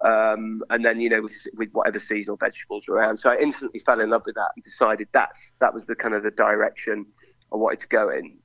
um, 0.05 0.63
and 0.71 0.85
then 0.85 1.01
you 1.01 1.09
know 1.09 1.23
with, 1.23 1.33
with, 1.55 1.71
whatever 1.73 2.01
seasonal 2.01 2.37
vegetables 2.37 2.85
were 2.89 2.97
around. 2.97 3.19
So 3.19 3.31
I 3.31 3.39
instantly 3.39 3.81
fell 3.81 4.01
in 4.01 4.11
love 4.11 4.23
with 4.27 4.35
that 4.35 4.51
and 4.57 4.65
decided 4.65 5.09
that's 5.13 5.39
that 5.61 5.75
was 5.75 5.85
the 5.87 5.95
kind 5.95 6.15
of 6.15 6.23
the 6.23 6.31
direction 6.31 7.07
I 7.53 7.57
wanted 7.57 7.81
to 7.81 7.89
go 7.89 8.11
in. 8.11 8.37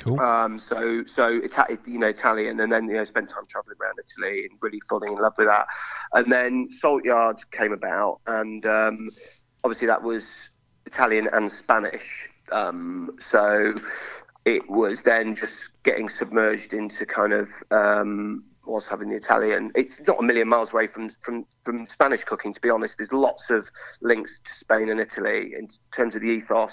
Cool. 0.00 0.18
Um, 0.18 0.62
so, 0.68 1.04
so 1.14 1.40
Ita- 1.44 1.78
you 1.86 1.98
know, 1.98 2.08
Italian, 2.08 2.58
and 2.60 2.72
then 2.72 2.88
you 2.88 2.94
know, 2.94 3.04
spent 3.04 3.28
time 3.28 3.44
traveling 3.48 3.76
around 3.80 3.98
Italy 3.98 4.46
and 4.50 4.58
really 4.60 4.80
falling 4.88 5.12
in 5.12 5.18
love 5.18 5.34
with 5.36 5.46
that. 5.46 5.66
And 6.12 6.32
then 6.32 6.68
Salt 6.80 7.04
Yard 7.04 7.36
came 7.52 7.72
about, 7.72 8.20
and 8.26 8.64
um, 8.66 9.10
obviously 9.62 9.86
that 9.86 10.02
was 10.02 10.22
Italian 10.86 11.28
and 11.32 11.52
Spanish. 11.62 12.02
Um, 12.50 13.16
so 13.30 13.74
it 14.44 14.68
was 14.70 14.98
then 15.04 15.36
just 15.36 15.52
getting 15.84 16.08
submerged 16.08 16.72
into 16.72 17.04
kind 17.06 17.32
of 17.32 17.48
um, 17.70 18.44
was 18.66 18.84
having 18.88 19.10
the 19.10 19.16
Italian. 19.16 19.70
It's 19.74 19.94
not 20.06 20.18
a 20.20 20.22
million 20.22 20.48
miles 20.48 20.70
away 20.72 20.86
from, 20.86 21.10
from, 21.22 21.46
from 21.64 21.86
Spanish 21.92 22.24
cooking, 22.24 22.54
to 22.54 22.60
be 22.60 22.70
honest. 22.70 22.94
There's 22.98 23.12
lots 23.12 23.44
of 23.50 23.66
links 24.00 24.30
to 24.44 24.50
Spain 24.60 24.88
and 24.88 25.00
Italy 25.00 25.52
in 25.58 25.68
terms 25.94 26.14
of 26.14 26.22
the 26.22 26.28
ethos 26.28 26.72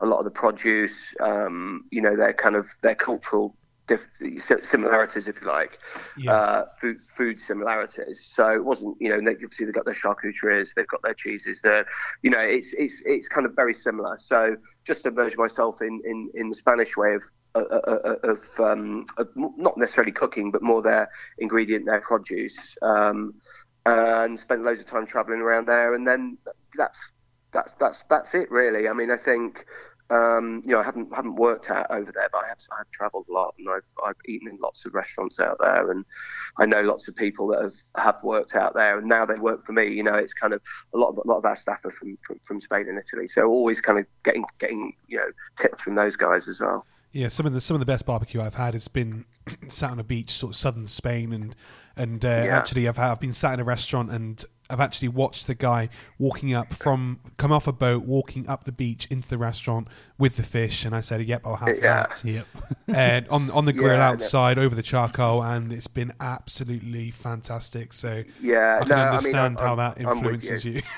a 0.00 0.06
lot 0.06 0.18
of 0.18 0.24
the 0.24 0.30
produce, 0.30 0.96
um, 1.20 1.84
you 1.90 2.00
know, 2.00 2.16
their 2.16 2.32
kind 2.32 2.56
of 2.56 2.66
their 2.82 2.94
cultural 2.94 3.54
diff- 3.90 4.68
similarities, 4.70 5.26
if 5.26 5.40
you 5.40 5.46
like, 5.46 5.78
yeah. 6.16 6.32
uh, 6.32 6.64
food 6.80 6.98
food 7.16 7.38
similarities. 7.46 8.18
So 8.34 8.50
it 8.50 8.64
wasn't, 8.64 8.96
you 9.00 9.10
know, 9.10 9.16
obviously 9.16 9.66
they've 9.66 9.74
got 9.74 9.84
their 9.84 9.94
charcuteries, 9.94 10.68
they've 10.74 10.86
got 10.86 11.02
their 11.02 11.14
cheeses, 11.14 11.58
they 11.62 11.82
you 12.22 12.30
know, 12.30 12.40
it's 12.40 12.68
it's 12.72 12.94
it's 13.04 13.28
kind 13.28 13.46
of 13.46 13.54
very 13.54 13.74
similar. 13.74 14.18
So 14.26 14.56
just 14.86 15.04
immerse 15.04 15.34
myself 15.36 15.82
in, 15.82 16.00
in, 16.04 16.30
in 16.34 16.50
the 16.50 16.56
Spanish 16.56 16.96
way 16.96 17.14
of 17.14 17.22
of, 17.54 18.38
um, 18.60 19.06
of, 19.18 19.28
not 19.34 19.76
necessarily 19.76 20.12
cooking, 20.12 20.52
but 20.52 20.62
more 20.62 20.82
their 20.82 21.10
ingredient, 21.38 21.84
their 21.84 22.00
produce, 22.00 22.54
um, 22.82 23.34
and 23.86 24.38
spent 24.38 24.62
loads 24.62 24.80
of 24.80 24.86
time 24.86 25.04
travelling 25.04 25.40
around 25.40 25.66
there. 25.66 25.94
And 25.94 26.06
then 26.06 26.38
that's 26.76 26.96
that's 27.52 27.72
that's 27.80 27.98
that's 28.08 28.28
it, 28.34 28.50
really. 28.52 28.88
I 28.88 28.92
mean, 28.92 29.10
I 29.10 29.16
think 29.16 29.66
um, 30.10 30.62
you 30.66 30.72
know, 30.72 30.80
I 30.80 30.82
haven't 30.82 31.14
haven't 31.14 31.36
worked 31.36 31.70
out 31.70 31.86
over 31.90 32.10
there, 32.12 32.28
but 32.32 32.44
I 32.44 32.48
have 32.48 32.58
I've 32.78 32.90
travelled 32.90 33.26
a 33.28 33.32
lot 33.32 33.54
and 33.58 33.68
I've 33.68 33.84
I've 34.04 34.16
eaten 34.26 34.48
in 34.48 34.58
lots 34.60 34.84
of 34.84 34.92
restaurants 34.92 35.38
out 35.38 35.58
there, 35.60 35.90
and 35.90 36.04
I 36.58 36.66
know 36.66 36.82
lots 36.82 37.06
of 37.06 37.14
people 37.14 37.46
that 37.48 37.62
have 37.62 37.74
have 37.96 38.16
worked 38.24 38.54
out 38.54 38.74
there, 38.74 38.98
and 38.98 39.08
now 39.08 39.24
they 39.24 39.34
work 39.34 39.64
for 39.64 39.72
me. 39.72 39.88
You 39.88 40.02
know, 40.02 40.14
it's 40.14 40.32
kind 40.32 40.52
of 40.52 40.60
a 40.94 40.98
lot 40.98 41.10
of 41.10 41.18
a 41.18 41.28
lot 41.28 41.38
of 41.38 41.44
our 41.44 41.56
staff 41.56 41.84
are 41.84 41.92
from 41.92 42.18
from, 42.26 42.40
from 42.44 42.60
Spain 42.60 42.88
and 42.88 42.98
Italy, 42.98 43.28
so 43.32 43.42
always 43.42 43.80
kind 43.80 43.98
of 44.00 44.06
getting 44.24 44.44
getting 44.58 44.94
you 45.06 45.18
know 45.18 45.30
tips 45.60 45.82
from 45.82 45.94
those 45.94 46.16
guys 46.16 46.48
as 46.48 46.58
well. 46.58 46.84
Yeah, 47.12 47.28
some 47.28 47.46
of 47.46 47.52
the 47.52 47.60
some 47.60 47.74
of 47.74 47.80
the 47.80 47.86
best 47.86 48.04
barbecue 48.04 48.40
I've 48.40 48.54
had 48.54 48.74
has 48.74 48.88
been 48.88 49.26
sat 49.68 49.90
on 49.90 50.00
a 50.00 50.04
beach, 50.04 50.30
sort 50.30 50.52
of 50.52 50.56
southern 50.56 50.88
Spain, 50.88 51.32
and 51.32 51.54
and 51.96 52.24
uh, 52.24 52.28
yeah. 52.28 52.56
actually 52.56 52.88
I've 52.88 52.98
I've 52.98 53.20
been 53.20 53.32
sat 53.32 53.54
in 53.54 53.60
a 53.60 53.64
restaurant 53.64 54.10
and 54.10 54.44
I've 54.70 54.80
actually 54.80 55.08
watched 55.08 55.46
the 55.46 55.54
guy 55.54 55.88
walking 56.18 56.54
up 56.54 56.74
from 56.74 57.20
come 57.36 57.52
off 57.52 57.66
a 57.66 57.72
boat, 57.72 58.04
walking 58.04 58.48
up 58.48 58.64
the 58.64 58.72
beach 58.72 59.06
into 59.10 59.28
the 59.28 59.38
restaurant 59.38 59.88
with 60.18 60.36
the 60.36 60.42
fish, 60.42 60.84
and 60.84 60.94
I 60.94 61.00
said, 61.00 61.22
"Yep, 61.22 61.42
I'll 61.44 61.56
have 61.56 61.78
yeah. 61.78 62.06
that." 62.06 62.24
Yep. 62.24 62.46
and 62.88 63.28
on 63.28 63.50
on 63.50 63.64
the 63.64 63.72
grill 63.72 63.96
yeah, 63.96 64.08
outside 64.08 64.58
over 64.58 64.74
the 64.74 64.82
charcoal, 64.82 65.42
and 65.42 65.72
it's 65.72 65.86
been 65.86 66.12
absolutely 66.20 67.10
fantastic. 67.10 67.92
So 67.92 68.24
yeah, 68.40 68.78
I 68.80 68.86
can 68.86 68.96
no, 68.96 68.96
understand 68.96 69.58
I 69.58 69.60
mean, 69.60 69.68
how 69.68 69.74
that 69.76 70.00
influences 70.00 70.64
you. 70.64 70.72
you. 70.72 70.82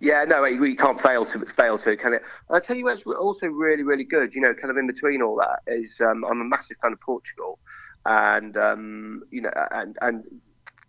Yeah, 0.00 0.24
no, 0.24 0.42
we 0.42 0.76
can't 0.76 1.00
fail 1.00 1.24
to 1.26 1.46
fail 1.56 1.78
to 1.78 1.96
kind 1.96 2.14
of. 2.14 2.20
I'll 2.50 2.60
tell 2.60 2.76
you 2.76 2.84
what's 2.84 3.02
also 3.06 3.46
really, 3.46 3.82
really 3.82 4.04
good. 4.04 4.34
You 4.34 4.42
know, 4.42 4.52
kind 4.54 4.70
of 4.70 4.76
in 4.76 4.86
between 4.86 5.22
all 5.22 5.36
that 5.36 5.60
is 5.66 5.90
um, 6.00 6.24
I'm 6.24 6.40
a 6.40 6.44
massive 6.44 6.76
fan 6.82 6.92
of 6.92 7.00
Portugal, 7.00 7.58
and 8.04 8.56
um, 8.56 9.22
you 9.30 9.40
know, 9.40 9.50
and 9.70 9.96
and 10.02 10.24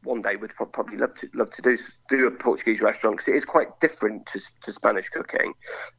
one 0.08 0.22
day 0.22 0.36
would 0.36 0.52
probably 0.56 0.98
love 0.98 1.14
to 1.20 1.30
love 1.34 1.52
to 1.54 1.62
do 1.62 1.78
do 2.10 2.26
a 2.26 2.32
Portuguese 2.32 2.82
restaurant 2.82 3.18
because 3.18 3.34
it 3.34 3.38
is 3.38 3.46
quite 3.46 3.68
different 3.82 4.28
to, 4.34 4.40
to 4.64 4.74
Spanish 4.74 5.08
cooking, 5.10 5.54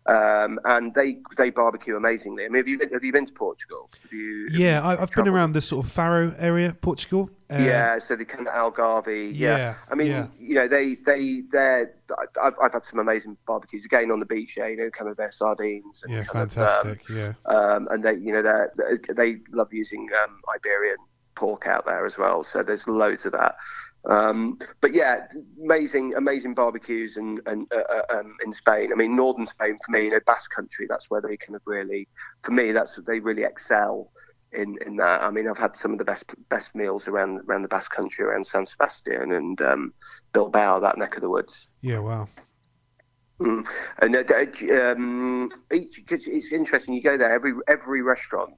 um, 0.06 0.58
and 0.64 0.94
they 0.94 1.18
they 1.36 1.50
barbecue 1.50 1.96
amazingly. 1.96 2.44
I 2.44 2.48
mean, 2.48 2.56
have 2.56 2.68
you 2.68 2.78
been, 2.78 2.90
have 2.90 3.04
you 3.04 3.12
been 3.12 3.26
to 3.26 3.32
Portugal? 3.32 3.90
You, 4.10 4.48
yeah, 4.50 4.86
I, 4.86 4.96
have 4.96 5.12
been 5.12 5.28
around 5.28 5.52
the 5.52 5.60
sort 5.60 5.84
of 5.84 5.92
Faro 5.92 6.34
area, 6.38 6.74
Portugal. 6.80 7.30
Uh, 7.50 7.58
yeah, 7.58 7.98
so 8.06 8.16
the 8.16 8.24
kind 8.24 8.46
of 8.46 8.52
Algarve. 8.52 9.30
Yeah, 9.32 9.56
yeah 9.56 9.74
I 9.90 9.94
mean, 9.94 10.08
yeah. 10.08 10.26
you 10.40 10.54
know, 10.54 10.68
they 10.68 10.96
they 11.06 11.42
they're. 11.52 11.94
I've, 12.42 12.54
I've 12.62 12.72
had 12.72 12.82
some 12.90 12.98
amazing 12.98 13.36
barbecues 13.46 13.84
again 13.84 14.10
on 14.10 14.20
the 14.20 14.26
beach. 14.26 14.50
Yeah, 14.56 14.68
you 14.68 14.76
know, 14.76 14.90
kind 14.90 15.10
of 15.10 15.16
their 15.16 15.32
sardines. 15.36 16.02
yeah, 16.08 16.24
fantastic. 16.24 17.08
Of, 17.08 17.10
um, 17.10 17.16
yeah, 17.16 17.32
um, 17.44 17.88
and 17.90 18.02
they, 18.02 18.14
you 18.14 18.32
know, 18.32 18.42
they 18.42 19.12
they 19.14 19.36
love 19.52 19.72
using 19.72 20.08
um, 20.24 20.40
Iberian 20.54 20.96
pork 21.38 21.66
out 21.66 21.86
there 21.86 22.04
as 22.04 22.14
well. 22.18 22.44
So 22.52 22.62
there's 22.62 22.86
loads 22.86 23.24
of 23.24 23.32
that. 23.32 23.56
Um, 24.08 24.58
but 24.80 24.94
yeah, 24.94 25.26
amazing, 25.62 26.14
amazing 26.16 26.54
barbecues 26.54 27.12
and 27.16 27.40
and 27.46 27.70
uh, 27.72 27.82
uh, 27.92 28.18
um, 28.18 28.36
in 28.44 28.54
Spain. 28.54 28.90
I 28.90 28.96
mean, 28.96 29.14
northern 29.14 29.46
Spain 29.46 29.78
for 29.84 29.92
me, 29.92 30.04
you 30.04 30.10
know, 30.10 30.20
Basque 30.26 30.50
Country. 30.54 30.86
That's 30.88 31.04
where 31.08 31.20
they 31.20 31.36
kind 31.36 31.54
of 31.54 31.62
really, 31.66 32.08
for 32.42 32.52
me, 32.52 32.72
that's 32.72 32.90
they 33.06 33.20
really 33.20 33.44
excel 33.44 34.10
in 34.52 34.78
in 34.86 34.96
that. 34.96 35.22
I 35.22 35.30
mean, 35.30 35.46
I've 35.46 35.58
had 35.58 35.72
some 35.80 35.92
of 35.92 35.98
the 35.98 36.04
best 36.04 36.24
best 36.48 36.68
meals 36.74 37.02
around 37.06 37.40
around 37.46 37.62
the 37.62 37.68
Basque 37.68 37.94
Country, 37.94 38.24
around 38.24 38.46
San 38.50 38.66
Sebastian 38.66 39.32
and 39.32 39.60
um, 39.60 39.92
Bilbao, 40.32 40.80
that 40.80 40.96
neck 40.96 41.16
of 41.16 41.20
the 41.20 41.28
woods. 41.28 41.52
Yeah, 41.82 41.98
wow. 41.98 42.28
Mm. 43.40 43.66
And 44.00 44.16
uh, 44.16 44.22
uh 44.26 44.92
um, 44.92 45.50
each, 45.72 46.00
cause 46.08 46.20
it's 46.26 46.52
interesting. 46.52 46.94
You 46.94 47.02
go 47.02 47.18
there, 47.18 47.32
every 47.32 47.52
every 47.68 48.00
restaurant 48.00 48.54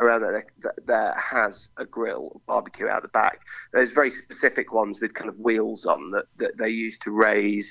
around 0.00 0.22
there 0.22 0.46
that, 0.62 0.86
that 0.86 1.16
has 1.16 1.54
a 1.76 1.84
grill 1.84 2.40
barbecue 2.46 2.86
out 2.86 3.02
the 3.02 3.08
back. 3.08 3.40
There's 3.72 3.92
very 3.92 4.12
specific 4.24 4.72
ones 4.72 4.98
with 5.00 5.14
kind 5.14 5.28
of 5.28 5.38
wheels 5.38 5.84
on 5.84 6.10
that, 6.12 6.26
that 6.38 6.58
they 6.58 6.68
use 6.68 6.96
to 7.04 7.10
raise, 7.10 7.68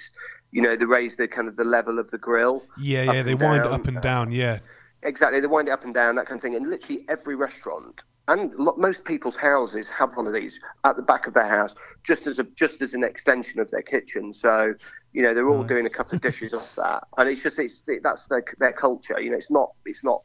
you 0.51 0.61
know, 0.61 0.75
they 0.75 0.85
raise 0.85 1.13
the 1.17 1.27
kind 1.27 1.47
of 1.47 1.55
the 1.55 1.63
level 1.63 1.99
of 1.99 2.11
the 2.11 2.17
grill. 2.17 2.63
Yeah, 2.77 3.11
yeah, 3.11 3.23
they 3.23 3.35
wind 3.35 3.65
it 3.65 3.71
up 3.71 3.87
and 3.87 4.01
down. 4.01 4.31
Yeah, 4.31 4.59
exactly. 5.03 5.39
They 5.39 5.47
wind 5.47 5.67
it 5.67 5.71
up 5.71 5.83
and 5.83 5.93
down, 5.93 6.15
that 6.15 6.27
kind 6.27 6.37
of 6.37 6.41
thing. 6.41 6.55
And 6.55 6.69
literally 6.69 7.05
every 7.07 7.35
restaurant 7.35 8.01
and 8.27 8.53
most 8.77 9.03
people's 9.05 9.35
houses 9.35 9.87
have 9.97 10.15
one 10.15 10.27
of 10.27 10.33
these 10.33 10.53
at 10.83 10.97
the 10.97 11.01
back 11.01 11.27
of 11.27 11.33
their 11.33 11.47
house, 11.47 11.71
just 12.03 12.27
as 12.27 12.39
a 12.39 12.43
just 12.55 12.81
as 12.81 12.93
an 12.93 13.03
extension 13.03 13.59
of 13.59 13.71
their 13.71 13.81
kitchen. 13.81 14.33
So 14.33 14.73
you 15.13 15.21
know 15.21 15.33
they're 15.33 15.47
all 15.47 15.59
nice. 15.59 15.69
doing 15.69 15.85
a 15.85 15.89
couple 15.89 16.15
of 16.15 16.21
dishes 16.21 16.53
off 16.53 16.75
that, 16.75 17.03
and 17.17 17.29
it's 17.29 17.41
just 17.41 17.57
it's 17.57 17.75
that's 18.03 18.23
their 18.29 18.43
their 18.59 18.73
culture. 18.73 19.19
You 19.19 19.31
know, 19.31 19.37
it's 19.37 19.49
not 19.49 19.71
it's 19.85 20.03
not 20.03 20.23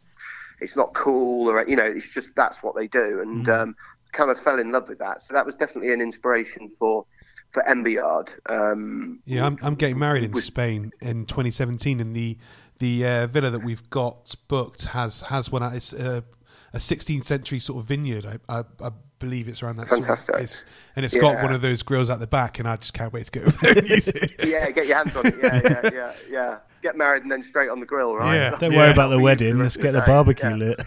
it's 0.62 0.76
not 0.76 0.94
cool 0.94 1.48
or 1.50 1.66
you 1.68 1.76
know 1.76 1.84
it's 1.84 2.06
just 2.14 2.28
that's 2.36 2.56
what 2.62 2.74
they 2.74 2.86
do 2.86 3.20
and 3.20 3.46
mm. 3.46 3.60
um, 3.62 3.76
kind 4.12 4.30
of 4.30 4.38
fell 4.42 4.58
in 4.58 4.72
love 4.72 4.88
with 4.88 4.98
that 4.98 5.22
so 5.22 5.34
that 5.34 5.44
was 5.44 5.54
definitely 5.56 5.92
an 5.92 6.00
inspiration 6.00 6.70
for 6.78 7.04
for 7.52 7.66
Ember 7.68 7.90
Yard. 7.90 8.30
Um, 8.46 9.20
yeah, 9.24 9.46
I'm, 9.46 9.58
I'm 9.62 9.74
getting 9.74 9.98
married 9.98 10.24
in 10.24 10.32
with, 10.32 10.44
Spain 10.44 10.90
in 11.00 11.26
2017, 11.26 12.00
and 12.00 12.16
the 12.16 12.38
the 12.78 13.06
uh, 13.06 13.26
villa 13.26 13.50
that 13.50 13.62
we've 13.62 13.88
got 13.90 14.34
booked 14.48 14.86
has 14.86 15.22
has 15.22 15.52
one. 15.52 15.62
It's 15.74 15.92
a, 15.92 16.24
a 16.72 16.78
16th 16.78 17.24
century 17.24 17.58
sort 17.58 17.80
of 17.80 17.86
vineyard. 17.86 18.26
I, 18.26 18.60
I, 18.60 18.64
I 18.82 18.90
believe 19.22 19.48
it's 19.48 19.62
around 19.62 19.76
that. 19.76 19.88
Fantastic. 19.88 20.26
Sort 20.26 20.38
of, 20.38 20.44
it's, 20.44 20.64
and 20.96 21.04
it's 21.04 21.14
yeah. 21.14 21.20
got 21.20 21.42
one 21.42 21.52
of 21.52 21.62
those 21.62 21.82
grills 21.82 22.10
at 22.10 22.18
the 22.18 22.26
back, 22.26 22.58
and 22.58 22.68
I 22.68 22.76
just 22.76 22.92
can't 22.92 23.12
wait 23.12 23.26
to 23.26 23.30
get 23.32 23.42
over 23.46 23.56
there 23.62 23.78
and 23.78 23.88
use 23.88 24.08
it. 24.08 24.44
yeah, 24.44 24.70
get 24.70 24.86
your 24.86 24.96
hands 24.96 25.16
on 25.16 25.26
it. 25.26 25.34
Yeah, 25.40 25.60
yeah, 25.64 25.90
yeah, 25.92 26.12
yeah. 26.30 26.58
Get 26.82 26.96
married 26.96 27.22
and 27.22 27.30
then 27.30 27.44
straight 27.48 27.70
on 27.70 27.78
the 27.78 27.86
grill, 27.86 28.14
right? 28.14 28.34
Yeah. 28.34 28.56
Don't 28.58 28.72
yeah. 28.72 28.78
worry 28.78 28.90
about 28.90 29.08
the 29.08 29.20
wedding. 29.20 29.58
Let's 29.60 29.76
get 29.76 29.92
the 29.92 30.00
barbecue 30.00 30.50
yeah. 30.50 30.56
lit. 30.56 30.82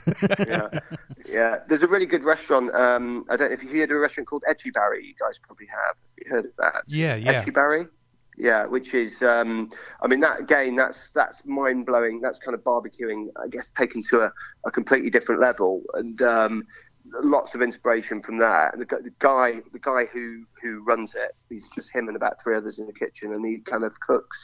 yeah, 0.47 0.79
yeah. 1.25 1.59
There's 1.69 1.83
a 1.83 1.87
really 1.87 2.05
good 2.05 2.25
restaurant. 2.25 2.75
Um, 2.75 3.25
I 3.29 3.37
don't 3.37 3.49
know 3.49 3.53
if 3.53 3.63
you've 3.63 3.71
heard 3.71 3.91
of 3.91 3.97
a 3.97 3.99
restaurant 3.99 4.27
called 4.27 4.43
Etxebarri. 4.49 5.05
You 5.05 5.13
guys 5.17 5.35
probably 5.41 5.67
have. 5.67 5.95
have 5.95 6.17
you 6.17 6.29
heard 6.29 6.45
of 6.45 6.51
that? 6.57 6.83
Yeah, 6.87 7.15
yeah. 7.15 7.45
Etxebarri. 7.45 7.87
Yeah, 8.37 8.65
which 8.65 8.93
is, 8.93 9.13
um, 9.21 9.71
I 10.01 10.07
mean, 10.07 10.19
that 10.19 10.41
again, 10.41 10.75
that's 10.75 10.97
that's 11.13 11.37
mind 11.45 11.85
blowing. 11.85 12.19
That's 12.19 12.37
kind 12.39 12.53
of 12.53 12.61
barbecuing, 12.65 13.27
I 13.41 13.47
guess, 13.47 13.67
taken 13.77 14.03
to 14.09 14.23
a, 14.23 14.33
a 14.65 14.71
completely 14.71 15.09
different 15.09 15.39
level. 15.39 15.83
And 15.93 16.21
um, 16.21 16.67
lots 17.23 17.53
of 17.55 17.61
inspiration 17.61 18.21
from 18.21 18.37
that. 18.39 18.77
The, 18.77 18.85
the, 18.85 19.11
guy, 19.19 19.61
the 19.71 19.79
guy 19.79 20.05
who 20.11 20.43
who 20.61 20.83
runs 20.83 21.11
it, 21.15 21.35
he's 21.49 21.63
just 21.73 21.87
him 21.93 22.07
and 22.07 22.15
about 22.15 22.41
three 22.43 22.55
others 22.55 22.79
in 22.79 22.87
the 22.87 22.93
kitchen, 22.93 23.33
and 23.33 23.45
he 23.45 23.59
kind 23.59 23.83
of 23.83 23.99
cooks 23.99 24.37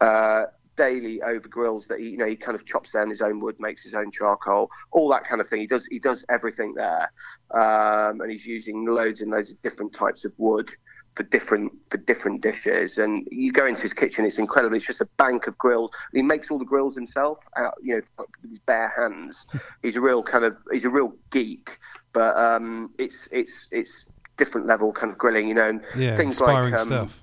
uh, 0.00 0.44
daily 0.76 1.20
over 1.22 1.48
grills 1.48 1.84
that 1.88 2.00
he, 2.00 2.10
you 2.10 2.16
know, 2.16 2.26
he 2.26 2.36
kind 2.36 2.54
of 2.54 2.66
chops 2.66 2.90
down 2.92 3.10
his 3.10 3.20
own 3.20 3.40
wood, 3.40 3.56
makes 3.58 3.82
his 3.82 3.94
own 3.94 4.10
charcoal, 4.10 4.70
all 4.90 5.08
that 5.10 5.28
kind 5.28 5.40
of 5.40 5.48
thing. 5.48 5.60
He 5.60 5.66
does 5.66 5.84
he 5.90 5.98
does 5.98 6.24
everything 6.28 6.74
there, 6.74 7.12
um, 7.50 8.20
and 8.20 8.30
he's 8.30 8.46
using 8.46 8.86
loads 8.86 9.20
and 9.20 9.30
loads 9.30 9.50
of 9.50 9.60
different 9.62 9.94
types 9.94 10.24
of 10.24 10.32
wood 10.38 10.70
for 11.14 11.24
different 11.24 11.72
for 11.90 11.98
different 11.98 12.42
dishes. 12.42 12.98
And 12.98 13.26
you 13.30 13.52
go 13.52 13.66
into 13.66 13.82
his 13.82 13.92
kitchen, 13.92 14.24
it's 14.24 14.38
incredible. 14.38 14.76
It's 14.76 14.86
just 14.86 15.00
a 15.00 15.08
bank 15.18 15.46
of 15.46 15.56
grills. 15.58 15.90
He 16.12 16.22
makes 16.22 16.50
all 16.50 16.58
the 16.58 16.64
grills 16.64 16.94
himself, 16.94 17.38
out, 17.56 17.74
you 17.82 17.96
know, 17.96 18.24
with 18.42 18.50
his 18.50 18.58
bare 18.60 18.92
hands. 18.96 19.36
He's 19.82 19.96
a 19.96 20.00
real 20.00 20.22
kind 20.22 20.44
of 20.44 20.56
he's 20.72 20.84
a 20.84 20.90
real 20.90 21.14
geek. 21.30 21.70
But 22.12 22.36
um, 22.36 22.90
it's 22.98 23.16
it's 23.30 23.52
it's 23.70 23.90
different 24.36 24.66
level 24.66 24.92
kind 24.92 25.10
of 25.10 25.18
grilling, 25.18 25.48
you 25.48 25.54
know, 25.54 25.68
and 25.68 25.80
yeah, 25.96 26.16
things 26.16 26.34
inspiring 26.34 26.72
like 26.72 26.80
um, 26.80 26.86
stuff. 26.86 27.22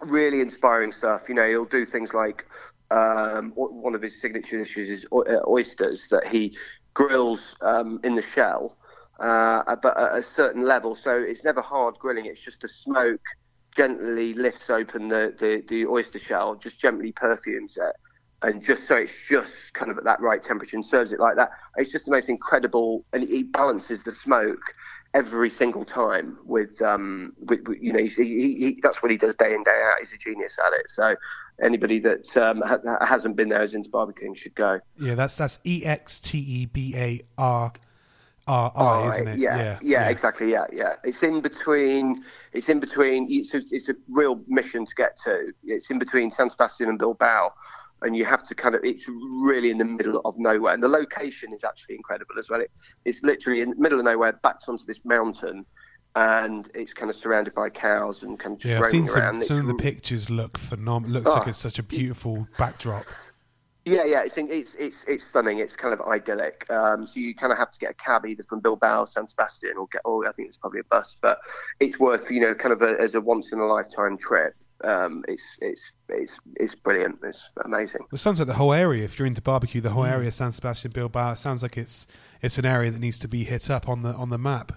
Really 0.00 0.40
inspiring 0.40 0.92
stuff. 0.92 1.22
You 1.28 1.34
know, 1.34 1.46
he'll 1.46 1.66
do 1.66 1.84
things 1.84 2.14
like 2.14 2.46
um, 2.90 3.52
one 3.54 3.94
of 3.94 4.02
his 4.02 4.18
signature 4.20 4.64
dishes 4.64 5.00
is 5.00 5.06
uh, 5.12 5.46
oysters 5.46 6.00
that 6.10 6.26
he 6.26 6.56
grills 6.94 7.40
um, 7.60 8.00
in 8.02 8.16
the 8.16 8.24
shell 8.34 8.76
uh, 9.20 9.76
but 9.82 9.96
at 9.96 10.12
a 10.12 10.24
certain 10.34 10.64
level. 10.64 10.96
So 10.96 11.12
it's 11.16 11.44
never 11.44 11.60
hard 11.60 11.98
grilling. 11.98 12.26
It's 12.26 12.40
just 12.40 12.64
a 12.64 12.68
smoke 12.68 13.20
gently 13.76 14.34
lifts 14.34 14.68
open 14.68 15.08
the, 15.08 15.34
the, 15.38 15.62
the 15.68 15.86
oyster 15.86 16.18
shell, 16.18 16.56
just 16.56 16.80
gently 16.80 17.12
perfumes 17.12 17.76
it. 17.76 17.96
And 18.42 18.64
just 18.64 18.88
so 18.88 18.96
it's 18.96 19.12
just 19.28 19.52
kind 19.74 19.90
of 19.90 19.98
at 19.98 20.04
that 20.04 20.20
right 20.20 20.42
temperature 20.42 20.74
and 20.74 20.84
serves 20.84 21.12
it 21.12 21.20
like 21.20 21.36
that. 21.36 21.50
It's 21.76 21.92
just 21.92 22.06
the 22.06 22.10
most 22.10 22.28
incredible, 22.28 23.04
and 23.12 23.22
he 23.22 23.42
balances 23.42 24.02
the 24.02 24.14
smoke 24.14 24.62
every 25.12 25.50
single 25.50 25.84
time 25.84 26.38
with, 26.44 26.80
um, 26.80 27.34
with, 27.38 27.60
with 27.66 27.78
you 27.82 27.92
know, 27.92 27.98
he, 27.98 28.08
he, 28.08 28.56
he, 28.56 28.80
that's 28.82 29.02
what 29.02 29.10
he 29.10 29.18
does 29.18 29.34
day 29.38 29.52
in 29.54 29.62
day 29.62 29.82
out. 29.84 29.96
He's 30.00 30.12
a 30.14 30.18
genius 30.18 30.52
at 30.66 30.72
it. 30.72 30.86
So 30.96 31.16
anybody 31.62 32.00
that 32.00 32.34
um, 32.36 32.62
ha- 32.62 33.04
hasn't 33.04 33.36
been 33.36 33.50
there 33.50 33.60
as 33.60 33.74
into 33.74 33.90
barbecuing 33.90 34.36
should 34.36 34.54
go. 34.54 34.80
Yeah, 34.98 35.14
that's 35.14 35.36
that's 35.36 35.58
E 35.64 35.82
X 35.84 36.18
T 36.20 36.38
E 36.38 36.66
B 36.66 36.94
A 36.96 37.20
R 37.36 37.72
R 38.50 38.72
I, 38.74 39.10
isn't 39.10 39.28
it? 39.28 39.38
Yeah, 39.38 39.56
yeah, 39.56 39.78
yeah, 39.82 40.08
exactly. 40.08 40.50
Yeah, 40.50 40.64
yeah. 40.72 40.94
It's 41.04 41.22
in 41.22 41.40
between. 41.40 42.24
It's 42.52 42.68
in 42.68 42.80
between. 42.80 43.26
It's 43.30 43.54
a, 43.54 43.60
it's 43.70 43.88
a 43.88 43.94
real 44.08 44.40
mission 44.48 44.86
to 44.86 44.94
get 44.96 45.16
to. 45.24 45.52
It's 45.64 45.88
in 45.90 45.98
between 45.98 46.30
San 46.30 46.50
Sebastian 46.50 46.88
and 46.88 46.98
Bilbao, 46.98 47.52
and 48.02 48.16
you 48.16 48.24
have 48.24 48.46
to 48.48 48.54
kind 48.54 48.74
of. 48.74 48.80
It's 48.84 49.04
really 49.08 49.70
in 49.70 49.78
the 49.78 49.84
middle 49.84 50.20
of 50.24 50.38
nowhere, 50.38 50.74
and 50.74 50.82
the 50.82 50.88
location 50.88 51.52
is 51.52 51.60
actually 51.64 51.94
incredible 51.96 52.34
as 52.38 52.48
well. 52.48 52.60
It, 52.60 52.70
it's 53.04 53.20
literally 53.22 53.60
in 53.60 53.70
the 53.70 53.76
middle 53.76 53.98
of 53.98 54.04
nowhere, 54.04 54.32
backed 54.42 54.64
onto 54.68 54.84
this 54.84 54.98
mountain, 55.04 55.64
and 56.16 56.68
it's 56.74 56.92
kind 56.92 57.10
of 57.10 57.16
surrounded 57.16 57.54
by 57.54 57.70
cows 57.70 58.22
and 58.22 58.38
kind 58.38 58.54
of 58.54 58.60
just 58.60 58.70
yeah. 58.70 58.80
I've 58.80 58.90
seen 58.90 59.06
some. 59.06 59.22
Around. 59.22 59.44
Some 59.44 59.60
of 59.60 59.66
the 59.66 59.74
pictures 59.74 60.28
look 60.28 60.58
phenomenal. 60.58 61.14
Looks 61.14 61.30
oh, 61.30 61.38
like 61.38 61.48
it's 61.48 61.58
such 61.58 61.78
a 61.78 61.84
beautiful 61.84 62.48
backdrop. 62.58 63.04
Yeah, 63.84 64.04
yeah, 64.04 64.22
it's 64.22 64.34
it's 64.36 64.70
it's 64.78 64.96
it's 65.06 65.24
stunning. 65.30 65.58
It's 65.58 65.74
kind 65.74 65.94
of 65.94 66.00
idyllic. 66.02 66.66
Um, 66.70 67.06
so 67.06 67.18
you 67.18 67.34
kind 67.34 67.50
of 67.50 67.58
have 67.58 67.72
to 67.72 67.78
get 67.78 67.90
a 67.90 67.94
cab 67.94 68.26
either 68.26 68.44
from 68.44 68.60
Bilbao, 68.60 69.06
San 69.06 69.26
Sebastian, 69.26 69.78
or 69.78 69.86
get, 69.90 70.02
or 70.04 70.28
I 70.28 70.32
think 70.32 70.48
it's 70.48 70.58
probably 70.58 70.80
a 70.80 70.84
bus. 70.84 71.16
But 71.22 71.40
it's 71.80 71.98
worth 71.98 72.30
you 72.30 72.40
know 72.40 72.54
kind 72.54 72.72
of 72.72 72.82
a, 72.82 73.00
as 73.00 73.14
a 73.14 73.20
once 73.20 73.46
in 73.52 73.58
a 73.58 73.66
lifetime 73.66 74.18
trip. 74.18 74.54
Um, 74.84 75.24
it's 75.28 75.42
it's 75.60 75.80
it's 76.10 76.32
it's 76.56 76.74
brilliant. 76.74 77.20
It's 77.22 77.38
amazing. 77.64 78.00
Well, 78.00 78.08
it 78.12 78.18
sounds 78.18 78.38
like 78.38 78.48
the 78.48 78.54
whole 78.54 78.74
area. 78.74 79.04
If 79.04 79.18
you're 79.18 79.26
into 79.26 79.42
barbecue, 79.42 79.80
the 79.80 79.90
whole 79.90 80.04
mm. 80.04 80.12
area, 80.12 80.30
San 80.30 80.52
Sebastian, 80.52 80.90
Bilbao, 80.90 81.32
it 81.32 81.38
sounds 81.38 81.62
like 81.62 81.78
it's 81.78 82.06
it's 82.42 82.58
an 82.58 82.66
area 82.66 82.90
that 82.90 83.00
needs 83.00 83.18
to 83.20 83.28
be 83.28 83.44
hit 83.44 83.70
up 83.70 83.88
on 83.88 84.02
the 84.02 84.12
on 84.14 84.28
the 84.28 84.38
map. 84.38 84.72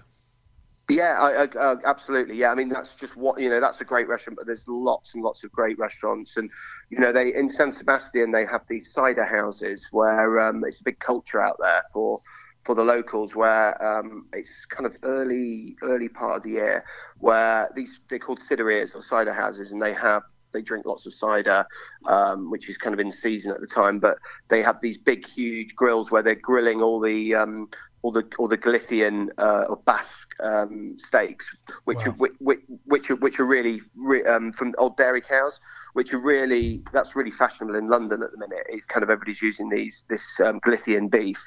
Yeah, 0.90 1.18
I, 1.18 1.30
I, 1.30 1.44
uh, 1.44 1.76
absolutely. 1.86 2.36
Yeah, 2.36 2.50
I 2.50 2.54
mean 2.54 2.68
that's 2.68 2.90
just 3.00 3.16
what 3.16 3.40
you 3.40 3.48
know. 3.48 3.60
That's 3.60 3.80
a 3.80 3.84
great 3.84 4.06
restaurant, 4.06 4.36
but 4.36 4.46
there's 4.46 4.64
lots 4.66 5.10
and 5.14 5.22
lots 5.22 5.42
of 5.42 5.50
great 5.50 5.78
restaurants, 5.78 6.32
and 6.36 6.50
you 6.94 7.00
know 7.00 7.12
they 7.12 7.34
in 7.34 7.50
San 7.50 7.72
Sebastian 7.72 8.30
they 8.30 8.46
have 8.46 8.62
these 8.68 8.92
cider 8.92 9.24
houses 9.24 9.84
where 9.90 10.40
um, 10.46 10.64
it's 10.64 10.80
a 10.80 10.84
big 10.84 11.00
culture 11.00 11.40
out 11.40 11.56
there 11.60 11.82
for 11.92 12.20
for 12.64 12.74
the 12.74 12.84
locals, 12.84 13.34
where 13.34 13.82
um, 13.84 14.26
it's 14.32 14.50
kind 14.70 14.86
of 14.86 14.96
early 15.02 15.76
early 15.82 16.08
part 16.08 16.38
of 16.38 16.42
the 16.44 16.50
year 16.50 16.84
where 17.18 17.68
these 17.74 17.90
they're 18.08 18.18
called 18.18 18.40
ciderias 18.48 18.94
or 18.94 19.02
cider 19.02 19.34
houses, 19.34 19.72
and 19.72 19.82
they 19.82 19.92
have 19.92 20.22
they 20.52 20.62
drink 20.62 20.86
lots 20.86 21.04
of 21.04 21.12
cider, 21.14 21.66
um, 22.06 22.50
which 22.50 22.68
is 22.68 22.76
kind 22.76 22.94
of 22.94 23.00
in 23.00 23.12
season 23.12 23.50
at 23.50 23.60
the 23.60 23.66
time. 23.66 23.98
But 23.98 24.18
they 24.48 24.62
have 24.62 24.80
these 24.80 24.96
big, 24.96 25.26
huge 25.26 25.74
grills 25.74 26.12
where 26.12 26.22
they're 26.22 26.36
grilling 26.36 26.80
all 26.80 27.00
the 27.00 27.34
um, 27.34 27.68
all 28.02 28.12
the 28.12 28.22
all 28.38 28.46
the 28.46 28.56
Galician 28.56 29.30
uh, 29.36 29.64
or 29.68 29.78
Basque 29.84 30.08
um, 30.40 30.96
steaks, 31.04 31.44
which, 31.84 31.98
wow. 31.98 32.04
are, 32.04 32.10
which, 32.12 32.32
which, 32.38 32.60
which 32.84 33.10
are 33.10 33.16
which 33.16 33.40
are 33.40 33.46
really 33.46 33.82
re, 33.96 34.24
um, 34.24 34.52
from 34.52 34.74
old 34.78 34.96
dairy 34.96 35.20
cows, 35.20 35.58
which 35.94 36.12
are 36.12 36.18
really 36.18 36.82
that's 36.92 37.16
really 37.16 37.30
fashionable 37.30 37.74
in 37.74 37.88
London 37.88 38.22
at 38.22 38.30
the 38.32 38.38
minute. 38.38 38.66
It's 38.68 38.84
kind 38.86 39.02
of 39.02 39.10
everybody's 39.10 39.40
using 39.40 39.68
these 39.70 39.94
this 40.08 40.20
um, 40.44 40.60
Galician 40.62 41.08
beef, 41.08 41.38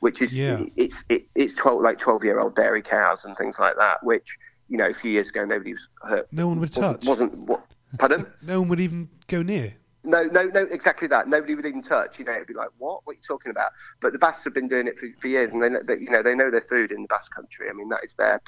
which 0.00 0.20
is 0.20 0.32
yeah. 0.32 0.62
it's 0.76 0.96
it, 1.08 1.26
it's 1.34 1.54
twelve 1.54 1.82
like 1.82 1.98
twelve 1.98 2.22
year 2.22 2.38
old 2.38 2.54
dairy 2.54 2.82
cows 2.82 3.20
and 3.24 3.36
things 3.36 3.56
like 3.58 3.76
that, 3.78 4.04
which 4.04 4.26
you 4.68 4.76
know 4.76 4.90
a 4.90 4.94
few 4.94 5.10
years 5.10 5.28
ago 5.28 5.44
nobody 5.44 5.72
was 5.72 5.82
hurt. 6.02 6.28
No 6.32 6.48
one 6.48 6.60
would 6.60 6.72
touch. 6.72 7.06
Wasn't, 7.06 7.32
wasn't 7.32 7.48
what? 7.48 7.64
Pardon? 7.98 8.26
no 8.42 8.60
one 8.60 8.68
would 8.68 8.80
even 8.80 9.08
go 9.28 9.42
near. 9.42 9.74
No, 10.04 10.24
no, 10.24 10.46
no, 10.46 10.62
exactly 10.62 11.06
that. 11.06 11.28
Nobody 11.28 11.54
would 11.54 11.64
even 11.64 11.84
touch. 11.84 12.18
You 12.18 12.24
know, 12.24 12.32
it'd 12.32 12.48
be 12.48 12.54
like, 12.54 12.70
what? 12.78 13.02
What 13.04 13.12
are 13.12 13.14
you 13.14 13.22
talking 13.26 13.50
about? 13.50 13.70
But 14.00 14.12
the 14.12 14.18
Basques 14.18 14.42
have 14.42 14.54
been 14.54 14.66
doing 14.66 14.88
it 14.88 14.98
for, 14.98 15.06
for 15.20 15.28
years, 15.28 15.52
and 15.52 15.62
they, 15.62 15.68
they, 15.86 16.00
you 16.00 16.10
know, 16.10 16.24
they 16.24 16.34
know 16.34 16.50
their 16.50 16.66
food 16.68 16.90
in 16.90 17.02
the 17.02 17.08
Basque 17.08 17.32
country. 17.32 17.68
I 17.70 17.72
mean, 17.72 17.88
that 17.90 18.00
is 18.02 18.10
their 18.18 18.42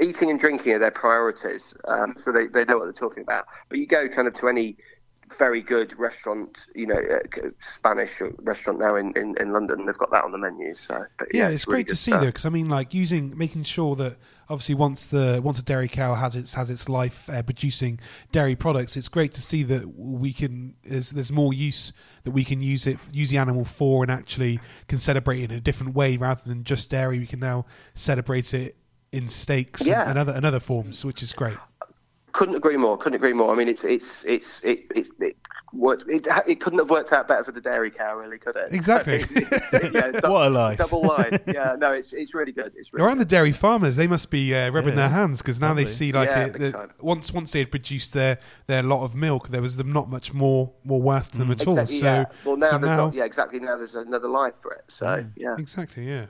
eating 0.00 0.30
and 0.30 0.38
drinking 0.38 0.72
are 0.72 0.78
their 0.78 0.90
priorities, 0.90 1.62
um, 1.86 2.16
so 2.22 2.32
they, 2.32 2.46
they 2.46 2.64
know 2.64 2.78
what 2.78 2.84
they're 2.84 2.92
talking 2.92 3.22
about. 3.22 3.46
But 3.68 3.78
you 3.78 3.86
go 3.86 4.08
kind 4.08 4.28
of 4.28 4.38
to 4.40 4.48
any 4.48 4.76
very 5.38 5.62
good 5.62 5.98
restaurant, 5.98 6.56
you 6.74 6.86
know, 6.86 6.96
uh, 6.96 7.48
Spanish 7.76 8.10
restaurant 8.38 8.78
now 8.78 8.96
in, 8.96 9.12
in, 9.16 9.34
in, 9.40 9.52
London. 9.52 9.86
They've 9.86 9.98
got 9.98 10.10
that 10.10 10.24
on 10.24 10.32
the 10.32 10.38
menu. 10.38 10.74
So 10.86 11.04
but, 11.18 11.28
yeah, 11.32 11.42
yeah, 11.42 11.46
it's, 11.46 11.54
it's 11.54 11.66
really 11.66 11.76
great 11.78 11.88
to 11.88 11.96
see 11.96 12.10
stuff. 12.10 12.20
though, 12.20 12.26
because 12.26 12.46
I 12.46 12.50
mean, 12.50 12.68
like 12.68 12.94
using 12.94 13.36
making 13.36 13.64
sure 13.64 13.94
that 13.96 14.16
obviously 14.48 14.74
once 14.74 15.06
the 15.06 15.40
once 15.42 15.58
a 15.58 15.62
dairy 15.62 15.88
cow 15.88 16.14
has 16.14 16.34
its 16.34 16.54
has 16.54 16.70
its 16.70 16.88
life 16.88 17.28
uh, 17.30 17.42
producing 17.42 18.00
dairy 18.32 18.56
products, 18.56 18.96
it's 18.96 19.08
great 19.08 19.32
to 19.34 19.42
see 19.42 19.62
that 19.64 19.96
we 19.96 20.32
can 20.32 20.74
there's, 20.84 21.10
there's 21.10 21.32
more 21.32 21.52
use 21.52 21.92
that 22.24 22.30
we 22.30 22.44
can 22.44 22.62
use 22.62 22.86
it 22.86 22.98
use 23.12 23.30
the 23.30 23.38
animal 23.38 23.64
for 23.64 24.02
and 24.02 24.10
actually 24.10 24.60
can 24.88 24.98
celebrate 24.98 25.40
it 25.40 25.50
in 25.50 25.58
a 25.58 25.60
different 25.60 25.94
way 25.94 26.16
rather 26.16 26.42
than 26.44 26.64
just 26.64 26.90
dairy. 26.90 27.18
We 27.18 27.26
can 27.26 27.40
now 27.40 27.66
celebrate 27.94 28.54
it 28.54 28.76
in 29.12 29.28
steaks 29.28 29.86
yeah. 29.86 30.02
and, 30.02 30.10
and 30.10 30.18
other 30.18 30.32
and 30.32 30.46
other 30.46 30.60
forms, 30.60 31.04
which 31.04 31.22
is 31.22 31.32
great 31.32 31.58
couldn't 32.38 32.54
agree 32.54 32.76
more. 32.76 32.96
Couldn't 32.96 33.16
agree 33.16 33.32
more. 33.32 33.52
I 33.52 33.56
mean, 33.56 33.68
it's 33.68 33.82
it's 33.82 34.04
it's 34.24 34.46
it, 34.62 34.86
it, 34.94 35.06
it 35.18 35.36
worked. 35.72 36.08
It, 36.08 36.24
it 36.46 36.60
couldn't 36.60 36.78
have 36.78 36.88
worked 36.88 37.12
out 37.12 37.26
better 37.26 37.42
for 37.42 37.50
the 37.50 37.60
dairy 37.60 37.90
cow, 37.90 38.16
really, 38.16 38.38
could 38.38 38.54
it? 38.54 38.72
Exactly. 38.72 39.24
it, 39.28 39.92
yeah, 39.92 40.10
double, 40.20 40.34
what 40.34 40.46
a 40.46 40.50
life. 40.50 40.78
Double 40.78 41.02
line. 41.02 41.40
Yeah, 41.48 41.74
no, 41.76 41.92
it's 41.92 42.10
it's 42.12 42.34
really 42.34 42.52
good. 42.52 42.72
It's 42.76 42.92
really 42.92 43.04
around 43.04 43.18
good. 43.18 43.26
the 43.26 43.30
dairy 43.30 43.52
farmers. 43.52 43.96
They 43.96 44.06
must 44.06 44.30
be 44.30 44.54
uh, 44.54 44.70
rubbing 44.70 44.90
yeah. 44.90 44.96
their 44.96 45.08
hands 45.08 45.42
because 45.42 45.60
now 45.60 45.68
Lovely. 45.68 45.84
they 45.84 45.90
see 45.90 46.12
like 46.12 46.28
yeah, 46.28 46.48
the, 46.48 46.90
once 47.00 47.32
once 47.32 47.50
they 47.50 47.58
had 47.58 47.72
produced 47.72 48.12
their 48.12 48.38
their 48.68 48.84
lot 48.84 49.02
of 49.02 49.16
milk, 49.16 49.48
there 49.48 49.62
was 49.62 49.76
them 49.76 49.92
not 49.92 50.08
much 50.08 50.32
more 50.32 50.72
more 50.84 51.02
worth 51.02 51.32
to 51.32 51.38
them 51.38 51.48
mm. 51.48 51.60
at 51.60 51.66
all. 51.66 51.86
So 51.86 52.04
yeah. 52.04 52.24
well, 52.44 52.56
now 52.56 52.70
so 52.70 52.78
now, 52.78 52.96
not, 52.96 53.14
yeah, 53.14 53.24
exactly. 53.24 53.58
Now 53.58 53.76
there's 53.76 53.94
another 53.94 54.28
life 54.28 54.54
for 54.62 54.72
it. 54.72 54.84
So 54.96 55.06
mm. 55.06 55.32
yeah, 55.36 55.56
exactly. 55.58 56.08
Yeah. 56.08 56.26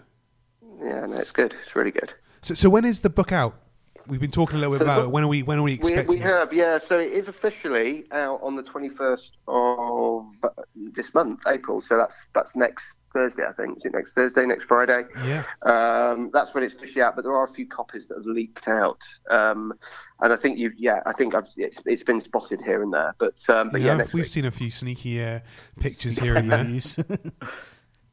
Yeah, 0.83 1.07
no, 1.07 1.17
it's 1.17 1.33
good. 1.33 1.55
It's 1.67 1.75
really 1.75 1.91
good. 1.91 2.12
So, 2.42 2.55
so 2.55 2.70
when 2.70 2.85
is 2.85 3.01
the 3.01 3.11
book 3.11 3.33
out? 3.33 3.61
We've 4.07 4.20
been 4.20 4.31
talking 4.31 4.57
a 4.57 4.61
little 4.61 4.79
bit 4.79 4.87
so 4.87 4.90
about 4.90 5.05
it. 5.05 5.11
When 5.11 5.22
are 5.22 5.29
we? 5.29 5.42
When 5.42 5.59
are 5.59 5.62
we 5.62 5.74
expecting? 5.74 6.09
We, 6.09 6.14
we 6.16 6.20
have, 6.22 6.53
yeah. 6.53 6.79
So 6.88 6.98
it 6.98 7.12
is 7.12 7.29
officially 7.29 8.05
out 8.11 8.40
on 8.42 8.57
the 8.57 8.62
twenty 8.62 8.88
first 8.88 9.31
of 9.46 10.27
this 10.74 11.12
month, 11.12 11.40
April. 11.46 11.83
So 11.83 11.98
that's 11.98 12.14
that's 12.33 12.51
next 12.55 12.85
Thursday, 13.12 13.42
I 13.46 13.53
think. 13.53 13.79
Is 13.79 13.85
it 13.85 13.92
next 13.92 14.12
Thursday, 14.12 14.46
next 14.46 14.64
Friday? 14.64 15.05
Yeah. 15.27 15.44
Um, 15.62 16.31
that's 16.33 16.55
when 16.55 16.64
it's 16.64 16.74
officially 16.74 17.03
out. 17.03 17.16
But 17.16 17.22
there 17.22 17.35
are 17.35 17.46
a 17.46 17.53
few 17.53 17.66
copies 17.66 18.07
that 18.09 18.16
have 18.16 18.27
leaked 18.27 18.68
out, 18.68 18.98
um, 19.31 19.74
and 20.20 20.33
I 20.33 20.37
think 20.37 20.59
you've, 20.59 20.79
yeah, 20.79 21.01
I 21.07 21.12
think 21.12 21.35
it's, 21.57 21.77
it's 21.85 22.03
been 22.03 22.22
spotted 22.22 22.61
here 22.62 22.83
and 22.83 22.92
there. 22.92 23.14
But 23.18 23.35
um, 23.48 23.70
but 23.70 23.81
yeah, 23.81 23.98
yeah 23.98 24.05
we've 24.05 24.14
week. 24.14 24.27
seen 24.27 24.44
a 24.44 24.51
few 24.51 24.70
sneaky 24.70 25.22
uh, 25.22 25.40
pictures 25.81 26.18
here 26.20 26.35
and 26.37 26.51
there. 26.51 26.64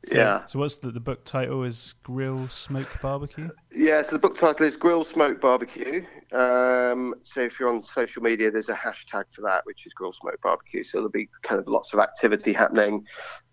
So, 0.06 0.18
yeah. 0.18 0.46
So 0.46 0.60
what's 0.60 0.78
the, 0.78 0.92
the 0.92 1.00
book 1.00 1.26
title? 1.26 1.64
Is 1.64 1.96
Grill 2.04 2.48
Smoke 2.50 2.88
Barbecue? 3.02 3.50
Yeah. 3.76 4.04
So 4.04 4.12
the 4.12 4.20
book 4.20 4.38
title 4.38 4.68
is 4.68 4.76
Grill 4.76 5.04
Smoke 5.04 5.42
Barbecue. 5.42 6.06
Um, 6.32 7.16
so 7.34 7.42
if 7.42 7.60
you're 7.60 7.70
on 7.70 7.84
social 7.96 8.22
media, 8.22 8.52
there's 8.52 8.70
a 8.70 8.74
hashtag 8.74 9.24
for 9.34 9.42
that, 9.42 9.66
which 9.66 9.86
is 9.86 9.94
Grill 9.94 10.14
Smoke 10.22 10.40
Barbecue. 10.44 10.84
So 10.84 10.90
there'll 10.98 11.10
be 11.10 11.30
kind 11.42 11.60
of 11.60 11.68
lots 11.68 11.92
of 11.94 12.00
activity 12.00 12.54
happening. 12.54 13.06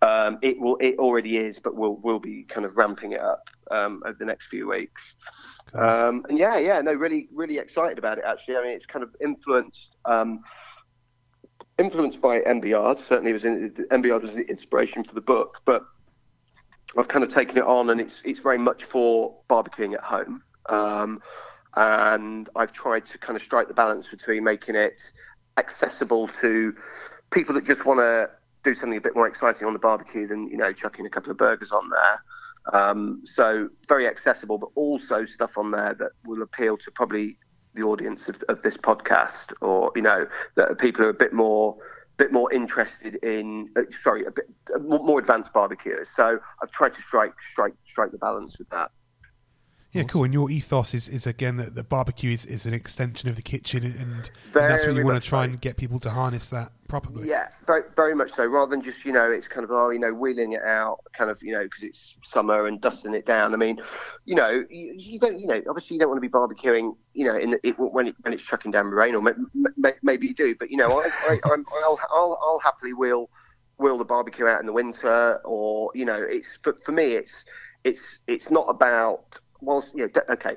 Um, 0.02 0.38
it 0.42 0.60
will. 0.60 0.76
It 0.76 0.98
already 0.98 1.38
is, 1.38 1.56
but 1.62 1.74
we'll 1.74 1.96
we'll 2.02 2.18
be 2.18 2.44
kind 2.44 2.66
of 2.66 2.76
ramping 2.76 3.12
it 3.12 3.20
up 3.20 3.44
um, 3.70 4.02
over 4.04 4.16
the 4.18 4.26
next 4.26 4.46
few 4.50 4.68
weeks. 4.68 5.00
Cool. 5.72 5.80
Um, 5.80 6.26
and 6.28 6.38
yeah, 6.38 6.58
yeah, 6.58 6.80
no, 6.82 6.92
really, 6.92 7.28
really 7.32 7.58
excited 7.58 7.98
about 7.98 8.18
it. 8.18 8.24
Actually, 8.26 8.56
I 8.56 8.62
mean, 8.62 8.72
it's 8.72 8.86
kind 8.86 9.02
of 9.02 9.10
influenced 9.22 9.96
um, 10.04 10.40
influenced 11.78 12.20
by 12.20 12.40
Ember 12.40 12.66
Yard. 12.66 12.98
Certainly, 13.08 13.30
it 13.30 13.34
was 13.34 13.44
in, 13.44 13.74
Ember 13.90 14.08
Yard 14.08 14.22
was 14.24 14.34
the 14.34 14.46
inspiration 14.48 15.04
for 15.04 15.14
the 15.14 15.20
book, 15.20 15.58
but 15.64 15.84
I've 16.96 17.08
kind 17.08 17.24
of 17.24 17.32
taken 17.32 17.56
it 17.58 17.64
on, 17.64 17.90
and 17.90 18.00
it's 18.00 18.14
it's 18.24 18.40
very 18.40 18.58
much 18.58 18.84
for 18.84 19.34
barbecuing 19.48 19.94
at 19.94 20.02
home. 20.02 20.42
Um, 20.68 21.22
and 21.74 22.48
I've 22.54 22.72
tried 22.72 23.06
to 23.12 23.18
kind 23.18 23.36
of 23.36 23.42
strike 23.42 23.68
the 23.68 23.74
balance 23.74 24.06
between 24.10 24.44
making 24.44 24.74
it 24.74 25.00
accessible 25.56 26.28
to 26.40 26.74
people 27.30 27.54
that 27.54 27.64
just 27.64 27.84
want 27.84 28.00
to 28.00 28.28
do 28.64 28.74
something 28.74 28.96
a 28.96 29.00
bit 29.00 29.14
more 29.14 29.26
exciting 29.26 29.66
on 29.66 29.72
the 29.72 29.78
barbecue 29.78 30.26
than 30.26 30.48
you 30.48 30.56
know 30.56 30.72
chucking 30.72 31.06
a 31.06 31.10
couple 31.10 31.30
of 31.30 31.38
burgers 31.38 31.72
on 31.72 31.88
there. 31.90 32.22
Um, 32.72 33.22
so 33.24 33.68
very 33.88 34.06
accessible, 34.06 34.58
but 34.58 34.70
also 34.74 35.26
stuff 35.26 35.52
on 35.56 35.72
there 35.72 35.94
that 35.98 36.12
will 36.24 36.42
appeal 36.42 36.76
to 36.78 36.90
probably 36.92 37.36
the 37.74 37.82
audience 37.82 38.28
of, 38.28 38.42
of 38.48 38.62
this 38.62 38.76
podcast, 38.76 39.52
or 39.60 39.90
you 39.96 40.02
know, 40.02 40.26
that 40.56 40.78
people 40.78 41.04
are 41.04 41.08
a 41.08 41.14
bit 41.14 41.32
more 41.32 41.76
bit 42.22 42.32
more 42.32 42.52
interested 42.52 43.16
in, 43.16 43.68
uh, 43.76 43.82
sorry, 44.04 44.24
a 44.24 44.30
bit 44.30 44.48
uh, 44.74 44.78
more 44.78 45.18
advanced 45.18 45.52
barbecuers. 45.52 46.08
So 46.14 46.38
I've 46.62 46.70
tried 46.70 46.94
to 46.94 47.02
strike 47.02 47.34
strike 47.52 47.74
strike 47.88 48.12
the 48.12 48.18
balance 48.18 48.58
with 48.58 48.68
that. 48.70 48.90
Yeah, 49.92 50.04
cool. 50.04 50.24
And 50.24 50.32
your 50.32 50.50
ethos 50.50 50.94
is, 50.94 51.06
is 51.06 51.26
again 51.26 51.56
that 51.56 51.74
the 51.74 51.84
barbecue 51.84 52.32
is, 52.32 52.46
is 52.46 52.64
an 52.64 52.72
extension 52.72 53.28
of 53.28 53.36
the 53.36 53.42
kitchen, 53.42 53.84
and, 53.84 53.94
and 53.96 54.30
that's 54.54 54.86
what 54.86 54.94
you 54.94 55.04
want 55.04 55.22
to 55.22 55.28
try 55.28 55.44
so. 55.44 55.50
and 55.50 55.60
get 55.60 55.76
people 55.76 55.98
to 56.00 56.10
harness 56.10 56.48
that 56.48 56.72
properly. 56.88 57.28
Yeah, 57.28 57.48
very, 57.66 57.82
very 57.94 58.14
much 58.14 58.30
so. 58.34 58.46
Rather 58.46 58.70
than 58.70 58.82
just 58.82 59.04
you 59.04 59.12
know, 59.12 59.30
it's 59.30 59.48
kind 59.48 59.64
of 59.64 59.70
oh, 59.70 59.90
you 59.90 59.98
know, 59.98 60.14
wheeling 60.14 60.52
it 60.52 60.62
out, 60.62 61.00
kind 61.16 61.30
of 61.30 61.42
you 61.42 61.52
know, 61.52 61.62
because 61.64 61.82
it's 61.82 61.98
summer 62.32 62.66
and 62.66 62.80
dusting 62.80 63.12
it 63.12 63.26
down. 63.26 63.52
I 63.52 63.58
mean, 63.58 63.82
you 64.24 64.34
know, 64.34 64.64
you, 64.70 64.94
you, 64.96 65.18
don't, 65.18 65.38
you 65.38 65.46
know, 65.46 65.60
obviously 65.68 65.94
you 65.94 66.00
don't 66.00 66.08
want 66.08 66.22
to 66.22 66.26
be 66.26 66.32
barbecuing, 66.32 66.96
you 67.12 67.26
know, 67.26 67.36
in 67.36 67.50
the, 67.50 67.66
it, 67.66 67.78
when 67.78 68.08
it, 68.08 68.16
when 68.22 68.32
it's 68.32 68.42
chucking 68.44 68.70
down 68.70 68.86
rain, 68.86 69.14
or 69.14 69.20
may, 69.20 69.32
may, 69.76 69.92
maybe 70.02 70.28
you 70.28 70.34
do, 70.34 70.54
but 70.58 70.70
you 70.70 70.78
know, 70.78 70.88
I, 70.88 71.10
I, 71.28 71.40
I'm, 71.52 71.66
I'll, 71.84 72.00
I'll, 72.10 72.38
I'll 72.42 72.60
happily 72.60 72.94
wheel 72.94 73.28
wheel 73.76 73.98
the 73.98 74.04
barbecue 74.04 74.46
out 74.46 74.60
in 74.60 74.66
the 74.66 74.72
winter, 74.72 75.38
or 75.44 75.90
you 75.94 76.06
know, 76.06 76.24
it's 76.26 76.46
for, 76.62 76.78
for 76.86 76.92
me, 76.92 77.16
it's 77.16 77.32
it's 77.84 78.00
it's 78.26 78.50
not 78.50 78.66
about 78.68 79.38
whilst 79.62 79.94
know, 79.94 80.08
okay, 80.30 80.56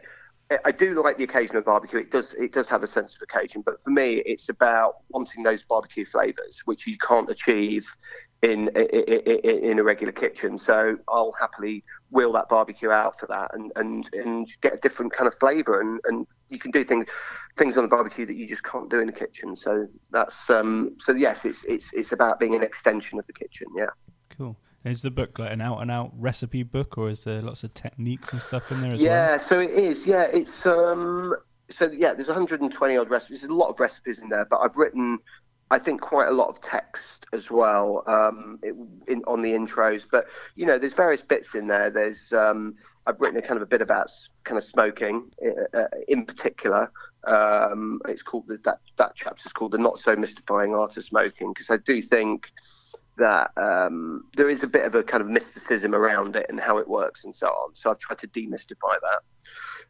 I 0.64 0.72
do 0.72 1.02
like 1.02 1.18
the 1.18 1.24
occasion 1.24 1.56
of 1.56 1.66
barbecue. 1.66 2.00
It 2.00 2.12
does 2.12 2.28
it 2.38 2.54
does 2.54 2.68
have 2.68 2.84
a 2.84 2.88
sense 2.88 3.14
of 3.16 3.22
occasion, 3.24 3.64
but 3.66 3.84
for 3.84 3.90
me, 3.90 4.22
it's 4.26 4.48
about 4.48 4.98
wanting 5.10 5.42
those 5.44 5.64
barbecue 5.68 6.06
flavors, 6.12 6.58
which 6.66 6.86
you 6.86 6.98
can't 7.08 7.30
achieve 7.30 7.84
in 8.44 8.70
in, 8.76 9.70
in 9.72 9.80
a 9.80 9.84
regular 9.84 10.12
kitchen. 10.12 10.60
So 10.64 10.98
I'll 11.08 11.34
happily 11.40 11.84
wheel 12.12 12.32
that 12.34 12.48
barbecue 12.48 12.92
out 12.92 13.20
for 13.20 13.26
that, 13.28 13.52
and 13.56 13.72
and 13.76 14.08
and 14.14 14.48
get 14.62 14.74
a 14.74 14.78
different 14.78 15.14
kind 15.14 15.28
of 15.28 15.34
flavor, 15.40 15.82
and 15.82 16.00
and 16.06 16.28
you 16.50 16.60
can 16.60 16.70
do 16.70 16.86
things 16.86 17.08
things 17.58 17.76
on 17.76 17.84
the 17.84 17.90
barbecue 17.90 18.28
that 18.28 18.36
you 18.36 18.48
just 18.48 18.64
can't 18.64 18.90
do 18.90 19.00
in 19.00 19.08
the 19.08 19.14
kitchen. 19.14 19.56
So 19.56 19.88
that's 20.12 20.36
um 20.50 20.96
so 21.06 21.14
yes, 21.14 21.40
it's 21.44 21.60
it's 21.68 21.86
it's 21.92 22.12
about 22.12 22.40
being 22.40 22.54
an 22.54 22.62
extension 22.62 23.18
of 23.18 23.26
the 23.26 23.34
kitchen. 23.34 23.68
Yeah. 23.76 23.88
Cool. 24.38 24.56
Is 24.86 25.02
the 25.02 25.12
book 25.12 25.40
like 25.40 25.52
an 25.52 25.62
out 25.62 25.82
and 25.82 25.90
out 25.90 26.12
recipe 26.16 26.62
book, 26.62 26.98
or 26.98 27.10
is 27.10 27.24
there 27.24 27.42
lots 27.42 27.64
of 27.64 27.74
techniques 27.74 28.32
and 28.32 28.40
stuff 28.40 28.72
in 28.72 28.82
there 28.82 28.94
as 28.94 29.02
yeah, 29.02 29.10
well? 29.10 29.38
Yeah, 29.38 29.48
so 29.48 29.60
it 29.60 29.72
is. 29.72 30.06
Yeah, 30.06 30.28
it's 30.32 30.66
um, 30.66 31.36
so 31.76 31.90
yeah, 31.92 32.14
there's 32.14 32.28
120 32.28 32.98
odd 32.98 33.10
recipes. 33.10 33.40
There's 33.42 33.50
a 33.50 33.54
lot 33.54 33.70
of 33.70 33.80
recipes 33.80 34.20
in 34.20 34.30
there, 34.30 34.46
but 34.46 34.58
I've 34.58 34.76
written 34.76 35.20
I 35.72 35.80
think 35.80 36.02
quite 36.02 36.28
a 36.28 36.32
lot 36.32 36.50
of 36.50 36.62
text 36.62 37.26
as 37.34 37.50
well 37.50 38.04
um, 38.08 38.60
it, 38.62 38.76
in, 39.08 39.24
on 39.26 39.42
the 39.42 39.50
intros. 39.50 40.02
But 40.10 40.26
you 40.56 40.66
know, 40.66 40.78
there's 40.78 40.94
various 40.94 41.22
bits 41.28 41.50
in 41.56 41.68
there. 41.68 41.90
There's 41.90 42.32
um, 42.32 42.76
I've 43.08 43.20
written 43.20 43.38
a 43.38 43.42
kind 43.42 43.58
of 43.58 43.64
a 43.64 43.68
bit 43.68 43.82
about 43.82 44.10
kind 44.44 44.58
of 44.62 44.68
smoking 44.70 45.32
uh, 45.74 45.86
in 46.08 46.26
particular. 46.26 46.92
Um, 47.28 48.02
it's 48.08 48.22
called 48.22 48.48
that 48.50 48.64
that 48.98 49.14
chapter 49.16 49.42
is 49.46 49.52
called 49.52 49.72
the 49.72 49.80
not 49.80 50.00
so 50.04 50.16
mystifying 50.16 50.76
art 50.76 50.96
of 50.98 51.06
smoking 51.06 51.54
because 51.54 51.72
I 51.72 51.78
do 51.78 52.04
think 52.04 52.46
that 53.18 53.52
um, 53.58 54.26
there 54.36 54.50
is 54.50 54.64
a 54.64 54.68
bit 54.68 54.86
of 54.86 54.96
a 54.96 55.04
kind 55.04 55.22
of 55.22 55.28
mysticism 55.28 55.96
around 55.96 56.36
it 56.36 56.46
and 56.50 56.60
how 56.60 56.78
it 56.78 56.88
works 56.88 57.22
and 57.24 57.36
so 57.36 57.48
on. 57.48 57.74
So 57.76 57.90
I've 57.92 58.00
tried 58.00 58.20
to 58.20 58.28
demystify 58.28 58.96
that. 59.02 59.22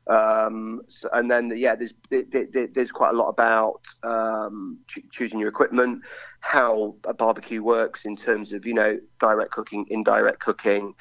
Um, 0.07 0.81
so, 1.01 1.09
and 1.13 1.31
then 1.31 1.51
yeah, 1.55 1.75
there's 1.75 1.93
there, 2.09 2.67
there's 2.73 2.91
quite 2.91 3.13
a 3.13 3.17
lot 3.17 3.29
about 3.29 3.81
um, 4.03 4.77
choosing 5.11 5.39
your 5.39 5.49
equipment, 5.49 6.01
how 6.41 6.95
a 7.05 7.13
barbecue 7.13 7.63
works 7.63 8.01
in 8.05 8.15
terms 8.15 8.53
of 8.53 8.65
you 8.65 8.73
know 8.73 8.99
direct 9.19 9.51
cooking, 9.51 9.85
indirect 9.89 10.39
cooking, 10.41 10.93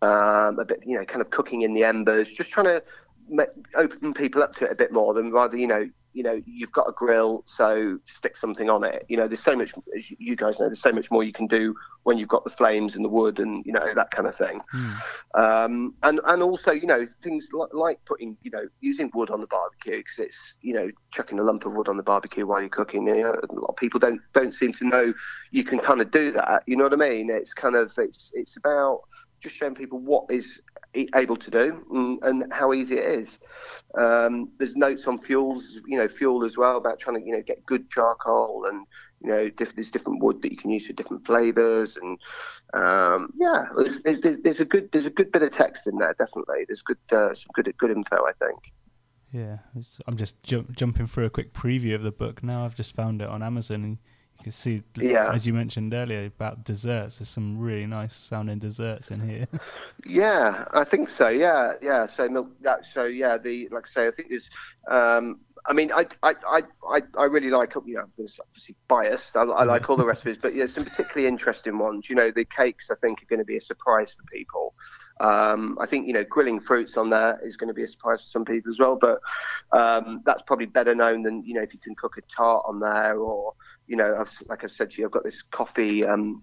um, 0.00 0.58
a 0.58 0.64
bit 0.66 0.80
you 0.86 0.96
know 0.96 1.04
kind 1.04 1.20
of 1.20 1.30
cooking 1.30 1.62
in 1.62 1.74
the 1.74 1.84
embers, 1.84 2.28
just 2.34 2.50
trying 2.50 2.66
to 2.66 2.82
open 3.76 4.14
people 4.14 4.42
up 4.42 4.54
to 4.54 4.64
it 4.64 4.70
a 4.70 4.74
bit 4.74 4.92
more 4.92 5.12
than 5.12 5.32
rather 5.32 5.56
you 5.56 5.66
know 5.66 5.86
you 6.16 6.22
know, 6.22 6.40
you've 6.46 6.72
got 6.72 6.88
a 6.88 6.92
grill, 6.92 7.44
so 7.58 7.98
stick 8.16 8.38
something 8.38 8.70
on 8.70 8.82
it. 8.84 9.04
You 9.06 9.18
know, 9.18 9.28
there's 9.28 9.44
so 9.44 9.54
much, 9.54 9.70
as 9.94 10.02
you 10.18 10.34
guys 10.34 10.54
know, 10.58 10.66
there's 10.66 10.80
so 10.80 10.90
much 10.90 11.10
more 11.10 11.22
you 11.22 11.32
can 11.32 11.46
do 11.46 11.74
when 12.04 12.16
you've 12.16 12.30
got 12.30 12.42
the 12.44 12.50
flames 12.50 12.94
and 12.94 13.04
the 13.04 13.08
wood 13.10 13.38
and, 13.38 13.62
you 13.66 13.72
know, 13.72 13.92
that 13.94 14.10
kind 14.12 14.26
of 14.26 14.34
thing. 14.34 14.62
Mm. 14.74 14.96
Um, 15.34 15.94
and, 16.02 16.20
and 16.24 16.42
also, 16.42 16.70
you 16.70 16.86
know, 16.86 17.06
things 17.22 17.44
like, 17.52 17.74
like, 17.74 18.00
putting, 18.06 18.34
you 18.42 18.50
know, 18.50 18.66
using 18.80 19.10
wood 19.12 19.28
on 19.28 19.42
the 19.42 19.46
barbecue 19.46 19.98
because 19.98 20.18
it's, 20.18 20.36
you 20.62 20.72
know, 20.72 20.90
chucking 21.12 21.38
a 21.38 21.42
lump 21.42 21.66
of 21.66 21.74
wood 21.74 21.86
on 21.86 21.98
the 21.98 22.02
barbecue 22.02 22.46
while 22.46 22.60
you're 22.60 22.70
cooking. 22.70 23.06
You 23.06 23.22
know, 23.22 23.32
a 23.32 23.54
lot 23.54 23.68
of 23.68 23.76
people 23.76 24.00
don't, 24.00 24.22
don't 24.32 24.54
seem 24.54 24.72
to 24.72 24.88
know 24.88 25.12
you 25.50 25.64
can 25.64 25.80
kind 25.80 26.00
of 26.00 26.10
do 26.10 26.32
that. 26.32 26.62
You 26.64 26.78
know 26.78 26.84
what 26.84 26.94
I 26.94 26.96
mean? 26.96 27.28
It's 27.28 27.52
kind 27.52 27.76
of, 27.76 27.92
it's, 27.98 28.30
it's 28.32 28.56
about 28.56 29.02
just 29.46 29.58
showing 29.58 29.74
people 29.74 29.98
what 29.98 30.26
is 30.30 30.44
able 31.14 31.36
to 31.36 31.50
do 31.50 31.84
and, 31.92 32.22
and 32.22 32.52
how 32.52 32.72
easy 32.72 32.94
it 32.94 33.20
is. 33.20 33.28
Um, 33.98 34.50
there's 34.58 34.74
notes 34.74 35.06
on 35.06 35.20
fuels, 35.20 35.62
you 35.86 35.98
know, 35.98 36.08
fuel 36.08 36.44
as 36.44 36.56
well 36.56 36.76
about 36.76 36.98
trying 36.98 37.20
to, 37.20 37.26
you 37.26 37.32
know, 37.32 37.42
get 37.46 37.64
good 37.64 37.90
charcoal 37.90 38.66
and, 38.68 38.86
you 39.22 39.28
know, 39.28 39.48
diff- 39.50 39.74
there's 39.76 39.90
different 39.90 40.22
wood 40.22 40.42
that 40.42 40.50
you 40.50 40.58
can 40.58 40.70
use 40.70 40.86
for 40.86 40.92
different 40.94 41.26
flavors 41.26 41.96
and, 42.00 42.18
um, 42.74 43.32
yeah, 43.38 43.66
there's, 43.76 44.00
there's, 44.02 44.38
there's, 44.42 44.60
a 44.60 44.64
good 44.64 44.88
there's 44.92 45.06
a 45.06 45.10
good 45.10 45.30
bit 45.30 45.42
of 45.42 45.52
text 45.52 45.86
in 45.86 45.98
there. 45.98 46.14
Definitely, 46.18 46.64
there's 46.66 46.82
good 46.82 46.98
uh, 47.12 47.28
some 47.28 47.50
good 47.54 47.72
good 47.78 47.90
info. 47.90 48.16
I 48.16 48.32
think. 48.44 48.58
Yeah, 49.32 49.58
I'm 50.06 50.16
just 50.16 50.42
ju- 50.42 50.66
jumping 50.72 51.06
through 51.06 51.26
a 51.26 51.30
quick 51.30 51.52
preview 51.52 51.94
of 51.94 52.02
the 52.02 52.10
book 52.10 52.42
now. 52.42 52.64
I've 52.64 52.74
just 52.74 52.94
found 52.94 53.22
it 53.22 53.28
on 53.28 53.42
Amazon, 53.42 53.98
you 54.38 54.44
can 54.44 54.52
see, 54.52 54.82
yeah. 54.96 55.32
as 55.32 55.46
you 55.46 55.52
mentioned 55.52 55.94
earlier, 55.94 56.26
about 56.26 56.64
desserts. 56.64 57.18
There's 57.18 57.28
some 57.28 57.58
really 57.58 57.86
nice 57.86 58.14
sounding 58.14 58.58
desserts 58.58 59.10
in 59.10 59.26
here. 59.28 59.46
yeah, 60.06 60.66
I 60.72 60.84
think 60.84 61.08
so. 61.16 61.28
Yeah, 61.28 61.74
yeah. 61.82 62.06
So 62.16 62.28
milk. 62.28 62.48
That, 62.62 62.80
so 62.92 63.04
yeah. 63.04 63.38
The 63.38 63.68
like 63.70 63.84
I 63.90 63.94
say, 63.94 64.08
I 64.08 64.10
think 64.10 64.28
there's. 64.28 64.48
Um, 64.90 65.40
I 65.68 65.72
mean, 65.72 65.90
I, 65.90 66.06
I, 66.22 66.34
I, 66.88 67.02
I, 67.18 67.24
really 67.24 67.50
like. 67.50 67.74
You 67.86 67.94
know, 67.94 68.02
I'm 68.02 68.12
obviously 68.18 68.76
biased. 68.86 69.34
I, 69.34 69.42
I 69.42 69.64
like 69.64 69.90
all 69.90 69.96
the 69.96 70.06
recipes, 70.06 70.36
but 70.40 70.54
yeah, 70.54 70.66
some 70.72 70.84
particularly 70.84 71.26
interesting 71.26 71.78
ones. 71.78 72.04
You 72.08 72.14
know, 72.14 72.30
the 72.30 72.44
cakes 72.44 72.84
I 72.90 72.94
think 72.94 73.20
are 73.22 73.26
going 73.26 73.40
to 73.40 73.44
be 73.44 73.56
a 73.56 73.62
surprise 73.62 74.08
for 74.16 74.22
people. 74.30 74.74
Um, 75.18 75.78
I 75.80 75.86
think 75.86 76.06
you 76.06 76.12
know 76.12 76.24
grilling 76.24 76.60
fruits 76.60 76.96
on 76.96 77.08
there 77.08 77.40
is 77.42 77.56
going 77.56 77.68
to 77.68 77.74
be 77.74 77.84
a 77.84 77.88
surprise 77.88 78.20
for 78.20 78.30
some 78.30 78.44
people 78.44 78.70
as 78.70 78.78
well, 78.78 78.96
but 79.00 79.20
um, 79.72 80.22
that's 80.26 80.42
probably 80.46 80.66
better 80.66 80.94
known 80.94 81.22
than 81.22 81.42
you 81.44 81.54
know 81.54 81.62
if 81.62 81.72
you 81.72 81.80
can 81.80 81.94
cook 81.94 82.18
a 82.18 82.22
tart 82.36 82.64
on 82.68 82.80
there 82.80 83.18
or 83.18 83.54
you 83.86 83.96
know, 83.96 84.16
I've, 84.18 84.48
like 84.48 84.64
I 84.64 84.68
said 84.68 84.90
to 84.90 84.98
you, 84.98 85.06
I've 85.06 85.12
got 85.12 85.24
this 85.24 85.36
coffee, 85.50 86.04
um, 86.04 86.42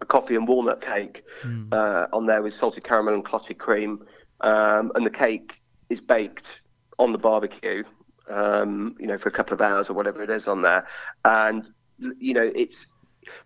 a 0.00 0.06
coffee 0.06 0.36
and 0.36 0.46
walnut 0.46 0.80
cake 0.80 1.24
mm. 1.42 1.72
uh, 1.72 2.06
on 2.12 2.26
there 2.26 2.42
with 2.42 2.54
salted 2.56 2.84
caramel 2.84 3.14
and 3.14 3.24
clotted 3.24 3.58
cream, 3.58 4.04
um, 4.40 4.92
and 4.94 5.04
the 5.04 5.10
cake 5.10 5.52
is 5.90 6.00
baked 6.00 6.46
on 6.98 7.12
the 7.12 7.18
barbecue, 7.18 7.82
um, 8.30 8.96
you 8.98 9.06
know, 9.06 9.18
for 9.18 9.28
a 9.28 9.32
couple 9.32 9.54
of 9.54 9.60
hours 9.60 9.88
or 9.88 9.94
whatever 9.94 10.22
it 10.22 10.30
is 10.30 10.46
on 10.46 10.62
there, 10.62 10.86
and 11.24 11.64
you 12.18 12.32
know, 12.32 12.50
it's 12.54 12.76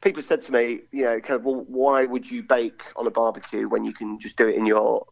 people 0.03 0.23
said 0.23 0.43
to 0.43 0.53
me, 0.53 0.81
you 0.93 1.05
know, 1.05 1.21
kind 1.21 1.41
of, 1.41 1.45
well, 1.45 1.65
why 1.67 2.05
would 2.05 2.31
you 2.31 2.43
bake 2.43 2.83
on 2.97 3.07
a 3.07 3.11
barbecue 3.11 3.69
when 3.69 3.85
you 3.85 3.93
can 3.93 4.21
just 4.21 4.37
do 4.37 4.47
it 4.47 4.55
in 4.55 4.67
your 4.67 5.07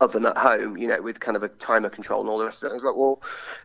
oven 0.00 0.26
at 0.26 0.36
home, 0.36 0.76
you 0.76 0.86
know, 0.86 1.00
with 1.02 1.20
kind 1.20 1.36
of 1.36 1.42
a 1.42 1.48
timer 1.48 1.90
control 1.90 2.20
and 2.20 2.30
all 2.30 2.38
the 2.38 2.44
rest 2.44 2.62
of 2.62 2.68
it. 2.68 2.70
I 2.70 2.74
was 2.74 2.82
like, 2.84 2.96
well, 2.96 3.20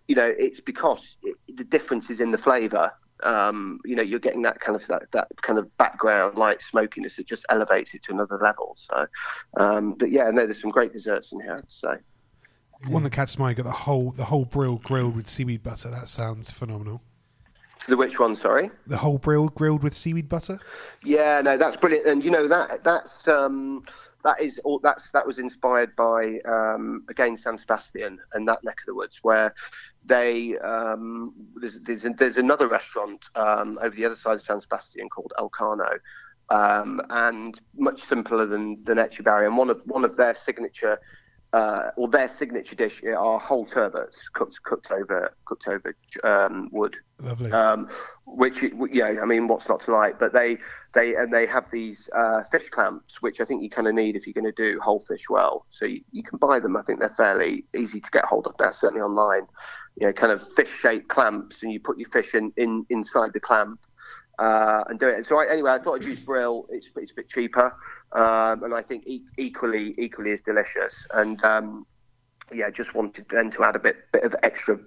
you 0.07 0.15
know, 0.15 0.33
it's 0.37 0.59
because 0.59 0.99
it, 1.21 1.35
the 1.55 1.63
difference 1.63 2.09
is 2.09 2.19
in 2.19 2.31
the 2.31 2.37
flavour 2.37 2.91
um, 3.25 3.79
you 3.85 3.95
know, 3.95 4.01
you're 4.01 4.19
getting 4.19 4.41
that 4.43 4.59
kind 4.59 4.79
of 4.79 4.87
that, 4.87 5.03
that 5.13 5.27
kind 5.41 5.59
of 5.59 5.75
background 5.77 6.37
light 6.37 6.59
smokiness 6.69 7.13
that 7.17 7.27
just 7.27 7.43
elevates 7.49 7.91
it 7.93 8.03
to 8.03 8.13
another 8.13 8.39
level. 8.41 8.77
So, 8.89 9.07
um, 9.57 9.95
but 9.95 10.11
yeah, 10.11 10.29
no, 10.31 10.45
there's 10.45 10.61
some 10.61 10.71
great 10.71 10.93
desserts 10.93 11.29
in 11.31 11.39
here. 11.41 11.63
So, 11.81 11.97
one 12.87 13.03
that 13.03 13.11
catches 13.11 13.39
my 13.39 13.49
eye, 13.49 13.53
got 13.53 13.63
the 13.63 13.71
whole 13.71 14.11
the 14.11 14.25
whole 14.25 14.45
brill 14.45 14.77
grilled 14.77 15.15
with 15.15 15.27
seaweed 15.27 15.63
butter. 15.63 15.89
That 15.89 16.09
sounds 16.09 16.51
phenomenal. 16.51 17.01
The 17.87 17.97
which 17.97 18.17
one? 18.17 18.37
Sorry. 18.37 18.71
The 18.87 18.97
whole 18.97 19.17
brill 19.17 19.49
grilled 19.49 19.83
with 19.83 19.93
seaweed 19.93 20.29
butter. 20.29 20.59
Yeah, 21.03 21.41
no, 21.41 21.57
that's 21.57 21.75
brilliant, 21.77 22.07
and 22.07 22.23
you 22.23 22.31
know 22.31 22.47
that 22.47 22.83
that's. 22.83 23.27
Um, 23.27 23.83
that 24.23 24.41
is 24.41 24.59
all. 24.63 24.79
That's 24.79 25.03
that 25.13 25.27
was 25.27 25.37
inspired 25.37 25.95
by 25.95 26.39
um, 26.45 27.05
again 27.09 27.37
San 27.37 27.57
Sebastian 27.57 28.19
and 28.33 28.47
that 28.47 28.63
neck 28.63 28.77
of 28.81 28.85
the 28.87 28.95
woods, 28.95 29.19
where 29.21 29.53
they 30.05 30.57
um, 30.63 31.33
there's, 31.55 31.77
there's, 31.83 32.03
there's 32.17 32.37
another 32.37 32.67
restaurant 32.67 33.21
um, 33.35 33.79
over 33.81 33.95
the 33.95 34.05
other 34.05 34.17
side 34.23 34.35
of 34.35 34.43
San 34.43 34.61
Sebastian 34.61 35.09
called 35.09 35.33
Elkano, 35.37 35.97
um, 36.49 37.01
and 37.09 37.59
much 37.77 38.01
simpler 38.07 38.45
than 38.45 38.83
than 38.85 38.97
Etxebarri. 38.97 39.45
And 39.45 39.57
one 39.57 39.69
of 39.69 39.81
one 39.85 40.05
of 40.05 40.15
their 40.15 40.37
signature, 40.45 40.99
uh, 41.53 41.91
or 41.95 42.07
their 42.07 42.29
signature 42.37 42.75
dish 42.75 43.01
are 43.03 43.39
whole 43.39 43.65
turbots 43.67 44.15
cooked 44.33 44.61
cooked 44.63 44.91
over 44.91 45.33
cooked 45.45 45.67
over 45.67 45.95
um, 46.23 46.69
wood. 46.71 46.95
Lovely. 47.19 47.51
Um, 47.51 47.89
which 48.25 48.55
yeah, 48.91 49.15
I 49.21 49.25
mean, 49.25 49.47
what's 49.47 49.67
not 49.67 49.85
to 49.85 49.93
like? 49.93 50.19
But 50.19 50.33
they 50.33 50.57
they 50.95 51.15
and 51.15 51.31
they 51.31 51.45
have 51.45 51.65
these 51.71 52.09
uh, 52.15 52.41
fish 52.51 52.69
clamps, 52.69 53.21
which 53.21 53.39
I 53.39 53.45
think 53.45 53.61
you 53.61 53.69
kind 53.69 53.87
of 53.87 53.93
need 53.93 54.15
if 54.15 54.25
you're 54.25 54.33
going 54.33 54.51
to 54.51 54.51
do 54.51 54.79
whole 54.79 55.03
fish 55.07 55.23
well. 55.29 55.65
So 55.71 55.85
you, 55.85 56.01
you 56.11 56.23
can 56.23 56.39
buy 56.39 56.59
them. 56.59 56.75
I 56.75 56.81
think 56.81 56.99
they're 56.99 57.13
fairly 57.15 57.65
easy 57.75 58.01
to 58.01 58.11
get 58.11 58.25
hold 58.25 58.47
of 58.47 58.55
now, 58.59 58.71
certainly 58.79 59.01
online 59.01 59.47
you 59.95 60.07
know, 60.07 60.13
kind 60.13 60.31
of 60.31 60.41
fish-shaped 60.55 61.07
clamps, 61.07 61.57
and 61.61 61.71
you 61.71 61.79
put 61.79 61.97
your 61.97 62.09
fish 62.09 62.33
in, 62.33 62.51
in 62.57 62.85
inside 62.89 63.31
the 63.33 63.39
clamp 63.39 63.79
uh, 64.39 64.83
and 64.87 64.99
do 64.99 65.07
it. 65.07 65.25
So 65.27 65.37
I, 65.37 65.51
anyway, 65.51 65.71
I 65.71 65.79
thought 65.79 66.01
I'd 66.01 66.07
use 66.07 66.19
brill. 66.19 66.65
It's, 66.69 66.87
it's 66.95 67.11
a 67.11 67.15
bit 67.15 67.29
cheaper, 67.29 67.73
um, 68.13 68.63
and 68.63 68.73
I 68.73 68.81
think 68.81 69.05
e- 69.07 69.23
equally 69.37 69.95
equally 69.97 70.31
as 70.31 70.41
delicious. 70.41 70.93
And 71.13 71.43
um, 71.43 71.85
yeah, 72.51 72.69
just 72.69 72.93
wanted 72.93 73.25
then 73.29 73.51
to 73.51 73.63
add 73.63 73.75
a 73.75 73.79
bit 73.79 73.97
bit 74.11 74.23
of 74.23 74.35
extra 74.43 74.79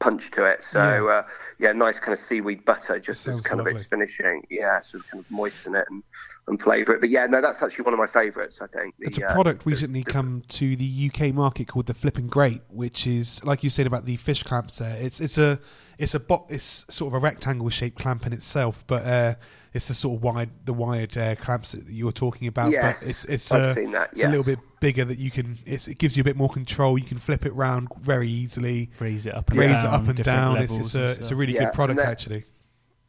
punch 0.00 0.30
to 0.32 0.44
it. 0.44 0.60
So 0.72 0.78
yeah, 0.78 1.12
uh, 1.12 1.22
yeah 1.58 1.72
nice 1.72 1.98
kind 1.98 2.12
of 2.12 2.20
seaweed 2.28 2.64
butter, 2.64 2.98
just 2.98 3.26
as 3.26 3.42
kind 3.42 3.58
lovely. 3.58 3.72
of 3.72 3.78
its 3.78 3.86
finishing. 3.88 4.46
Yeah, 4.50 4.80
sort 4.82 5.04
of 5.04 5.10
kind 5.10 5.24
of 5.24 5.30
moisten 5.30 5.74
it 5.74 5.86
and 5.90 6.02
and 6.50 6.60
flavour 6.60 6.94
it. 6.94 7.00
But 7.00 7.10
yeah, 7.10 7.26
no, 7.26 7.40
that's 7.40 7.62
actually 7.62 7.84
one 7.84 7.94
of 7.94 8.00
my 8.00 8.06
favourites. 8.06 8.58
I 8.60 8.66
think 8.66 8.94
the, 8.98 9.06
it's 9.06 9.18
a 9.18 9.26
uh, 9.26 9.32
product 9.32 9.66
uh, 9.66 9.70
recently 9.70 10.02
the, 10.02 10.10
come 10.10 10.42
to 10.48 10.76
the 10.76 11.10
UK 11.12 11.34
market 11.34 11.68
called 11.68 11.86
the 11.86 11.94
Flipping 11.94 12.28
Grate, 12.28 12.62
which 12.68 13.06
is 13.06 13.42
like 13.44 13.64
you 13.64 13.70
said 13.70 13.86
about 13.86 14.04
the 14.04 14.16
fish 14.16 14.42
clamps. 14.42 14.78
There, 14.78 14.96
it's 15.00 15.20
it's 15.20 15.38
a 15.38 15.58
it's 15.98 16.14
a 16.14 16.20
bo- 16.20 16.46
it's 16.50 16.84
sort 16.92 17.14
of 17.14 17.22
a 17.22 17.24
rectangle 17.24 17.68
shaped 17.70 17.98
clamp 17.98 18.26
in 18.26 18.32
itself, 18.32 18.84
but 18.86 19.06
uh, 19.06 19.34
it's 19.72 19.88
the 19.88 19.94
sort 19.94 20.16
of 20.16 20.22
wide 20.22 20.50
the 20.64 20.72
wired 20.72 21.16
uh, 21.16 21.36
clamps 21.36 21.72
that 21.72 21.86
you 21.88 22.04
were 22.04 22.12
talking 22.12 22.48
about. 22.48 22.72
Yes, 22.72 22.96
but 22.98 23.08
it's 23.08 23.24
it's, 23.24 23.52
uh, 23.52 23.74
that, 23.74 23.86
yeah. 23.86 24.08
it's 24.12 24.24
a 24.24 24.28
little 24.28 24.44
bit 24.44 24.58
bigger 24.80 25.04
that 25.04 25.18
you 25.18 25.30
can. 25.30 25.58
it 25.64 25.98
gives 25.98 26.16
you 26.16 26.22
a 26.22 26.24
bit 26.24 26.36
more 26.36 26.48
control. 26.48 26.98
You 26.98 27.04
can 27.04 27.18
flip 27.18 27.46
it 27.46 27.52
around 27.52 27.88
very 28.00 28.28
easily, 28.28 28.90
raise 28.98 29.26
it 29.26 29.34
up, 29.34 29.50
and 29.50 29.58
raise 29.58 29.70
down, 29.70 29.86
it 29.86 29.88
up 29.88 30.08
and 30.08 30.22
down. 30.22 30.56
It's, 30.58 30.76
it's 30.76 30.94
a 30.94 31.10
it's 31.10 31.30
a 31.30 31.36
really 31.36 31.54
yeah, 31.54 31.66
good 31.66 31.74
product 31.74 32.00
actually. 32.00 32.44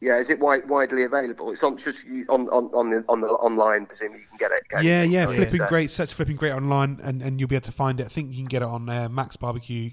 Yeah, 0.02 0.18
is 0.18 0.28
it 0.28 0.40
wide, 0.40 0.68
widely 0.68 1.04
available? 1.04 1.52
It's 1.52 1.62
on 1.62 1.78
just 1.78 1.98
on 2.28 2.48
on 2.48 2.64
on 2.74 2.90
the, 2.90 3.04
on 3.08 3.20
the 3.20 3.28
online. 3.28 3.86
Presumably, 3.86 4.18
you 4.18 4.26
can 4.30 4.36
get 4.36 4.50
it. 4.50 4.84
Yeah, 4.84 5.04
yeah, 5.04 5.26
oh, 5.28 5.32
flipping 5.32 5.60
yeah. 5.60 5.68
great. 5.68 5.92
Search 5.92 6.12
flipping 6.12 6.34
great 6.34 6.50
online, 6.50 6.98
and, 7.04 7.22
and 7.22 7.38
you'll 7.38 7.48
be 7.48 7.54
able 7.54 7.66
to 7.66 7.72
find 7.72 8.00
it. 8.00 8.06
I 8.06 8.08
think 8.08 8.32
you 8.32 8.38
can 8.38 8.46
get 8.46 8.62
it 8.62 8.68
on 8.68 8.88
uh, 8.88 9.08
Macs 9.08 9.36
Barbecue, 9.36 9.90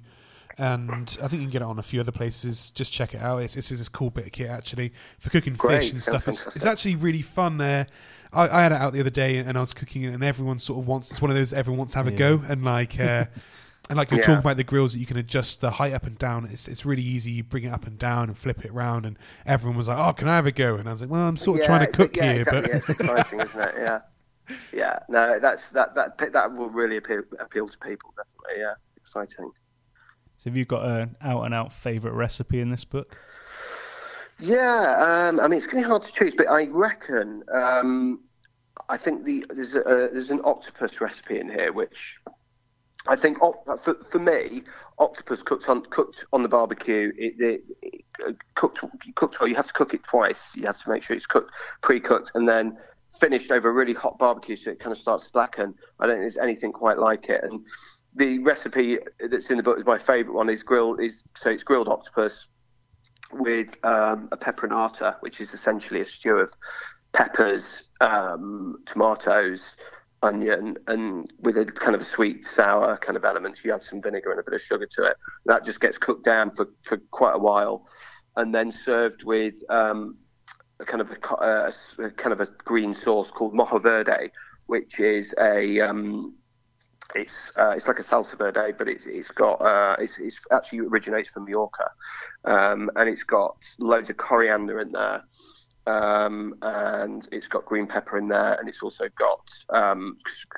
and 0.57 1.15
I 1.21 1.27
think 1.27 1.33
you 1.33 1.41
can 1.41 1.51
get 1.51 1.61
it 1.61 1.67
on 1.67 1.77
a 1.77 1.83
few 1.83 1.99
other 1.99 2.11
places. 2.11 2.71
Just 2.71 2.91
check 2.91 3.13
it 3.13 3.21
out. 3.21 3.43
It's 3.43 3.55
it's, 3.55 3.69
it's 3.69 3.87
a 3.87 3.91
cool 3.91 4.09
bit 4.09 4.25
of 4.25 4.31
kit 4.31 4.49
actually 4.49 4.93
for 5.19 5.29
cooking 5.29 5.53
great. 5.53 5.81
fish 5.81 5.91
and 5.91 6.01
stuff. 6.01 6.27
It's, 6.27 6.47
it's 6.55 6.65
actually 6.65 6.95
really 6.95 7.21
fun. 7.21 7.61
Uh, 7.61 7.85
I, 8.33 8.49
I, 8.49 8.61
had 8.63 8.71
it 8.71 8.81
out 8.81 8.93
the 8.93 9.01
other 9.01 9.11
day, 9.11 9.37
and 9.37 9.55
I 9.55 9.61
was 9.61 9.75
cooking 9.75 10.01
it, 10.01 10.15
and 10.15 10.23
everyone 10.23 10.57
sort 10.57 10.79
of 10.79 10.87
wants. 10.87 11.11
It's 11.11 11.21
one 11.21 11.29
of 11.29 11.37
those 11.37 11.53
everyone 11.53 11.77
wants 11.77 11.93
to 11.93 11.99
have 11.99 12.07
yeah. 12.07 12.15
a 12.15 12.17
go, 12.17 12.41
and 12.47 12.63
like. 12.63 12.99
Uh, 12.99 13.25
And 13.89 13.97
like 13.97 14.11
you're 14.11 14.19
yeah. 14.19 14.25
talking 14.27 14.39
about 14.39 14.57
the 14.57 14.63
grills 14.63 14.93
that 14.93 14.99
you 14.99 15.07
can 15.07 15.17
adjust 15.17 15.61
the 15.61 15.71
height 15.71 15.93
up 15.93 16.05
and 16.05 16.15
down. 16.17 16.47
It's 16.51 16.67
it's 16.67 16.85
really 16.85 17.01
easy. 17.01 17.31
You 17.31 17.43
bring 17.43 17.63
it 17.63 17.69
up 17.69 17.87
and 17.87 17.97
down 17.97 18.29
and 18.29 18.37
flip 18.37 18.63
it 18.63 18.69
around, 18.69 19.05
and 19.05 19.17
everyone 19.47 19.77
was 19.77 19.87
like, 19.87 19.97
"Oh, 19.97 20.13
can 20.13 20.27
I 20.27 20.35
have 20.35 20.45
a 20.45 20.51
go?" 20.51 20.75
And 20.75 20.87
I 20.87 20.91
was 20.91 21.01
like, 21.01 21.09
"Well, 21.09 21.21
I'm 21.21 21.37
sort 21.37 21.59
of 21.59 21.63
yeah, 21.63 21.67
trying 21.67 21.85
to 21.87 21.91
cook 21.91 22.15
yeah, 22.15 22.33
here, 22.33 22.41
exactly. 22.43 22.61
but 22.61 22.79
it's 22.79 22.89
exciting, 22.89 23.39
isn't 23.39 23.59
it? 23.59 23.75
Yeah, 23.79 23.99
yeah. 24.73 24.99
No, 25.09 25.39
that's 25.39 25.63
that 25.73 25.95
that 25.95 26.19
that 26.33 26.55
will 26.55 26.69
really 26.69 26.97
appeal 26.97 27.23
appeal 27.39 27.67
to 27.67 27.77
people. 27.79 28.13
Definitely, 28.15 28.61
yeah, 28.61 28.73
exciting. 28.95 29.51
So, 30.37 30.49
have 30.51 30.55
you 30.55 30.65
got 30.65 30.85
an 30.85 31.15
out 31.21 31.43
and 31.45 31.53
out 31.55 31.73
favorite 31.73 32.13
recipe 32.13 32.59
in 32.59 32.69
this 32.69 32.85
book? 32.85 33.17
Yeah, 34.39 35.29
um, 35.29 35.39
I 35.39 35.47
mean 35.47 35.57
it's 35.57 35.67
going 35.67 35.83
to 35.83 35.87
be 35.87 35.89
hard 35.89 36.03
to 36.03 36.11
choose, 36.13 36.33
but 36.37 36.47
I 36.47 36.67
reckon 36.67 37.43
um, 37.53 38.21
I 38.87 38.97
think 38.97 39.25
the 39.25 39.45
there's 39.49 39.73
a, 39.73 40.09
there's 40.13 40.29
an 40.29 40.41
octopus 40.45 40.91
recipe 41.01 41.39
in 41.39 41.49
here, 41.49 41.73
which 41.73 42.15
I 43.07 43.15
think 43.15 43.39
for, 43.39 43.97
for 44.11 44.19
me, 44.19 44.63
octopus 44.97 45.41
cooked 45.41 45.67
on 45.67 45.83
cooked 45.85 46.25
on 46.33 46.43
the 46.43 46.49
barbecue, 46.49 47.11
it, 47.17 47.33
it, 47.39 47.61
it, 47.81 48.35
cooked 48.55 48.79
cooked 49.15 49.39
well. 49.39 49.47
You 49.47 49.55
have 49.55 49.67
to 49.67 49.73
cook 49.73 49.93
it 49.93 50.01
twice. 50.09 50.39
You 50.55 50.65
have 50.65 50.81
to 50.83 50.89
make 50.89 51.03
sure 51.03 51.15
it's 51.15 51.25
cooked 51.25 51.51
pre-cooked 51.81 52.31
and 52.35 52.47
then 52.47 52.77
finished 53.19 53.51
over 53.51 53.69
a 53.69 53.73
really 53.73 53.93
hot 53.93 54.17
barbecue, 54.17 54.57
so 54.57 54.71
it 54.71 54.79
kind 54.79 54.95
of 54.95 55.01
starts 55.01 55.25
to 55.25 55.31
blacken. 55.31 55.75
I 55.99 56.07
don't 56.07 56.15
think 56.17 56.33
there's 56.33 56.43
anything 56.43 56.71
quite 56.71 56.97
like 56.97 57.29
it. 57.29 57.43
And 57.43 57.61
the 58.15 58.39
recipe 58.39 58.97
that's 59.29 59.49
in 59.49 59.57
the 59.57 59.63
book 59.63 59.79
is 59.79 59.85
my 59.85 59.99
favourite 59.99 60.35
one. 60.35 60.49
Is 60.49 60.63
grilled 60.63 61.01
is 61.01 61.13
so 61.41 61.49
it's 61.49 61.63
grilled 61.63 61.87
octopus 61.87 62.33
with 63.31 63.67
um, 63.83 64.29
a 64.31 64.37
peperonata, 64.37 65.15
which 65.21 65.39
is 65.39 65.53
essentially 65.53 66.01
a 66.01 66.05
stew 66.05 66.37
of 66.37 66.49
peppers, 67.13 67.63
um, 68.01 68.77
tomatoes, 68.85 69.61
onion, 70.21 70.77
and 70.87 71.31
with 71.39 71.57
a 71.57 71.65
kind 71.65 71.95
of 71.95 72.07
sweet 72.07 72.45
sour 72.55 72.97
kind 72.97 73.17
of 73.17 73.25
element. 73.25 73.57
You 73.63 73.73
add 73.73 73.81
some 73.89 74.01
vinegar 74.01 74.31
and 74.31 74.39
a 74.39 74.43
bit 74.43 74.53
of 74.53 74.61
sugar 74.61 74.87
to 74.97 75.03
it. 75.05 75.17
That 75.45 75.65
just 75.65 75.79
gets 75.79 75.97
cooked 75.97 76.25
down 76.25 76.51
for, 76.55 76.67
for 76.87 76.97
quite 77.11 77.35
a 77.35 77.39
while, 77.39 77.87
and 78.35 78.53
then 78.53 78.73
served 78.85 79.23
with 79.23 79.55
um, 79.69 80.17
a 80.79 80.85
kind 80.85 81.01
of 81.01 81.09
a, 81.11 81.35
a, 81.43 81.73
a, 82.05 82.11
kind 82.11 82.33
of 82.33 82.39
a 82.41 82.47
green 82.63 82.95
sauce 82.95 83.29
called 83.31 83.53
mojo 83.53 83.81
verde, 83.81 84.31
which 84.67 84.99
is 84.99 85.33
a 85.39 85.79
um, 85.81 86.35
it's 87.15 87.33
uh, 87.57 87.71
it's 87.71 87.87
like 87.87 87.99
a 87.99 88.03
salsa 88.03 88.37
verde, 88.37 88.73
but 88.77 88.87
it's 88.87 89.03
it's 89.05 89.31
got 89.31 89.55
uh, 89.61 89.95
it's, 89.99 90.13
it's 90.19 90.37
actually 90.51 90.79
originates 90.79 91.29
from 91.29 91.45
Mallorca, 91.45 91.89
um, 92.45 92.89
and 92.95 93.09
it's 93.09 93.23
got 93.23 93.57
loads 93.79 94.09
of 94.09 94.17
coriander 94.17 94.79
in 94.79 94.91
there, 94.91 95.23
um, 95.87 96.55
and 96.61 97.27
it's 97.31 97.47
got 97.47 97.65
green 97.65 97.87
pepper 97.87 98.17
in 98.17 98.27
there, 98.27 98.53
and 98.53 98.69
it's 98.69 98.81
also 98.81 99.05
got 99.17 99.41
um, 99.69 100.17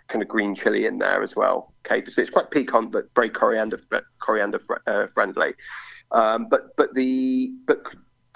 kind 0.10 0.22
of 0.22 0.28
green 0.28 0.56
chili 0.56 0.86
in 0.86 0.98
there 0.98 1.24
as 1.24 1.36
well. 1.36 1.74
Okay, 1.86 2.04
so 2.12 2.22
it's 2.22 2.32
quite 2.32 2.52
piquant, 2.52 2.92
but 2.92 3.06
very 3.16 3.30
coriander 3.30 3.80
coriander 4.20 4.60
uh, 4.88 5.08
friendly. 5.14 5.54
Um, 6.12 6.48
but 6.50 6.76
but 6.76 6.94
the 6.94 7.54
but 7.66 7.84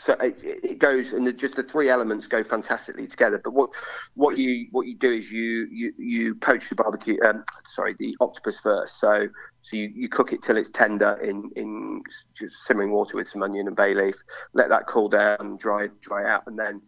so 0.05 0.13
it, 0.21 0.37
it, 0.43 0.79
goes 0.79 1.07
and 1.11 1.25
the, 1.25 1.33
just 1.33 1.55
the 1.55 1.63
three 1.63 1.89
elements 1.89 2.27
go 2.27 2.43
fantastically 2.43 3.07
together. 3.07 3.41
But 3.43 3.53
what 3.53 3.69
what 4.13 4.37
you 4.37 4.67
what 4.71 4.87
you 4.87 4.95
do 4.95 5.11
is 5.11 5.29
you 5.31 5.67
you 5.71 5.93
you 5.97 6.35
poach 6.35 6.69
the 6.69 6.75
barbecue, 6.75 7.17
um, 7.25 7.43
sorry, 7.75 7.95
the 7.99 8.15
octopus 8.21 8.55
first. 8.61 8.93
So 8.99 9.27
so 9.69 9.77
you, 9.77 9.91
you 9.95 10.09
cook 10.09 10.31
it 10.31 10.43
till 10.43 10.57
it's 10.57 10.69
tender 10.73 11.13
in 11.23 11.49
in 11.55 12.03
just 12.37 12.55
simmering 12.67 12.91
water 12.91 13.15
with 13.15 13.27
some 13.31 13.41
onion 13.41 13.67
and 13.67 13.75
bay 13.75 13.95
leaf. 13.95 14.15
Let 14.53 14.69
that 14.69 14.87
cool 14.87 15.09
down, 15.09 15.57
dry 15.57 15.87
dry 16.01 16.29
out, 16.29 16.43
and 16.45 16.57
then 16.57 16.81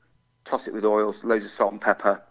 toss 0.45 0.67
it 0.67 0.73
with 0.73 0.85
oils, 0.85 1.15
loads 1.23 1.45
of 1.45 1.51
salt 1.57 1.71
and 1.71 1.81
pepper, 1.81 2.21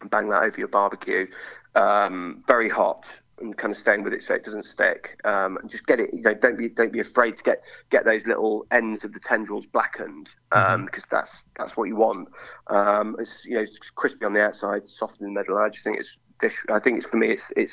and 0.00 0.10
bang 0.10 0.30
that 0.30 0.42
over 0.42 0.58
your 0.58 0.68
barbecue. 0.68 1.26
Um, 1.74 2.42
very 2.46 2.70
hot, 2.70 3.04
and 3.40 3.56
kind 3.56 3.74
of 3.74 3.80
staying 3.80 4.02
with 4.02 4.12
it 4.12 4.22
so 4.26 4.34
it 4.34 4.44
doesn't 4.44 4.66
stick. 4.72 5.20
Um, 5.24 5.58
and 5.58 5.70
just 5.70 5.86
get 5.86 6.00
it. 6.00 6.10
You 6.14 6.22
know, 6.22 6.34
don't 6.34 6.56
be 6.56 6.70
don't 6.70 6.92
be 6.92 7.00
afraid 7.00 7.36
to 7.36 7.42
get 7.42 7.62
get 7.90 8.04
those 8.04 8.26
little 8.26 8.66
ends 8.70 9.04
of 9.04 9.12
the 9.12 9.20
tendrils 9.20 9.66
blackened 9.66 10.28
um, 10.52 10.62
mm-hmm. 10.62 10.84
because 10.86 11.04
that's 11.10 11.30
that's 11.58 11.76
what 11.76 11.84
you 11.84 11.96
want. 11.96 12.28
Um, 12.68 13.16
it's 13.18 13.30
you 13.44 13.56
know 13.56 13.62
it's 13.62 13.76
crispy 13.96 14.24
on 14.24 14.32
the 14.32 14.42
outside, 14.42 14.82
soft 14.98 15.20
in 15.20 15.26
the 15.26 15.32
middle. 15.32 15.58
I 15.58 15.68
just 15.68 15.84
think 15.84 16.00
it's 16.00 16.08
dish. 16.40 16.54
I 16.70 16.78
think 16.78 16.98
it's 16.98 17.08
for 17.08 17.16
me. 17.16 17.30
It's 17.32 17.42
it's 17.56 17.72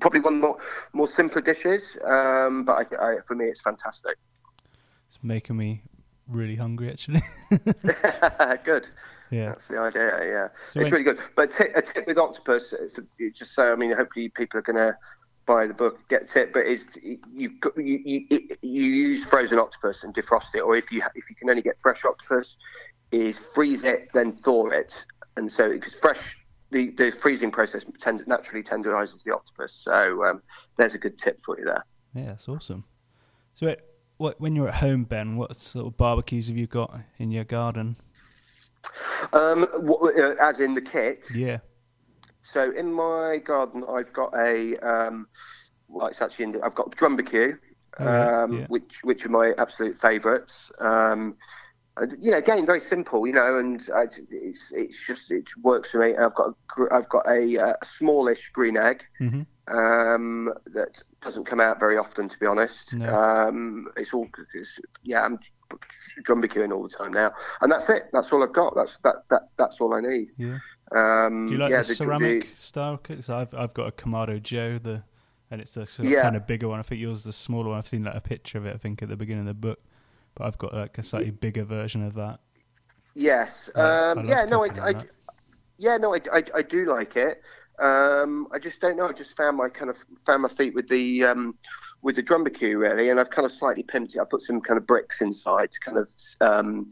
probably 0.00 0.20
one 0.20 0.34
of 0.34 0.40
the 0.40 0.46
more 0.46 0.58
more 0.92 1.10
simpler 1.10 1.40
dishes, 1.40 1.82
um, 2.06 2.64
but 2.64 2.92
I, 2.92 3.04
I, 3.04 3.16
for 3.26 3.34
me 3.34 3.46
it's 3.46 3.60
fantastic. 3.60 4.16
It's 5.06 5.18
making 5.22 5.56
me 5.56 5.82
really 6.26 6.56
hungry 6.56 6.90
actually. 6.90 7.22
Good. 8.64 8.86
Yeah, 9.30 9.48
that's 9.48 9.68
the 9.70 9.78
idea. 9.78 10.18
Yeah, 10.24 10.48
so 10.48 10.80
it's 10.80 10.84
when, 10.84 10.92
really 10.92 11.04
good. 11.04 11.18
But 11.34 11.54
a 11.54 11.56
tip, 11.56 11.72
a 11.74 11.80
tip 11.80 12.06
with 12.06 12.18
octopus, 12.18 12.74
just 13.34 13.54
so 13.54 13.72
I 13.72 13.76
mean, 13.76 13.96
hopefully 13.96 14.28
people 14.28 14.58
are 14.58 14.62
going 14.62 14.76
to 14.76 14.94
buy 15.46 15.66
the 15.66 15.72
book, 15.72 15.98
get 16.10 16.24
a 16.24 16.26
tip. 16.26 16.52
But 16.52 16.66
is 16.66 16.82
you, 17.02 17.18
you 17.34 17.50
you 17.76 18.26
you 18.60 18.82
use 18.82 19.24
frozen 19.24 19.58
octopus 19.58 19.96
and 20.02 20.14
defrost 20.14 20.54
it, 20.54 20.60
or 20.60 20.76
if 20.76 20.92
you 20.92 21.02
if 21.14 21.24
you 21.30 21.36
can 21.36 21.48
only 21.48 21.62
get 21.62 21.78
fresh 21.82 22.04
octopus, 22.04 22.56
is 23.10 23.36
freeze 23.54 23.84
it 23.84 24.10
then 24.12 24.32
thaw 24.32 24.68
it, 24.68 24.92
and 25.38 25.50
so 25.50 25.70
because 25.70 25.94
fresh 26.02 26.36
the, 26.72 26.90
the 26.98 27.12
freezing 27.20 27.50
process 27.50 27.82
tend, 28.00 28.22
naturally 28.26 28.62
tenderizes 28.62 29.22
the 29.24 29.32
octopus. 29.34 29.72
So 29.84 30.24
um, 30.24 30.42
there's 30.76 30.94
a 30.94 30.98
good 30.98 31.18
tip 31.18 31.40
for 31.44 31.58
you 31.58 31.64
there. 31.64 31.84
Yeah, 32.14 32.26
that's 32.26 32.48
awesome. 32.48 32.84
So, 33.54 33.68
it, 33.68 33.88
what, 34.16 34.40
when 34.40 34.56
you're 34.56 34.68
at 34.68 34.74
home, 34.76 35.04
Ben, 35.04 35.36
what 35.36 35.54
sort 35.56 35.86
of 35.86 35.96
barbecues 35.96 36.48
have 36.48 36.56
you 36.56 36.66
got 36.66 36.98
in 37.18 37.30
your 37.30 37.44
garden? 37.44 37.96
Um, 39.32 39.68
what, 39.78 40.18
uh, 40.18 40.34
as 40.40 40.58
in 40.58 40.74
the 40.74 40.80
kit? 40.80 41.22
Yeah. 41.34 41.58
So 42.52 42.72
in 42.76 42.92
my 42.92 43.38
garden, 43.44 43.84
I've 43.88 44.12
got 44.12 44.34
a 44.34 44.76
um, 44.78 45.26
well, 45.88 46.08
it's 46.08 46.20
actually 46.20 46.44
in 46.46 46.52
the, 46.52 46.62
I've 46.62 46.74
got 46.74 46.94
Drumbacue, 46.96 47.58
oh, 47.98 48.06
um, 48.06 48.58
yeah. 48.58 48.66
which 48.68 48.92
which 49.02 49.24
are 49.24 49.28
my 49.28 49.52
absolute 49.58 50.00
favourites. 50.00 50.52
And, 51.96 52.16
you 52.24 52.30
know, 52.30 52.38
again, 52.38 52.64
very 52.64 52.80
simple, 52.88 53.26
you 53.26 53.34
know, 53.34 53.58
and 53.58 53.82
I, 53.94 54.04
it's 54.30 54.58
it's 54.70 54.94
just 55.06 55.30
it 55.30 55.44
works 55.62 55.90
for 55.90 55.98
me. 55.98 56.16
I've 56.16 56.34
got 56.34 56.48
a, 56.48 56.94
I've 56.94 57.08
got 57.10 57.26
a, 57.28 57.58
uh, 57.58 57.74
a 57.82 57.86
smallish 57.98 58.50
green 58.54 58.78
egg 58.78 59.02
mm-hmm. 59.20 59.42
um, 59.74 60.54
that 60.72 61.02
doesn't 61.22 61.44
come 61.44 61.60
out 61.60 61.78
very 61.78 61.98
often, 61.98 62.30
to 62.30 62.38
be 62.38 62.46
honest. 62.46 62.92
No. 62.92 63.14
Um, 63.14 63.88
it's 63.96 64.14
all 64.14 64.26
it's, 64.54 64.70
yeah, 65.02 65.22
I'm 65.22 65.38
drumbacuing 66.26 66.72
all 66.72 66.82
the 66.82 66.88
time 66.96 67.12
now, 67.12 67.32
and 67.60 67.70
that's 67.70 67.88
it. 67.90 68.08
That's 68.12 68.28
all 68.32 68.42
I've 68.42 68.54
got. 68.54 68.74
That's 68.74 68.96
that 69.04 69.24
that 69.28 69.48
that's 69.58 69.76
all 69.78 69.92
I 69.92 70.00
need. 70.00 70.28
Yeah. 70.38 70.58
Um, 70.94 71.46
Do 71.46 71.54
you 71.54 71.58
like 71.58 71.70
yeah, 71.70 71.82
the, 71.82 71.88
the 71.88 71.94
ceramic 71.94 72.50
the, 72.54 72.56
style 72.56 72.96
cooks? 72.96 73.28
I've 73.28 73.54
I've 73.54 73.74
got 73.74 73.88
a 73.88 73.92
Kamado 73.92 74.42
Joe, 74.42 74.78
the 74.78 75.02
and 75.50 75.60
it's 75.60 75.76
a 75.76 75.84
sort 75.84 76.06
of 76.06 76.12
yeah. 76.12 76.22
kind 76.22 76.36
of 76.36 76.46
bigger 76.46 76.68
one. 76.68 76.78
I 76.78 76.82
think 76.82 77.02
yours 77.02 77.18
is 77.18 77.24
the 77.24 77.32
smaller 77.34 77.68
one. 77.68 77.78
I've 77.78 77.86
seen 77.86 78.04
like 78.04 78.14
a 78.14 78.20
picture 78.22 78.56
of 78.56 78.64
it. 78.64 78.74
I 78.74 78.78
think 78.78 79.02
at 79.02 79.10
the 79.10 79.16
beginning 79.16 79.42
of 79.42 79.48
the 79.48 79.54
book, 79.54 79.80
but 80.34 80.46
I've 80.46 80.58
got 80.58 80.74
like 80.74 80.98
a 80.98 81.02
slightly 81.02 81.30
bigger 81.30 81.64
version 81.64 82.02
of 82.04 82.14
that. 82.14 82.40
Yes. 83.14 83.50
Um, 83.74 84.20
I 84.20 84.22
yeah. 84.24 84.44
No. 84.44 84.64
I, 84.64 84.90
I 84.90 85.04
yeah. 85.78 85.96
No. 85.96 86.14
I, 86.14 86.20
I, 86.32 86.42
I 86.56 86.62
do 86.62 86.86
like 86.90 87.16
it. 87.16 87.42
Um, 87.78 88.48
I 88.52 88.58
just 88.58 88.80
don't 88.80 88.96
know. 88.96 89.08
I 89.08 89.12
just 89.12 89.36
found 89.36 89.56
my 89.56 89.68
kind 89.68 89.90
of 89.90 89.96
found 90.26 90.42
my 90.42 90.48
feet 90.54 90.74
with 90.74 90.88
the 90.88 91.24
um, 91.24 91.54
with 92.02 92.16
the 92.16 92.22
Drumbacue 92.22 92.78
really, 92.78 93.08
and 93.08 93.18
I've 93.18 93.30
kind 93.30 93.46
of 93.46 93.52
slightly 93.58 93.82
pimped 93.82 94.14
it. 94.14 94.20
I 94.20 94.24
put 94.24 94.42
some 94.42 94.60
kind 94.60 94.78
of 94.78 94.86
bricks 94.86 95.16
inside, 95.20 95.70
to 95.72 95.80
kind 95.80 95.98
of 95.98 96.08
um, 96.40 96.90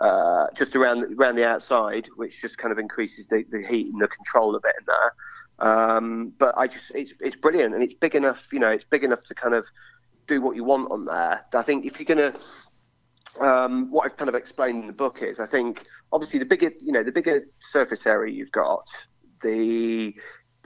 uh, 0.00 0.46
just 0.56 0.74
around 0.74 1.04
around 1.18 1.36
the 1.36 1.46
outside, 1.46 2.06
which 2.16 2.40
just 2.40 2.58
kind 2.58 2.72
of 2.72 2.78
increases 2.78 3.26
the, 3.28 3.44
the 3.50 3.64
heat 3.66 3.86
and 3.92 4.00
the 4.00 4.08
control 4.08 4.54
of 4.54 4.64
it 4.64 4.74
in 4.78 4.86
there. 4.86 5.14
Um, 5.58 6.32
but 6.38 6.56
I 6.56 6.66
just 6.66 6.84
it's 6.94 7.12
it's 7.20 7.36
brilliant 7.36 7.74
and 7.74 7.82
it's 7.82 7.94
big 7.94 8.14
enough, 8.14 8.38
you 8.52 8.58
know, 8.58 8.70
it's 8.70 8.84
big 8.88 9.04
enough 9.04 9.22
to 9.28 9.34
kind 9.34 9.54
of 9.54 9.64
do 10.26 10.40
what 10.40 10.56
you 10.56 10.64
want 10.64 10.90
on 10.90 11.04
there. 11.04 11.44
I 11.52 11.62
think 11.62 11.84
if 11.84 11.98
you're 11.98 12.16
gonna 12.16 12.34
um, 13.40 13.90
what 13.90 14.10
I've 14.10 14.16
kind 14.16 14.28
of 14.28 14.34
explained 14.34 14.80
in 14.80 14.86
the 14.86 14.92
book 14.92 15.18
is, 15.20 15.40
I 15.40 15.46
think 15.46 15.84
obviously 16.12 16.38
the 16.38 16.44
bigger, 16.44 16.70
you 16.80 16.92
know, 16.92 17.02
the 17.02 17.12
bigger 17.12 17.46
surface 17.72 18.00
area 18.04 18.32
you've 18.32 18.52
got, 18.52 18.84
the 19.42 20.14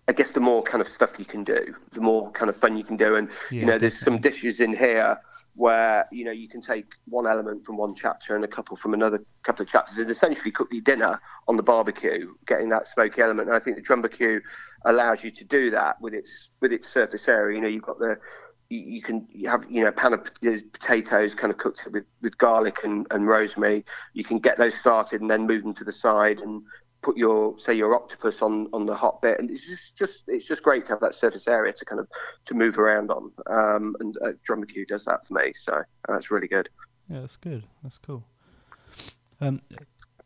I 0.09 0.13
guess 0.13 0.31
the 0.33 0.41
more 0.41 0.63
kind 0.63 0.81
of 0.81 0.89
stuff 0.89 1.11
you 1.19 1.25
can 1.25 1.43
do, 1.43 1.75
the 1.93 2.01
more 2.01 2.31
kind 2.33 2.49
of 2.49 2.57
fun 2.57 2.77
you 2.77 2.85
can 2.85 2.97
do. 2.97 3.17
And 3.17 3.29
yeah, 3.51 3.61
you 3.61 3.67
know, 3.67 3.79
there's 3.79 3.95
definitely. 3.95 4.15
some 4.15 4.33
dishes 4.33 4.61
in 4.61 4.77
here 4.77 5.19
where 5.55 6.07
you 6.13 6.25
know 6.25 6.31
you 6.31 6.49
can 6.49 6.61
take 6.61 6.85
one 7.09 7.27
element 7.27 7.65
from 7.65 7.79
one 7.79 7.95
chapter 7.95 8.37
and 8.37 8.45
a 8.45 8.49
couple 8.49 8.77
from 8.77 8.93
another 8.93 9.25
couple 9.43 9.63
of 9.63 9.69
chapters 9.69 9.97
and 9.97 10.11
essentially 10.11 10.51
cook 10.51 10.69
your 10.71 10.83
dinner 10.83 11.21
on 11.49 11.57
the 11.57 11.63
barbecue, 11.63 12.33
getting 12.47 12.69
that 12.69 12.87
smoky 12.93 13.21
element. 13.21 13.49
And 13.49 13.57
I 13.57 13.61
think 13.61 13.77
the 13.77 13.83
drumbacue 13.83 14.41
allows 14.85 15.19
you 15.23 15.31
to 15.33 15.45
do 15.45 15.71
that 15.71 16.01
with 16.01 16.15
its 16.15 16.29
with 16.61 16.73
its 16.73 16.87
surface 16.93 17.23
area. 17.27 17.57
You 17.57 17.63
know, 17.63 17.69
you've 17.69 17.83
got 17.83 17.99
the 17.99 18.19
you, 18.69 18.79
you 18.79 19.03
can 19.03 19.27
you 19.33 19.49
have 19.49 19.65
you 19.69 19.83
know 19.83 19.89
a 19.89 19.93
pan 19.93 20.13
of 20.13 20.25
potatoes 20.73 21.33
kind 21.35 21.51
of 21.51 21.59
cooked 21.59 21.81
with, 21.91 22.05
with 22.23 22.37
garlic 22.39 22.79
and, 22.85 23.07
and 23.11 23.27
rosemary. 23.27 23.85
You 24.13 24.25
can 24.25 24.39
get 24.39 24.59
those 24.59 24.75
started 24.75 25.21
and 25.21 25.31
then 25.31 25.47
move 25.47 25.63
them 25.63 25.75
to 25.75 25.85
the 25.85 25.93
side 25.93 26.39
and 26.39 26.63
put 27.03 27.17
your 27.17 27.55
say 27.65 27.73
your 27.75 27.95
octopus 27.95 28.37
on 28.41 28.69
on 28.73 28.87
the 28.87 28.95
hot 28.95 29.23
bit, 29.23 29.39
and 29.39 29.51
it's 29.51 29.65
just 29.65 29.97
just 29.97 30.15
it's 30.27 30.47
just 30.47 30.63
great 30.63 30.85
to 30.87 30.91
have 30.91 31.01
that 31.01 31.15
surface 31.15 31.47
area 31.47 31.73
to 31.73 31.85
kind 31.85 32.01
of 32.01 32.09
to 32.47 32.55
move 32.55 32.79
around 32.79 33.11
on. 33.11 33.31
Um, 33.47 33.97
and 34.01 34.17
uh, 34.25 34.33
Drumbacue 34.49 34.89
does 34.89 35.05
that 35.05 35.27
for 35.27 35.35
me, 35.35 35.53
so 35.64 35.83
that's 36.09 36.31
really 36.31 36.49
good. 36.49 36.69
Yeah, 37.09 37.21
that's 37.21 37.37
good. 37.37 37.62
That's 37.83 37.99
cool. 37.99 38.25
Um, 39.41 39.62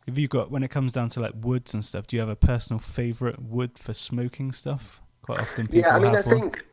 have 0.07 0.17
you 0.17 0.27
got 0.27 0.49
when 0.49 0.63
it 0.63 0.69
comes 0.69 0.91
down 0.91 1.09
to 1.09 1.19
like 1.19 1.33
woods 1.35 1.73
and 1.73 1.85
stuff? 1.85 2.07
Do 2.07 2.15
you 2.15 2.19
have 2.21 2.29
a 2.29 2.35
personal 2.35 2.79
favorite 2.79 3.41
wood 3.41 3.77
for 3.77 3.93
smoking 3.93 4.51
stuff? 4.51 5.01
Quite 5.21 5.39
often, 5.39 5.67
people 5.67 5.81
yeah. 5.81 5.95
I 5.95 5.99
mean, 5.99 6.15
I 6.15 6.21
one. 6.21 6.23
think. 6.23 6.63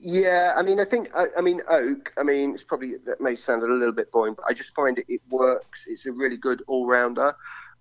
Yeah, 0.00 0.54
I 0.56 0.62
mean, 0.62 0.78
I 0.78 0.84
think, 0.84 1.08
I, 1.14 1.26
I, 1.36 1.40
mean, 1.40 1.60
oak. 1.68 2.12
I 2.16 2.22
mean, 2.22 2.54
it's 2.54 2.62
probably 2.62 2.94
that 3.06 3.20
may 3.20 3.36
sound 3.44 3.62
a 3.62 3.66
little 3.66 3.92
bit 3.92 4.12
boring, 4.12 4.34
but 4.34 4.44
I 4.48 4.52
just 4.52 4.70
find 4.74 4.98
it, 4.98 5.06
it 5.08 5.20
works. 5.28 5.80
It's 5.86 6.06
a 6.06 6.12
really 6.12 6.36
good 6.36 6.62
all 6.68 6.86
rounder. 6.86 7.34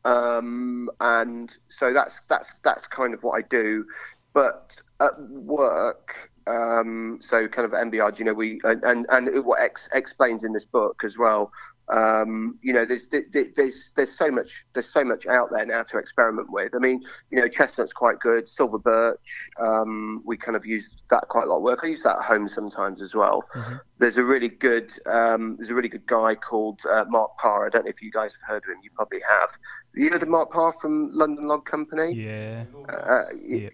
Um, 0.06 0.90
and 1.00 1.52
so 1.80 1.94
that's 1.94 2.12
that's 2.30 2.48
that's 2.64 2.86
kind 2.96 3.14
of 3.14 3.22
what 3.24 3.38
I 3.38 3.42
do. 3.50 3.86
But 4.34 4.70
at 5.00 5.20
work, 5.30 6.10
um, 6.48 7.20
so 7.30 7.48
kind 7.48 7.66
of 7.66 7.74
Ember 7.74 7.98
Yard, 7.98 8.18
you 8.18 8.26
know, 8.26 8.34
we 8.34 8.62
and 8.64 8.84
and, 8.84 9.06
and 9.10 9.46
what 9.46 9.62
X 9.62 9.82
explains 9.94 10.44
in 10.44 10.54
this 10.54 10.66
book 10.66 11.02
as 11.06 11.18
well. 11.18 11.52
Um, 11.90 12.60
you 12.62 12.74
know, 12.74 12.86
there's 12.86 13.04
there's 13.12 13.74
there's 13.96 14.18
so 14.18 14.30
much 14.30 14.50
there's 14.74 14.92
so 14.92 15.04
much 15.04 15.26
out 15.26 15.50
there 15.52 15.66
now 15.66 15.84
to 15.84 15.98
experiment 15.98 16.52
with. 16.52 16.76
I 16.76 16.80
mean, 16.80 17.02
you 17.32 17.40
know, 17.40 17.48
chestnut's 17.48 17.94
quite 17.94 18.20
good. 18.20 18.48
Silver 18.50 18.78
birch, 18.78 19.20
um, 19.60 20.22
we 20.26 20.36
kind 20.38 20.58
of 20.58 20.66
use 20.66 20.84
that 21.10 21.30
quite 21.30 21.46
a 21.46 21.50
lot 21.50 21.58
of 21.58 21.64
work. 21.64 21.80
I 21.84 21.88
use 21.88 22.02
that 22.04 22.18
at 22.18 22.24
home 22.24 22.50
sometimes 22.54 23.02
as 23.02 23.14
well. 23.14 23.44
Mm-hmm. 23.56 23.76
There's 24.00 24.18
a 24.18 24.24
really 24.24 24.50
good 24.50 24.90
um, 25.06 25.56
there's 25.58 25.70
a 25.70 25.74
really 25.74 25.90
good 25.90 26.06
guy 26.08 26.36
called 26.36 26.80
uh, 26.90 27.06
Mark 27.08 27.32
Parr. 27.38 27.66
I 27.66 27.70
don't 27.70 27.86
know 27.86 27.90
if 27.90 28.02
you 28.02 28.12
guys 28.12 28.32
have 28.42 28.56
heard 28.56 28.64
of 28.64 28.70
him. 28.70 28.82
You 28.84 28.90
probably 28.94 29.22
have. 29.30 29.50
You 29.94 30.10
know 30.10 30.20
the 30.20 30.26
Mark 30.26 30.52
Parr 30.52 30.76
from 30.82 31.12
London 31.14 31.48
Log 31.48 31.66
Company. 31.66 32.14
Yeah. 32.14 32.66
Uh, 32.90 33.24
yeah. 33.42 33.70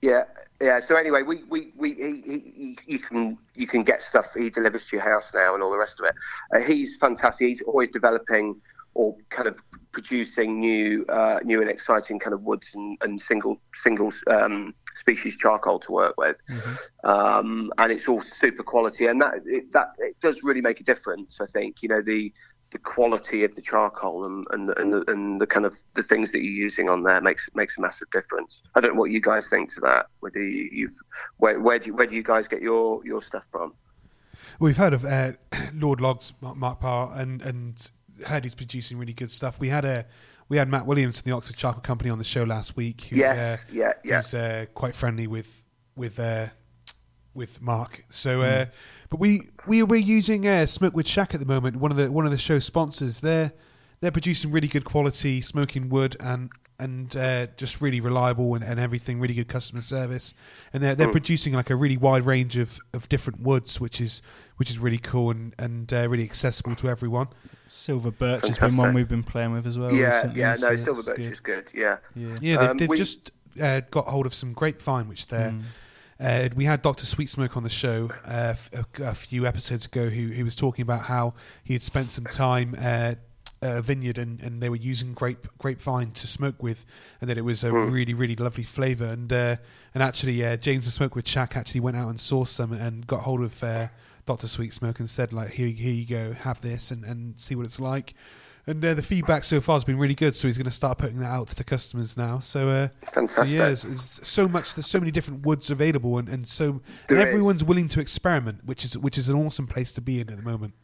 Yeah, 0.00 0.24
yeah. 0.60 0.80
So 0.86 0.96
anyway, 0.96 1.22
we, 1.22 1.44
we, 1.44 1.72
we 1.76 1.94
he, 1.94 2.22
he, 2.56 2.78
you 2.86 2.98
can 2.98 3.38
you 3.54 3.66
can 3.66 3.82
get 3.82 4.02
stuff. 4.02 4.26
He 4.36 4.50
delivers 4.50 4.82
to 4.90 4.96
your 4.96 5.04
house 5.04 5.24
now 5.34 5.54
and 5.54 5.62
all 5.62 5.70
the 5.70 5.78
rest 5.78 5.94
of 6.00 6.06
it. 6.06 6.14
Uh, 6.54 6.66
he's 6.66 6.96
fantastic. 6.96 7.48
He's 7.48 7.62
always 7.62 7.90
developing 7.90 8.60
or 8.94 9.16
kind 9.30 9.48
of 9.48 9.56
producing 9.92 10.60
new 10.60 11.04
uh, 11.08 11.38
new 11.44 11.60
and 11.60 11.70
exciting 11.70 12.18
kind 12.18 12.34
of 12.34 12.42
woods 12.42 12.66
and, 12.74 12.98
and 13.00 13.20
single 13.20 13.60
single 13.82 14.12
um, 14.28 14.74
species 15.00 15.36
charcoal 15.36 15.78
to 15.80 15.92
work 15.92 16.16
with, 16.18 16.36
mm-hmm. 16.50 17.08
um, 17.08 17.72
and 17.78 17.92
it's 17.92 18.08
all 18.08 18.22
super 18.40 18.62
quality. 18.62 19.06
And 19.06 19.20
that 19.20 19.34
it, 19.46 19.72
that 19.72 19.92
it 19.98 20.16
does 20.20 20.42
really 20.42 20.60
make 20.60 20.80
a 20.80 20.84
difference. 20.84 21.36
I 21.40 21.46
think 21.46 21.76
you 21.82 21.88
know 21.88 22.02
the 22.02 22.32
the 22.70 22.78
quality 22.78 23.44
of 23.44 23.54
the 23.54 23.62
charcoal 23.62 24.24
and 24.24 24.46
and 24.50 24.70
and 24.70 24.92
the, 24.92 25.10
and 25.10 25.40
the 25.40 25.46
kind 25.46 25.64
of 25.64 25.74
the 25.96 26.02
things 26.02 26.32
that 26.32 26.38
you're 26.38 26.52
using 26.52 26.88
on 26.88 27.02
there 27.02 27.20
makes 27.20 27.42
makes 27.54 27.74
a 27.78 27.80
massive 27.80 28.10
difference. 28.12 28.60
I 28.74 28.80
don't 28.80 28.94
know 28.94 29.00
what 29.00 29.10
you 29.10 29.20
guys 29.20 29.44
think 29.48 29.72
to 29.74 29.80
that. 29.80 30.06
Whether 30.20 30.42
you, 30.42 30.88
have 30.88 30.96
where 31.38 31.60
where 31.60 31.78
do 31.78 31.86
you, 31.86 31.94
where 31.94 32.06
do 32.06 32.14
you 32.14 32.22
guys 32.22 32.46
get 32.48 32.60
your 32.60 33.04
your 33.04 33.22
stuff 33.22 33.44
from? 33.50 33.74
We've 34.60 34.76
heard 34.76 34.92
of 34.92 35.04
uh, 35.04 35.32
Lord 35.74 36.00
Logs, 36.00 36.32
Mark, 36.40 36.80
Parr, 36.80 37.12
and 37.14 37.40
and 37.42 37.90
heard 38.26 38.44
he's 38.44 38.54
producing 38.54 38.98
really 38.98 39.12
good 39.12 39.30
stuff. 39.30 39.58
We 39.58 39.68
had 39.68 39.84
a 39.84 40.06
we 40.48 40.56
had 40.56 40.68
Matt 40.68 40.86
Williams 40.86 41.18
from 41.20 41.30
the 41.30 41.36
Oxford 41.36 41.56
Charcoal 41.56 41.82
Company 41.82 42.10
on 42.10 42.18
the 42.18 42.24
show 42.24 42.44
last 42.44 42.76
week. 42.76 43.02
Who, 43.02 43.16
yeah, 43.16 43.32
uh, 43.32 43.56
yeah, 43.72 43.92
yeah. 44.04 44.16
Who's 44.16 44.34
uh, 44.34 44.66
quite 44.74 44.94
friendly 44.94 45.26
with 45.26 45.62
with 45.96 46.18
uh, 46.18 46.48
with 47.38 47.62
Mark. 47.62 48.04
So, 48.10 48.42
uh, 48.42 48.66
mm. 48.66 48.70
but 49.08 49.18
we 49.20 49.48
we 49.66 49.82
we're 49.82 49.96
using 49.96 50.46
uh, 50.46 50.66
Smokewood 50.66 51.06
Shack 51.06 51.32
at 51.32 51.40
the 51.40 51.46
moment. 51.46 51.76
One 51.76 51.90
of 51.90 51.96
the 51.96 52.12
one 52.12 52.26
of 52.26 52.32
the 52.32 52.38
show 52.38 52.58
sponsors. 52.58 53.20
They're 53.20 53.52
they're 54.00 54.10
producing 54.10 54.50
really 54.50 54.68
good 54.68 54.84
quality 54.84 55.40
smoking 55.40 55.88
wood 55.88 56.16
and 56.20 56.50
and 56.80 57.16
uh, 57.16 57.46
just 57.56 57.80
really 57.80 58.00
reliable 58.00 58.54
and, 58.54 58.62
and 58.62 58.78
everything. 58.78 59.18
Really 59.18 59.34
good 59.34 59.48
customer 59.48 59.82
service, 59.82 60.34
and 60.72 60.82
they're 60.82 60.94
they're 60.94 61.08
mm. 61.08 61.12
producing 61.12 61.54
like 61.54 61.70
a 61.70 61.76
really 61.76 61.96
wide 61.96 62.26
range 62.26 62.56
of, 62.58 62.78
of 62.92 63.08
different 63.08 63.40
woods, 63.40 63.80
which 63.80 64.00
is 64.00 64.20
which 64.56 64.70
is 64.70 64.78
really 64.78 64.98
cool 64.98 65.30
and 65.30 65.54
and 65.58 65.92
uh, 65.92 66.08
really 66.08 66.24
accessible 66.24 66.74
to 66.76 66.88
everyone. 66.88 67.28
Silver 67.66 68.10
birch 68.10 68.42
Fantastic. 68.42 68.62
has 68.62 68.68
been 68.68 68.76
one 68.76 68.94
we've 68.94 69.08
been 69.08 69.22
playing 69.22 69.52
with 69.52 69.66
as 69.66 69.78
well. 69.78 69.92
Yeah, 69.92 70.08
recently, 70.08 70.40
yeah, 70.40 70.50
no, 70.50 70.56
so 70.56 70.84
silver 70.84 71.02
birch 71.02 71.16
good. 71.16 71.32
is 71.32 71.40
good. 71.40 71.64
Yeah, 71.74 71.96
yeah, 72.14 72.36
yeah. 72.40 72.56
They've, 72.58 72.70
um, 72.70 72.76
they've 72.76 72.90
we, 72.90 72.96
just 72.96 73.32
uh, 73.60 73.80
got 73.90 74.06
hold 74.06 74.26
of 74.26 74.34
some 74.34 74.52
grapevine, 74.52 75.08
which 75.08 75.26
they're 75.26 75.50
mm. 75.50 75.62
Uh, 76.20 76.48
we 76.56 76.64
had 76.64 76.82
Dr. 76.82 77.06
Sweet 77.06 77.28
Smoke 77.28 77.56
on 77.56 77.62
the 77.62 77.70
show 77.70 78.10
uh, 78.24 78.54
a, 78.72 78.84
a, 79.02 79.14
few 79.14 79.46
episodes 79.46 79.86
ago 79.86 80.08
who, 80.08 80.28
who 80.28 80.44
was 80.44 80.56
talking 80.56 80.82
about 80.82 81.02
how 81.02 81.32
he 81.62 81.74
had 81.74 81.82
spent 81.82 82.10
some 82.10 82.24
time 82.24 82.74
at 82.74 83.20
a 83.62 83.82
vineyard 83.82 84.18
and, 84.18 84.40
and 84.40 84.60
they 84.60 84.68
were 84.68 84.76
using 84.76 85.14
grape 85.14 85.46
grapevine 85.58 86.10
to 86.12 86.26
smoke 86.26 86.60
with, 86.60 86.84
and 87.20 87.30
that 87.30 87.38
it 87.38 87.42
was 87.42 87.62
a 87.62 87.70
mm. 87.70 87.92
really, 87.92 88.14
really 88.14 88.34
lovely 88.34 88.64
flavour. 88.64 89.06
And 89.06 89.32
uh, 89.32 89.56
and 89.94 90.02
actually, 90.02 90.44
uh, 90.44 90.56
James 90.56 90.86
of 90.88 90.92
Smokewood 90.92 91.26
Shack 91.26 91.56
actually 91.56 91.80
went 91.80 91.96
out 91.96 92.08
and 92.08 92.18
sourced 92.18 92.48
some 92.48 92.72
and 92.72 93.06
got 93.06 93.20
hold 93.20 93.42
of 93.42 93.62
uh, 93.62 93.88
Dr. 94.26 94.48
Sweet 94.48 94.72
Smoke 94.72 94.98
and 94.98 95.08
said, 95.08 95.32
like, 95.32 95.50
here, 95.50 95.68
here 95.68 95.94
you 95.94 96.04
go, 96.04 96.32
have 96.32 96.60
this 96.60 96.90
and, 96.90 97.04
and 97.04 97.38
see 97.38 97.54
what 97.54 97.64
it's 97.64 97.80
like 97.80 98.14
and 98.68 98.84
uh, 98.84 98.92
the 98.92 99.02
feedback 99.02 99.44
so 99.44 99.60
far 99.60 99.76
has 99.76 99.84
been 99.84 99.98
really 99.98 100.14
good. 100.14 100.36
So 100.36 100.46
he's 100.46 100.58
going 100.58 100.66
to 100.66 100.70
start 100.70 100.98
putting 100.98 101.18
that 101.20 101.30
out 101.30 101.48
to 101.48 101.54
the 101.54 101.64
customers 101.64 102.16
now. 102.16 102.38
So, 102.38 102.68
uh, 102.68 102.88
so 103.30 103.42
yeah, 103.42 103.66
there's, 103.66 103.82
there's, 103.82 104.20
so 104.22 104.46
much. 104.46 104.74
There's 104.74 104.86
so 104.86 105.00
many 105.00 105.10
different 105.10 105.46
woods 105.46 105.70
available, 105.70 106.18
and, 106.18 106.28
and 106.28 106.46
so 106.46 106.82
and 107.08 107.18
everyone's 107.18 107.64
willing 107.64 107.88
to 107.88 108.00
experiment, 108.00 108.64
which 108.66 108.84
is 108.84 108.96
which 108.96 109.16
is 109.16 109.28
an 109.28 109.36
awesome 109.36 109.66
place 109.66 109.92
to 109.94 110.00
be 110.00 110.20
in 110.20 110.28
at 110.28 110.36
the 110.36 110.42
moment. 110.42 110.74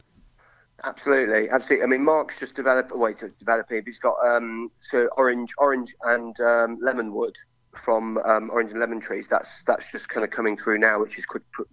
Absolutely, 0.83 1.49
absolutely. 1.49 1.83
I 1.83 1.87
mean, 1.87 2.03
Mark's 2.03 2.33
just 2.39 2.55
developed. 2.55 2.91
Wait, 2.95 3.17
developing. 3.39 3.83
He's 3.85 3.99
got 3.99 4.15
um, 4.25 4.71
so 4.91 5.07
orange, 5.15 5.51
orange 5.57 5.93
and 6.03 6.39
um, 6.39 6.79
lemon 6.81 7.13
wood 7.13 7.35
from 7.83 8.17
um, 8.19 8.49
orange 8.51 8.71
and 8.71 8.79
lemon 8.79 8.99
trees. 8.99 9.25
That's 9.29 9.47
that's 9.67 9.83
just 9.91 10.09
kind 10.09 10.23
of 10.23 10.31
coming 10.31 10.57
through 10.57 10.79
now, 10.79 10.99
which 10.99 11.17
is 11.17 11.25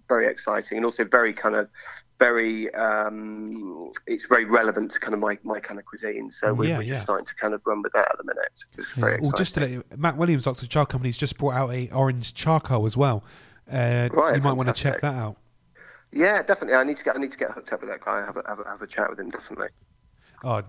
very 0.08 0.26
exciting 0.28 0.76
and 0.76 0.84
also 0.84 1.04
very 1.04 1.32
kind 1.32 1.54
of 1.54 1.68
very 2.22 2.72
um, 2.74 3.90
it's 4.06 4.22
very 4.28 4.44
relevant 4.44 4.92
to 4.92 5.00
kind 5.00 5.12
of 5.12 5.18
my, 5.18 5.36
my 5.42 5.58
kind 5.58 5.80
of 5.80 5.86
cuisine. 5.86 6.32
So 6.40 6.54
we're, 6.54 6.68
yeah, 6.68 6.78
we're 6.78 6.82
yeah. 6.84 7.02
starting 7.02 7.26
to 7.26 7.34
kind 7.40 7.52
of 7.52 7.60
run 7.64 7.82
with 7.82 7.92
that 7.94 8.08
at 8.12 8.16
the 8.16 8.24
minute. 8.24 8.88
Yeah. 8.96 9.18
Well, 9.20 9.36
just 9.36 9.54
to 9.54 9.60
let 9.60 9.70
you, 9.70 9.84
Matt 9.96 10.16
Williams, 10.16 10.46
Oxford 10.46 10.70
Charcoal 10.70 10.92
Company's 10.92 11.18
just 11.18 11.36
brought 11.36 11.54
out 11.54 11.72
a 11.72 11.90
orange 11.90 12.34
charcoal 12.34 12.86
as 12.86 12.96
well. 12.96 13.24
Uh, 13.70 14.08
right, 14.12 14.36
you 14.36 14.42
might 14.42 14.52
want 14.52 14.68
to 14.68 14.74
check 14.74 15.00
that 15.00 15.14
out. 15.14 15.36
Yeah, 16.12 16.42
definitely. 16.42 16.74
I 16.74 16.84
need 16.84 16.98
to 16.98 17.02
get 17.02 17.16
I 17.16 17.18
need 17.18 17.32
to 17.32 17.36
get 17.36 17.50
hooked 17.50 17.72
up 17.72 17.80
with 17.80 17.90
that 17.90 18.04
guy. 18.04 18.20
Have 18.24 18.36
a 18.36 18.44
have 18.46 18.60
a, 18.60 18.64
have 18.68 18.82
a 18.82 18.86
chat 18.86 19.10
with 19.10 19.18
him 19.18 19.30
definitely. 19.30 19.68
Oh, 20.44 20.62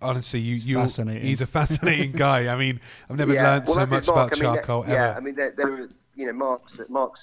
honestly, 0.00 0.40
you 0.40 0.54
you 0.54 0.80
he's 1.20 1.42
a 1.42 1.46
fascinating 1.46 2.12
guy. 2.26 2.50
I 2.52 2.56
mean, 2.56 2.80
I've 3.10 3.18
never 3.18 3.34
yeah. 3.34 3.50
learned 3.50 3.66
well, 3.66 3.74
so 3.74 3.86
much 3.86 4.06
Mark. 4.06 4.16
about 4.16 4.32
I 4.32 4.34
mean, 4.34 4.54
charcoal 4.54 4.84
ever. 4.84 4.94
Yeah, 4.94 5.14
I 5.14 5.20
mean, 5.20 5.34
there, 5.34 5.52
there 5.54 5.88
you 6.14 6.26
know, 6.26 6.32
Mark's 6.32 6.72
Mark's 6.88 7.20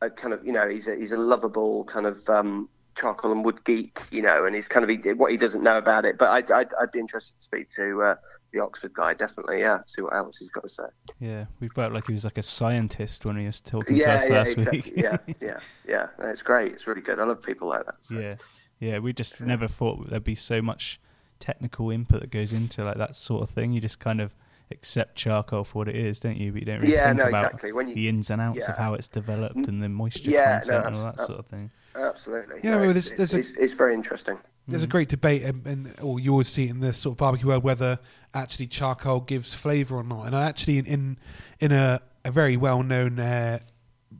a 0.00 0.10
kind 0.10 0.32
of 0.32 0.44
you 0.46 0.52
know 0.52 0.68
he's 0.68 0.86
a 0.86 0.94
he's 0.94 1.10
a 1.10 1.16
lovable 1.16 1.84
kind 1.84 2.06
of 2.06 2.28
um, 2.28 2.68
charcoal 2.96 3.32
and 3.32 3.44
wood 3.44 3.64
geek, 3.64 3.98
you 4.10 4.22
know, 4.22 4.44
and 4.44 4.54
he's 4.54 4.66
kind 4.66 4.84
of 4.84 4.90
he, 4.90 5.12
what 5.12 5.30
he 5.30 5.36
doesn't 5.36 5.62
know 5.62 5.78
about 5.78 6.04
it. 6.04 6.18
But 6.18 6.28
I'd, 6.28 6.50
I'd, 6.50 6.68
I'd 6.80 6.92
be 6.92 7.00
interested 7.00 7.32
to 7.38 7.44
speak 7.44 7.68
to 7.76 8.02
uh, 8.02 8.14
the 8.52 8.60
Oxford 8.60 8.92
guy, 8.94 9.14
definitely. 9.14 9.60
Yeah, 9.60 9.80
see 9.94 10.02
what 10.02 10.14
else 10.14 10.36
he's 10.38 10.50
got 10.50 10.62
to 10.64 10.68
say. 10.68 10.84
Yeah, 11.18 11.46
we 11.60 11.68
felt 11.68 11.92
like 11.92 12.06
he 12.06 12.12
was 12.12 12.24
like 12.24 12.38
a 12.38 12.42
scientist 12.42 13.24
when 13.24 13.36
he 13.36 13.46
was 13.46 13.60
talking 13.60 13.96
yeah, 13.96 14.04
to 14.04 14.12
us 14.12 14.28
yeah, 14.28 14.38
last 14.38 14.52
exactly. 14.52 14.78
week. 14.80 14.92
yeah, 14.96 15.16
yeah, 15.40 15.60
yeah. 15.86 16.06
it's 16.20 16.42
great. 16.42 16.72
It's 16.72 16.86
really 16.86 17.02
good. 17.02 17.18
I 17.18 17.24
love 17.24 17.42
people 17.42 17.68
like 17.68 17.86
that. 17.86 17.96
So. 18.02 18.14
Yeah, 18.14 18.34
yeah. 18.78 18.98
We 18.98 19.12
just 19.12 19.40
yeah. 19.40 19.46
never 19.46 19.68
thought 19.68 20.10
there'd 20.10 20.24
be 20.24 20.34
so 20.34 20.62
much 20.62 21.00
technical 21.38 21.90
input 21.90 22.20
that 22.20 22.30
goes 22.30 22.52
into 22.52 22.84
like 22.84 22.96
that 22.98 23.16
sort 23.16 23.42
of 23.42 23.50
thing. 23.50 23.72
You 23.72 23.80
just 23.80 24.00
kind 24.00 24.20
of 24.20 24.34
accept 24.70 25.16
charcoal 25.16 25.64
for 25.64 25.78
what 25.78 25.88
it 25.88 25.96
is, 25.96 26.20
don't 26.20 26.36
you? 26.36 26.52
But 26.52 26.60
you 26.60 26.66
don't 26.66 26.80
really 26.80 26.94
yeah, 26.94 27.08
think 27.08 27.18
no, 27.18 27.28
about 27.28 27.54
exactly. 27.54 27.70
you, 27.70 27.94
the 27.94 28.08
ins 28.08 28.30
and 28.30 28.40
outs 28.40 28.66
of 28.66 28.76
how 28.76 28.94
it's 28.94 29.08
developed 29.08 29.68
and 29.68 29.82
the 29.82 29.88
moisture 29.88 30.30
content 30.30 30.68
no, 30.68 30.82
and 30.82 30.96
all 30.96 31.04
that 31.04 31.20
sort 31.20 31.38
of 31.38 31.46
thing. 31.46 31.70
Absolutely. 31.94 32.60
Yeah, 32.62 32.70
no, 32.70 32.92
there's, 32.92 33.12
there's 33.12 33.34
it's, 33.34 33.48
a, 33.48 33.62
it's, 33.62 33.74
very 33.74 33.94
interesting. 33.94 34.38
There's 34.68 34.82
mm. 34.82 34.86
a 34.86 34.88
great 34.88 35.08
debate, 35.08 35.42
and, 35.42 35.66
and 35.66 35.94
or 36.00 36.20
you 36.20 36.30
always 36.30 36.48
see 36.48 36.66
it 36.66 36.70
in 36.70 36.80
the 36.80 36.92
sort 36.92 37.14
of 37.14 37.18
barbecue 37.18 37.48
world 37.48 37.64
whether 37.64 37.98
actually 38.32 38.68
charcoal 38.68 39.20
gives 39.20 39.54
flavour 39.54 39.96
or 39.96 40.04
not. 40.04 40.26
And 40.26 40.36
I 40.36 40.48
actually 40.48 40.78
in 40.78 40.86
in, 40.86 41.18
in 41.58 41.72
a, 41.72 42.00
a 42.24 42.30
very 42.30 42.56
well 42.56 42.82
known 42.82 43.18
uh, 43.18 43.58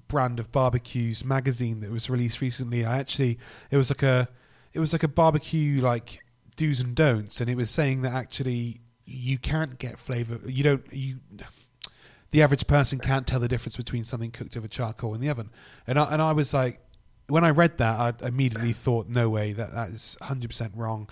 brand 0.09 0.41
of 0.41 0.51
barbecues 0.51 1.25
magazine 1.25 1.81
that 1.81 1.91
was 1.91 2.11
released 2.11 2.41
recently, 2.41 2.85
I 2.85 2.99
actually 2.99 3.39
it 3.71 3.77
was 3.77 3.91
like 3.91 4.03
a 4.03 4.29
it 4.73 4.81
was 4.81 4.93
like 4.93 5.03
a 5.03 5.09
barbecue 5.09 5.81
like 5.81 6.21
do's 6.57 6.81
and 6.81 6.95
don'ts, 6.95 7.41
and 7.41 7.49
it 7.49 7.57
was 7.57 7.71
saying 7.71 8.03
that 8.03 8.13
actually 8.13 8.81
you 9.05 9.39
can't 9.39 9.79
get 9.79 9.99
flavour. 9.99 10.41
You 10.47 10.65
don't 10.65 10.85
you 10.93 11.21
the 12.31 12.43
average 12.43 12.67
person 12.67 12.99
can't 12.99 13.27
tell 13.27 13.41
the 13.41 13.49
difference 13.49 13.77
between 13.77 14.05
something 14.05 14.31
cooked 14.31 14.57
over 14.57 14.69
charcoal 14.69 15.15
in 15.15 15.21
the 15.21 15.29
oven. 15.29 15.51
And 15.87 15.99
I, 15.99 16.05
and 16.05 16.23
I 16.23 16.33
was 16.33 16.55
like, 16.55 16.81
when 17.31 17.45
I 17.45 17.51
read 17.51 17.79
that, 17.79 18.23
I 18.23 18.27
immediately 18.27 18.73
thought, 18.73 19.09
no 19.09 19.29
way, 19.29 19.53
that 19.53 19.73
that 19.73 19.89
is 19.91 20.17
100% 20.23 20.73
wrong 20.75 21.09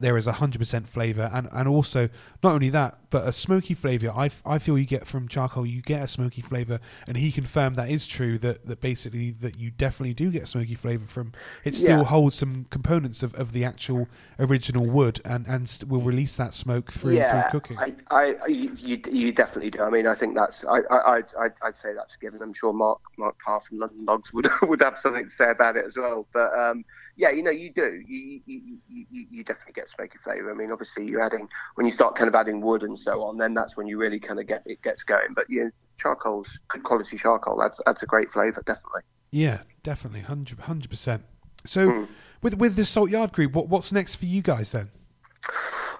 there 0.00 0.16
is 0.16 0.26
a 0.26 0.32
100% 0.32 0.86
flavour 0.86 1.30
and, 1.32 1.48
and 1.52 1.68
also 1.68 2.08
not 2.42 2.52
only 2.52 2.68
that 2.70 2.98
but 3.10 3.26
a 3.26 3.32
smoky 3.32 3.74
flavour 3.74 4.10
I, 4.14 4.30
I 4.44 4.58
feel 4.58 4.78
you 4.78 4.84
get 4.84 5.06
from 5.06 5.28
charcoal 5.28 5.66
you 5.66 5.82
get 5.82 6.02
a 6.02 6.08
smoky 6.08 6.42
flavour 6.42 6.78
and 7.06 7.16
he 7.16 7.32
confirmed 7.32 7.76
that 7.76 7.90
is 7.90 8.06
true 8.06 8.38
that, 8.38 8.66
that 8.66 8.80
basically 8.80 9.30
that 9.30 9.58
you 9.58 9.70
definitely 9.70 10.14
do 10.14 10.30
get 10.30 10.48
smoky 10.48 10.74
flavour 10.74 11.06
from. 11.06 11.32
It 11.64 11.74
still 11.74 11.98
yeah. 11.98 12.04
holds 12.04 12.36
some 12.36 12.66
components 12.70 13.22
of, 13.22 13.34
of 13.34 13.52
the 13.52 13.64
actual 13.64 14.08
original 14.38 14.86
wood 14.86 15.20
and, 15.24 15.46
and 15.46 15.68
st- 15.68 15.90
will 15.90 16.00
release 16.00 16.36
that 16.36 16.54
smoke 16.54 16.92
through, 16.92 17.16
yeah, 17.16 17.48
through 17.48 17.60
cooking. 17.60 17.78
I, 17.78 17.94
I, 18.10 18.46
you, 18.48 19.00
you 19.10 19.32
definitely 19.32 19.70
do. 19.70 19.82
I 19.82 19.90
mean 19.90 20.06
I 20.06 20.14
think 20.14 20.34
that's 20.34 20.54
I, 20.68 20.80
I, 20.90 21.16
I'd, 21.16 21.52
I'd 21.62 21.78
say 21.82 21.94
that's 21.94 22.14
given. 22.20 22.42
I'm 22.42 22.54
sure 22.54 22.72
Mark 22.72 23.00
Mark 23.16 23.36
Parr 23.44 23.62
from 23.68 23.78
London 23.78 24.04
Logs 24.04 24.32
would, 24.32 24.48
would 24.62 24.80
have 24.82 24.96
something 25.02 25.24
to 25.24 25.34
say 25.36 25.50
about 25.50 25.76
it 25.76 25.84
as 25.86 25.96
well. 25.96 26.26
But 26.32 26.52
um, 26.58 26.84
yeah, 27.18 27.30
you 27.30 27.42
know, 27.42 27.50
you 27.50 27.72
do. 27.72 28.00
You 28.06 28.40
you, 28.46 28.78
you, 28.88 29.26
you 29.30 29.44
definitely 29.44 29.72
get 29.74 29.88
smoky 29.94 30.18
flavour. 30.22 30.52
I 30.52 30.54
mean, 30.54 30.70
obviously, 30.70 31.04
you're 31.04 31.20
adding 31.20 31.48
when 31.74 31.84
you 31.84 31.92
start 31.92 32.16
kind 32.16 32.28
of 32.28 32.34
adding 32.36 32.60
wood 32.60 32.84
and 32.84 32.96
so 32.96 33.24
on, 33.24 33.38
then 33.38 33.54
that's 33.54 33.76
when 33.76 33.88
you 33.88 33.98
really 33.98 34.20
kind 34.20 34.38
of 34.38 34.46
get 34.46 34.62
it 34.66 34.80
gets 34.82 35.02
going. 35.02 35.34
But 35.34 35.46
yeah, 35.50 35.68
charcoal's 36.00 36.46
good 36.68 36.84
quality 36.84 37.18
charcoal. 37.18 37.58
That's 37.58 37.76
that's 37.84 38.02
a 38.04 38.06
great 38.06 38.30
flavour, 38.30 38.62
definitely. 38.64 39.02
Yeah, 39.32 39.62
definitely, 39.82 40.20
hundred 40.20 40.90
percent. 40.90 41.24
So, 41.64 41.88
mm. 41.88 42.08
with 42.40 42.54
with 42.54 42.76
the 42.76 42.84
Salt 42.84 43.10
Yard 43.10 43.32
Group, 43.32 43.52
what 43.52 43.68
what's 43.68 43.90
next 43.90 44.14
for 44.14 44.26
you 44.26 44.40
guys 44.40 44.70
then? 44.70 44.90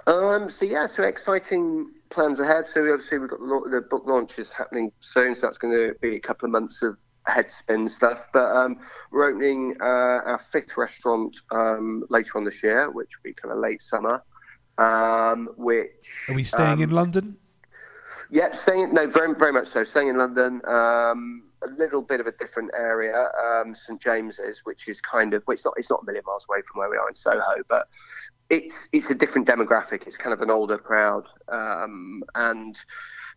Um, 0.07 0.53
so 0.57 0.65
yeah, 0.65 0.87
so 0.97 1.03
exciting 1.03 1.91
plans 2.11 2.39
ahead. 2.39 2.67
So 2.73 2.93
obviously 2.93 3.19
we've 3.19 3.29
got 3.29 3.41
the, 3.41 3.69
the 3.71 3.81
book 3.81 4.05
launch 4.07 4.31
is 4.39 4.47
happening 4.57 4.93
soon, 5.13 5.35
so 5.35 5.41
that's 5.43 5.59
going 5.59 5.75
to 5.75 5.95
be 6.01 6.15
a 6.15 6.21
couple 6.21 6.47
of 6.47 6.53
months 6.53 6.77
of 6.81 6.97
head 7.29 7.47
spin 7.59 7.91
stuff. 7.97 8.19
But 8.33 8.57
um, 8.57 8.79
we're 9.11 9.31
opening 9.31 9.77
uh, 9.81 9.85
our 9.85 10.41
fifth 10.53 10.77
restaurant 10.77 11.37
um, 11.51 12.05
later 12.11 12.33
on 12.37 12.45
this 12.45 12.63
year, 12.63 12.91
which 12.91 13.11
will 13.17 13.31
be 13.31 13.35
kind 13.35 13.53
of 13.53 13.59
late 13.59 13.81
summer. 13.89 14.23
Um, 14.79 15.49
which 15.57 15.91
are 16.29 16.35
we 16.35 16.45
staying 16.45 16.81
in 16.81 16.91
um, 16.91 16.95
London? 16.95 17.37
Yeah, 18.31 18.57
staying 18.63 18.95
no, 18.95 19.09
very 19.09 19.35
very 19.35 19.53
much 19.53 19.69
so. 19.73 19.85
Staying 19.85 20.09
in 20.09 20.19
London. 20.19 20.61
Um, 20.67 21.45
a 21.63 21.71
little 21.77 22.03
bit 22.03 22.21
of 22.21 22.27
a 22.27 22.33
different 22.33 22.71
area, 22.77 23.31
um, 23.45 23.75
St 23.87 24.01
James's, 24.01 24.59
which 24.65 24.87
is 24.87 24.99
kind 25.01 25.35
of 25.35 25.43
well, 25.47 25.55
it's 25.55 25.65
not 25.65 25.75
it's 25.77 25.91
not 25.91 26.03
a 26.03 26.05
million 26.05 26.23
miles 26.27 26.45
away 26.49 26.61
from 26.71 26.79
where 26.79 26.91
we 26.91 26.97
are 26.97 27.09
in 27.09 27.17
Soho, 27.17 27.63
but 27.69 27.89
it's 28.51 28.75
it's 28.93 29.11
a 29.11 29.15
different 29.15 29.49
demographic. 29.49 30.07
It's 30.07 30.17
kind 30.17 30.33
of 30.33 30.41
an 30.41 30.51
older 30.51 30.79
crowd, 30.79 31.27
um, 31.49 32.23
and 32.35 32.77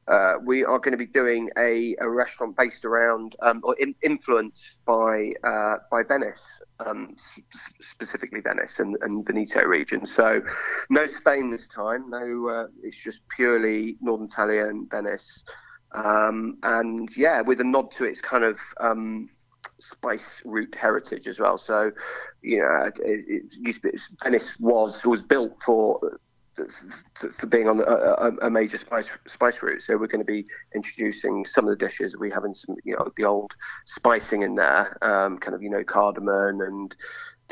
uh, 0.08 0.34
we 0.43 0.64
are 0.64 0.80
going 0.80 0.91
to 0.91 0.97
be 0.97 1.06
doing 1.06 1.49
a, 1.58 1.95
a 1.99 2.10
restaurant 2.10 2.58
based 2.58 2.86
around 2.86 3.36
um, 3.41 3.62
or 3.64 3.76
in, 3.80 3.93
influenced 4.02 4.76
by 4.86 5.32
uh, 5.43 5.76
by 5.91 6.04
Venice, 6.04 6.41
um, 6.80 7.16
specifically 7.91 8.41
Venice 8.41 8.74
and, 8.78 8.97
and 9.02 9.26
Veneto 9.26 9.62
region. 9.62 10.06
So 10.06 10.41
no 10.89 11.08
Spain 11.20 11.52
this 11.52 11.68
time. 11.74 12.10
No, 12.10 12.49
uh, 12.49 12.68
it's 12.84 12.97
just 13.04 13.20
purely 13.36 13.97
Northern 14.02 14.28
Italy 14.28 14.60
and 14.60 14.89
Venice. 14.89 15.43
Um, 15.93 16.58
and 16.64 17.10
yeah, 17.16 17.41
with 17.41 17.60
a 17.62 17.66
nod 17.66 17.91
to 17.97 18.06
its 18.06 18.22
kind 18.22 18.43
of 18.43 18.58
um, 18.80 19.30
spice 19.91 20.22
route 20.45 20.76
heritage 20.80 21.28
as 21.28 21.39
well. 21.39 21.58
So, 21.58 21.91
you 22.41 22.60
know, 22.60 22.86
it, 22.86 23.26
it 23.28 23.43
used 23.52 23.82
to 23.82 23.91
be, 23.91 23.99
Venice 24.24 24.47
was 24.60 25.04
was 25.06 25.22
built 25.22 25.58
for 25.66 26.20
for 26.56 27.47
being 27.47 27.68
on 27.68 27.80
a, 27.80 28.45
a, 28.45 28.49
major 28.49 28.78
spice 28.78 29.06
spice 29.34 29.56
route. 29.62 29.82
So 29.86 29.97
we're 29.97 30.08
going 30.08 30.26
to 30.26 30.26
be 30.26 30.45
introducing 30.76 31.45
some 31.45 31.68
of 31.68 31.78
the 31.78 31.88
dishes. 31.88 32.16
We 32.18 32.30
having 32.30 32.56
some, 32.56 32.76
you 32.84 32.95
know, 32.95 33.08
the 33.16 33.26
old 33.26 33.52
spicing 33.95 34.41
in 34.41 34.56
there, 34.56 34.97
um, 35.04 35.38
kind 35.38 35.56
of 35.56 35.62
you 35.62 35.70
know 35.70 35.84
cardamom 35.84 36.62
and 36.62 36.95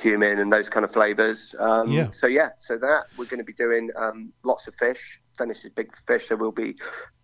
cumin 0.02 0.40
and 0.40 0.52
those 0.52 0.70
kind 0.70 0.84
of 0.84 0.92
flavors. 0.92 1.38
Um, 1.60 1.92
yeah. 1.92 2.10
So 2.20 2.28
yeah, 2.28 2.50
so 2.68 2.78
that 2.78 3.06
we're 3.18 3.26
going 3.26 3.40
to 3.40 3.44
be 3.44 3.54
doing 3.54 3.90
um, 3.98 4.34
lots 4.44 4.68
of 4.68 4.74
fish. 4.76 5.00
Venice 5.38 5.60
is 5.64 5.72
big 5.76 5.90
fish, 6.06 6.24
so 6.28 6.36
we'll 6.36 6.52
be 6.52 6.76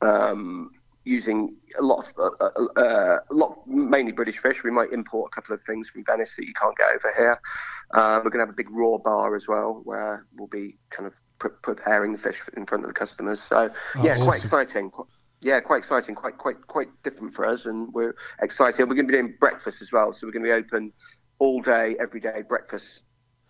um, 0.02 0.72
using 1.04 1.56
a 1.78 1.82
lot 1.82 2.08
of 2.08 2.34
uh, 2.40 2.46
uh, 2.46 2.80
uh, 2.80 3.20
a 3.30 3.34
lot 3.34 3.68
mainly 3.68 4.12
British 4.12 4.38
fish. 4.42 4.58
We 4.64 4.72
might 4.72 4.92
import 4.92 5.32
a 5.32 5.36
couple 5.36 5.54
of 5.54 5.62
things 5.68 5.90
from 5.90 6.04
Venice 6.06 6.30
that 6.38 6.46
you 6.46 6.54
can't 6.54 6.78
get 6.78 6.88
over 6.88 7.14
here. 7.16 7.40
Uh, 7.94 8.22
we're 8.24 8.32
going 8.32 8.40
to 8.40 8.46
have 8.46 8.50
a 8.50 8.54
big 8.54 8.72
raw 8.72 8.98
bar 8.98 9.36
as 9.36 9.48
well, 9.48 9.82
where 9.84 10.26
we'll 10.36 10.48
be 10.48 10.78
kind 10.92 11.08
of 11.08 11.14
pre- 11.50 11.76
preparing 11.76 12.14
the 12.14 12.18
fish 12.18 12.38
in 12.56 12.66
front 12.66 12.84
of 12.84 12.90
the 12.90 12.94
customers. 12.94 13.40
So 13.50 13.70
oh, 13.96 14.04
yeah, 14.04 14.14
awesome. 14.14 14.50
quite 14.50 14.66
exciting. 14.66 14.92
Yeah, 15.42 15.60
quite 15.60 15.84
exciting. 15.84 16.16
Quite 16.16 16.38
quite 16.38 16.68
quite 16.68 16.88
different 17.04 17.36
for 17.36 17.46
us, 17.46 17.62
and 17.66 17.94
we're 17.94 18.16
excited. 18.42 18.80
We're 18.80 18.96
going 18.96 19.08
to 19.08 19.12
be 19.12 19.18
doing 19.18 19.36
breakfast 19.40 19.78
as 19.82 19.92
well, 19.92 20.14
so 20.14 20.26
we're 20.26 20.32
going 20.32 20.44
to 20.44 20.50
be 20.50 20.54
open 20.54 20.92
all 21.40 21.62
day, 21.62 21.96
every 22.00 22.20
day 22.20 22.42
breakfast. 22.48 22.86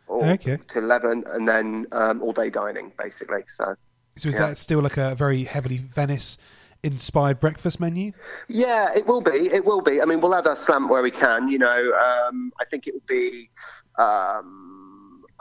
okay. 0.09 0.57
To 0.73 0.79
eleven, 0.79 1.23
and 1.27 1.47
then 1.47 1.87
um, 1.91 2.21
all 2.21 2.33
day 2.33 2.49
dining, 2.49 2.91
basically. 2.97 3.43
So. 3.57 3.75
So 4.17 4.29
is 4.29 4.35
yeah. 4.35 4.47
that 4.47 4.57
still 4.57 4.79
like 4.79 4.95
a 4.95 5.13
very 5.13 5.43
heavily 5.43 5.77
Venice 5.77 6.37
inspired 6.83 7.39
breakfast 7.39 7.81
menu? 7.81 8.13
Yeah, 8.47 8.93
it 8.95 9.07
will 9.07 9.19
be. 9.19 9.49
It 9.51 9.65
will 9.65 9.81
be. 9.81 10.01
I 10.01 10.05
mean, 10.05 10.21
we'll 10.21 10.35
add 10.35 10.47
our 10.47 10.57
slant 10.65 10.87
where 10.87 11.01
we 11.01 11.11
can. 11.11 11.49
You 11.49 11.59
know, 11.59 11.91
um, 11.91 12.53
I 12.59 12.65
think 12.65 12.87
it 12.87 12.93
will 12.93 13.01
be. 13.07 13.49
Um, 13.97 14.74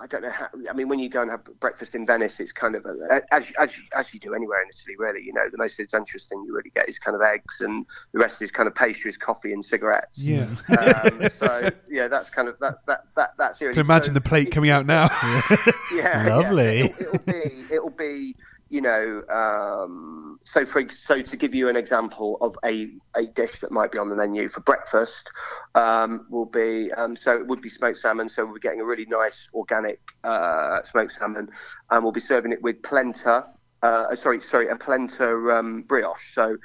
I 0.05 0.07
don't 0.07 0.20
know 0.20 0.30
how. 0.30 0.48
I 0.68 0.74
mean, 0.74 0.88
when 0.88 0.98
you 0.98 1.09
go 1.09 1.22
and 1.22 1.30
have 1.30 1.40
breakfast 1.61 1.94
in 1.94 2.05
Venice, 2.05 2.34
it's 2.38 2.52
kind 2.52 2.76
of 2.76 2.84
a, 2.84 3.22
as 3.32 3.44
as 3.59 3.70
as 3.96 4.05
you 4.12 4.20
do 4.20 4.34
anywhere 4.34 4.61
in 4.61 4.68
Italy, 4.68 4.96
really. 4.98 5.24
You 5.24 5.32
know, 5.32 5.48
the 5.50 5.57
most 5.57 5.78
adventurous 5.78 6.24
thing 6.28 6.44
you 6.46 6.55
really 6.55 6.70
get 6.74 6.90
is 6.90 6.96
kind 6.98 7.14
of 7.14 7.22
eggs, 7.22 7.55
and 7.61 7.86
the 8.12 8.18
rest 8.18 8.42
is 8.42 8.50
kind 8.50 8.66
of 8.66 8.74
pastries, 8.74 9.16
coffee, 9.16 9.55
and 9.55 9.64
cigarettes. 9.64 10.12
Yeah. 10.12 10.48
Um, 10.78 11.28
so 11.40 11.70
yeah, 11.88 12.09
that's 12.09 12.28
kind 12.28 12.48
of 12.48 12.59
that 12.59 12.80
that 12.86 13.07
that 13.16 13.32
that's. 13.38 13.59
Can 13.61 13.78
imagine 13.78 14.09
so, 14.09 14.14
the 14.14 14.20
plate 14.20 14.50
coming 14.50 14.68
out 14.68 14.84
now. 14.84 15.09
yeah, 15.94 16.26
lovely. 16.28 16.80
Yeah. 16.80 16.84
It'll, 16.84 17.14
it'll 17.14 17.18
be 17.24 17.74
it'll 17.74 17.90
be 17.90 18.36
you 18.70 18.80
know, 18.80 19.22
um, 19.28 20.40
so 20.52 20.64
for 20.66 20.82
so 21.06 21.22
to 21.22 21.36
give 21.36 21.54
you 21.54 21.68
an 21.68 21.76
example 21.76 22.38
of 22.40 22.56
a, 22.64 22.90
a 23.16 23.26
dish 23.26 23.60
that 23.60 23.70
might 23.70 23.92
be 23.92 23.98
on 23.98 24.08
the 24.08 24.16
menu 24.16 24.48
for 24.48 24.60
breakfast, 24.60 25.28
um, 25.74 26.26
will 26.30 26.46
be 26.46 26.90
um, 26.96 27.16
so 27.22 27.36
it 27.36 27.46
would 27.46 27.60
be 27.60 27.70
smoked 27.70 28.00
salmon. 28.00 28.30
So 28.30 28.44
we're 28.46 28.58
getting 28.58 28.80
a 28.80 28.84
really 28.84 29.06
nice 29.06 29.36
organic 29.52 30.00
uh, 30.24 30.80
smoked 30.90 31.14
salmon, 31.18 31.48
and 31.90 32.02
we'll 32.02 32.12
be 32.12 32.22
serving 32.26 32.52
it 32.52 32.62
with 32.62 32.82
polenta. 32.82 33.46
Uh, 33.82 34.16
sorry, 34.22 34.40
sorry, 34.50 34.68
a 34.68 34.76
polenta 34.76 35.26
um, 35.50 35.82
brioche. 35.82 36.16
So 36.34 36.56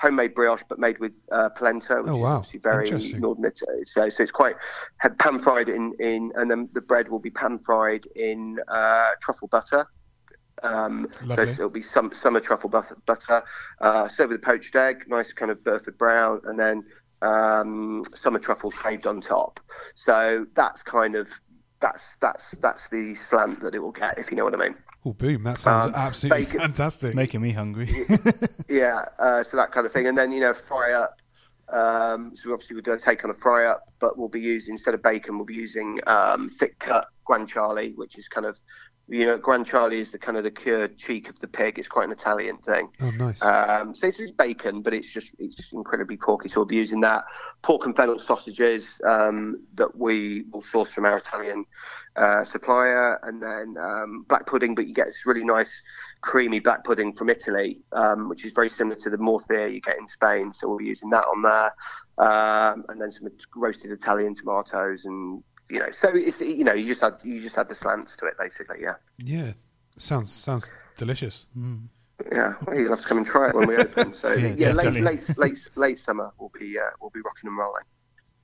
homemade 0.00 0.34
brioche, 0.34 0.62
but 0.68 0.78
made 0.78 0.98
with 0.98 1.12
uh, 1.32 1.48
polenta, 1.50 1.96
which 1.96 2.12
oh, 2.12 2.16
wow. 2.16 2.42
is 2.42 2.60
very 2.62 2.90
northern. 3.18 3.52
So, 3.94 4.08
so 4.10 4.22
it's 4.22 4.30
quite 4.30 4.54
pan 5.18 5.42
fried 5.42 5.68
in, 5.68 5.92
in, 5.98 6.32
and 6.36 6.50
then 6.50 6.68
the 6.72 6.80
bread 6.80 7.08
will 7.08 7.18
be 7.18 7.30
pan 7.30 7.58
fried 7.64 8.06
in 8.14 8.58
uh, 8.68 9.10
truffle 9.20 9.48
butter. 9.48 9.88
Um, 10.62 11.08
so 11.26 11.42
it'll 11.42 11.68
be 11.68 11.84
some 11.94 12.12
summer 12.22 12.40
truffle 12.40 12.68
butter, 12.68 12.96
butter 13.06 13.42
uh, 13.80 14.08
served 14.16 14.32
with 14.32 14.42
a 14.42 14.44
poached 14.44 14.74
egg, 14.74 15.04
nice 15.08 15.32
kind 15.32 15.50
of 15.50 15.62
Burford 15.64 15.98
brown, 15.98 16.40
and 16.44 16.58
then 16.58 16.84
um, 17.22 18.04
summer 18.22 18.38
truffle 18.38 18.72
shaved 18.82 19.06
on 19.06 19.20
top. 19.20 19.60
So 20.04 20.46
that's 20.54 20.82
kind 20.82 21.14
of 21.14 21.26
that's 21.80 22.02
that's 22.20 22.42
that's 22.60 22.80
the 22.90 23.16
slant 23.28 23.62
that 23.62 23.74
it 23.74 23.80
will 23.80 23.92
get, 23.92 24.18
if 24.18 24.30
you 24.30 24.36
know 24.36 24.44
what 24.44 24.54
I 24.54 24.58
mean. 24.58 24.74
Oh, 25.04 25.12
boom! 25.12 25.44
That 25.44 25.60
sounds 25.60 25.86
um, 25.86 25.92
absolutely 25.94 26.44
bacon, 26.44 26.60
fantastic. 26.60 27.14
Making 27.14 27.40
me 27.40 27.52
hungry. 27.52 27.94
yeah, 28.68 29.04
uh, 29.18 29.44
so 29.50 29.56
that 29.56 29.72
kind 29.72 29.86
of 29.86 29.92
thing, 29.92 30.06
and 30.06 30.18
then 30.18 30.32
you 30.32 30.40
know 30.40 30.54
fry 30.66 30.92
up. 30.92 31.16
Um, 31.72 32.34
so 32.42 32.52
obviously 32.52 32.76
we're 32.76 32.82
going 32.82 32.98
to 32.98 33.04
take 33.04 33.24
on 33.24 33.30
a 33.30 33.34
fry 33.34 33.66
up, 33.66 33.92
but 34.00 34.18
we'll 34.18 34.28
be 34.28 34.40
using 34.40 34.74
instead 34.74 34.94
of 34.94 35.02
bacon, 35.02 35.36
we'll 35.36 35.44
be 35.44 35.54
using 35.54 36.00
um, 36.06 36.50
thick 36.58 36.78
cut 36.78 37.08
guanciale, 37.28 37.94
which 37.94 38.16
is 38.16 38.26
kind 38.28 38.46
of 38.46 38.56
you 39.08 39.24
know, 39.24 39.38
guanciale 39.38 39.98
is 39.98 40.10
the 40.12 40.18
kind 40.18 40.36
of 40.36 40.44
the 40.44 40.50
cured 40.50 40.98
cheek 40.98 41.28
of 41.28 41.40
the 41.40 41.48
pig. 41.48 41.78
It's 41.78 41.88
quite 41.88 42.04
an 42.04 42.12
Italian 42.12 42.58
thing. 42.58 42.90
Oh, 43.00 43.10
nice. 43.10 43.42
Um, 43.42 43.94
so 43.94 44.06
it's, 44.06 44.18
bacon, 44.32 44.82
but 44.82 44.92
it's 44.92 45.10
just 45.12 45.28
it's 45.38 45.56
incredibly 45.72 46.18
porky. 46.18 46.48
So 46.48 46.56
we'll 46.56 46.66
be 46.66 46.76
using 46.76 47.00
that 47.00 47.24
pork 47.62 47.86
and 47.86 47.96
fennel 47.96 48.20
sausages 48.20 48.84
um, 49.06 49.64
that 49.76 49.96
we 49.96 50.44
will 50.52 50.64
source 50.70 50.90
from 50.90 51.06
our 51.06 51.18
Italian 51.18 51.64
uh, 52.16 52.44
supplier, 52.52 53.18
and 53.22 53.42
then 53.42 53.76
um, 53.82 54.26
black 54.28 54.46
pudding. 54.46 54.74
But 54.74 54.86
you 54.86 54.94
get 54.94 55.06
this 55.06 55.24
really 55.24 55.44
nice, 55.44 55.70
creamy 56.20 56.60
black 56.60 56.84
pudding 56.84 57.14
from 57.14 57.30
Italy, 57.30 57.78
um, 57.92 58.28
which 58.28 58.44
is 58.44 58.52
very 58.52 58.70
similar 58.76 58.96
to 59.00 59.10
the 59.10 59.16
morcilla 59.16 59.72
you 59.72 59.80
get 59.80 59.96
in 59.96 60.06
Spain. 60.08 60.52
So 60.58 60.68
we'll 60.68 60.78
be 60.78 60.84
using 60.84 61.08
that 61.10 61.24
on 61.24 61.42
there, 61.42 61.72
um, 62.18 62.84
and 62.90 63.00
then 63.00 63.12
some 63.12 63.28
roasted 63.56 63.90
Italian 63.90 64.34
tomatoes 64.34 65.00
and 65.04 65.42
you 65.70 65.78
know, 65.78 65.88
so 66.00 66.10
it's 66.14 66.40
you 66.40 66.64
know, 66.64 66.72
you 66.72 66.88
just 66.88 67.00
had 67.00 67.14
you 67.22 67.42
just 67.42 67.56
had 67.56 67.68
the 67.68 67.74
slants 67.74 68.12
to 68.18 68.26
it 68.26 68.34
basically, 68.38 68.78
yeah. 68.80 68.94
Yeah, 69.18 69.52
sounds 69.96 70.32
sounds 70.32 70.70
delicious. 70.96 71.46
Mm. 71.56 71.88
Yeah, 72.32 72.54
well, 72.66 72.76
you'll 72.76 72.90
have 72.90 73.02
to 73.02 73.08
come 73.08 73.18
and 73.18 73.26
try 73.26 73.48
it 73.48 73.54
when 73.54 73.68
we 73.68 73.76
open. 73.78 74.14
So 74.20 74.32
yeah, 74.32 74.54
yeah 74.56 74.72
late, 74.72 74.94
late 74.94 75.38
late 75.38 75.58
late 75.76 76.00
summer 76.04 76.32
will 76.38 76.52
be 76.58 76.78
uh, 76.78 76.90
will 77.00 77.10
be 77.10 77.20
rocking 77.20 77.48
and 77.48 77.56
rolling. 77.56 77.84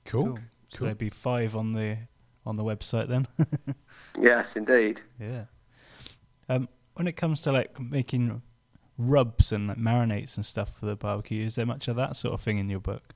Cool. 0.05 0.25
cool. 0.25 0.39
So 0.69 0.77
cool. 0.79 0.85
there'll 0.85 0.97
be 0.97 1.09
five 1.09 1.55
on 1.55 1.73
the 1.73 1.97
on 2.45 2.57
the 2.57 2.63
website 2.63 3.07
then. 3.07 3.27
yes, 4.21 4.47
indeed. 4.55 5.01
Yeah. 5.19 5.45
Um, 6.47 6.69
when 6.93 7.07
it 7.07 7.17
comes 7.17 7.41
to 7.41 7.51
like 7.51 7.79
making 7.79 8.41
rubs 8.97 9.51
and 9.51 9.67
like 9.67 9.77
marinades 9.77 10.35
and 10.37 10.45
stuff 10.45 10.77
for 10.77 10.85
the 10.85 10.95
barbecue, 10.95 11.43
is 11.43 11.55
there 11.55 11.65
much 11.65 11.87
of 11.87 11.95
that 11.95 12.15
sort 12.15 12.33
of 12.33 12.41
thing 12.41 12.59
in 12.59 12.69
your 12.69 12.79
book? 12.79 13.13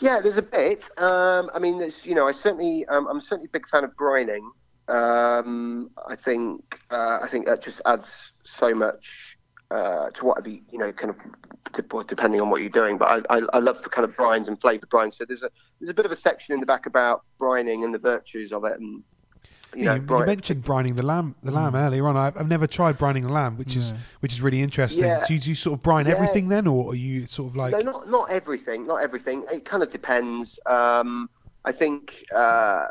Yeah, 0.00 0.20
there's 0.20 0.36
a 0.36 0.42
bit. 0.42 0.82
Um, 0.98 1.50
I 1.54 1.58
mean, 1.58 1.78
there's, 1.78 1.94
you 2.02 2.14
know, 2.14 2.28
I 2.28 2.32
certainly, 2.42 2.84
um, 2.86 3.06
I'm 3.06 3.20
certainly 3.22 3.46
a 3.46 3.52
big 3.52 3.68
fan 3.68 3.84
of 3.84 3.96
brining. 3.96 4.50
Um, 4.88 5.90
I 6.06 6.16
think, 6.16 6.62
uh, 6.90 7.20
I 7.22 7.28
think 7.30 7.46
that 7.46 7.62
just 7.62 7.80
adds 7.86 8.08
so 8.58 8.74
much 8.74 9.04
uh, 9.70 10.10
to 10.10 10.24
whatever 10.24 10.48
you, 10.48 10.60
you 10.70 10.78
know, 10.78 10.92
kind 10.92 11.10
of 11.10 11.16
depending 12.08 12.40
on 12.40 12.50
what 12.50 12.60
you're 12.60 12.70
doing. 12.70 12.98
But 12.98 13.26
I, 13.30 13.36
I, 13.36 13.40
I 13.54 13.58
love 13.58 13.82
the 13.82 13.88
kind 13.88 14.04
of 14.04 14.14
brines 14.16 14.48
and 14.48 14.60
flavored 14.60 14.88
brines. 14.90 15.16
So 15.16 15.24
there's 15.26 15.42
a 15.42 15.50
there's 15.80 15.90
a 15.90 15.94
bit 15.94 16.06
of 16.06 16.12
a 16.12 16.20
section 16.20 16.54
in 16.54 16.60
the 16.60 16.66
back 16.66 16.86
about 16.86 17.24
brining 17.40 17.84
and 17.84 17.92
the 17.92 17.98
virtues 17.98 18.52
of 18.52 18.64
it 18.64 18.78
and 18.78 19.02
you, 19.76 19.84
know, 19.84 19.94
you, 19.94 20.18
you 20.18 20.26
mentioned 20.26 20.64
brining 20.64 20.96
the 20.96 21.04
lamb, 21.04 21.34
the 21.42 21.52
lamb 21.52 21.74
mm. 21.74 21.86
earlier 21.86 22.08
on. 22.08 22.16
I've, 22.16 22.36
I've, 22.36 22.48
never 22.48 22.66
tried 22.66 22.98
brining 22.98 23.22
the 23.22 23.32
lamb, 23.32 23.56
which 23.56 23.76
is 23.76 23.92
which 24.20 24.32
is 24.32 24.40
really 24.40 24.62
interesting. 24.62 25.04
Yeah. 25.04 25.24
Do, 25.26 25.34
you, 25.34 25.40
do, 25.40 25.50
you, 25.50 25.54
sort 25.54 25.78
of 25.78 25.82
brine 25.82 26.06
yeah. 26.06 26.12
everything 26.12 26.48
then, 26.48 26.66
or 26.66 26.92
are 26.92 26.96
you 26.96 27.26
sort 27.26 27.50
of 27.50 27.56
like? 27.56 27.72
No, 27.72 27.78
not 27.78 28.08
not 28.08 28.30
everything, 28.30 28.86
not 28.86 28.96
everything. 29.02 29.44
It 29.52 29.64
kind 29.64 29.82
of 29.82 29.92
depends. 29.92 30.58
Um, 30.66 31.28
I 31.64 31.72
think 31.72 32.12
uh, 32.34 32.86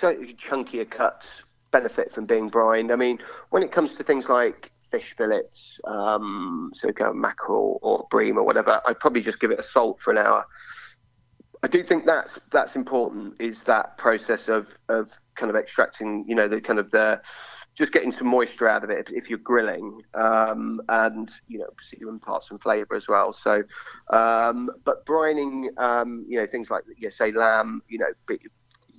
certainly 0.00 0.34
chunkier 0.34 0.90
cuts 0.90 1.26
benefit 1.70 2.14
from 2.14 2.26
being 2.26 2.48
brined. 2.48 2.92
I 2.92 2.96
mean, 2.96 3.18
when 3.50 3.62
it 3.62 3.72
comes 3.72 3.96
to 3.96 4.04
things 4.04 4.26
like 4.28 4.70
fish 4.90 5.14
fillets, 5.16 5.58
um, 5.84 6.72
so 6.74 6.92
kind 6.92 7.10
of 7.10 7.16
mackerel 7.16 7.78
or 7.82 8.06
bream 8.10 8.36
or 8.36 8.44
whatever, 8.44 8.80
I'd 8.86 9.00
probably 9.00 9.22
just 9.22 9.40
give 9.40 9.50
it 9.50 9.58
a 9.58 9.64
salt 9.64 9.98
for 10.02 10.10
an 10.10 10.18
hour. 10.18 10.44
I 11.62 11.68
do 11.68 11.84
think 11.84 12.06
that's 12.06 12.32
that's 12.50 12.74
important. 12.74 13.40
Is 13.40 13.56
that 13.66 13.96
process 13.96 14.48
of 14.48 14.66
of 14.88 15.08
kind 15.36 15.50
of 15.50 15.56
extracting, 15.56 16.24
you 16.28 16.34
know, 16.34 16.48
the 16.48 16.60
kind 16.60 16.78
of 16.78 16.90
the 16.90 17.20
just 17.76 17.92
getting 17.92 18.12
some 18.12 18.26
moisture 18.26 18.68
out 18.68 18.84
of 18.84 18.90
it 18.90 19.08
if, 19.10 19.30
you're 19.30 19.38
grilling, 19.38 20.02
um, 20.14 20.80
and 20.88 21.30
you 21.48 21.58
know, 21.58 21.68
you 21.98 22.08
impart 22.08 22.44
some 22.46 22.58
flavour 22.58 22.94
as 22.94 23.08
well. 23.08 23.32
So, 23.42 23.62
um, 24.10 24.70
but 24.84 25.06
brining, 25.06 25.66
um, 25.78 26.26
you 26.28 26.38
know, 26.38 26.46
things 26.46 26.70
like 26.70 26.84
yeah, 26.98 27.10
say 27.16 27.32
lamb, 27.32 27.82
you 27.88 27.98
know, 27.98 28.12
you 28.28 28.38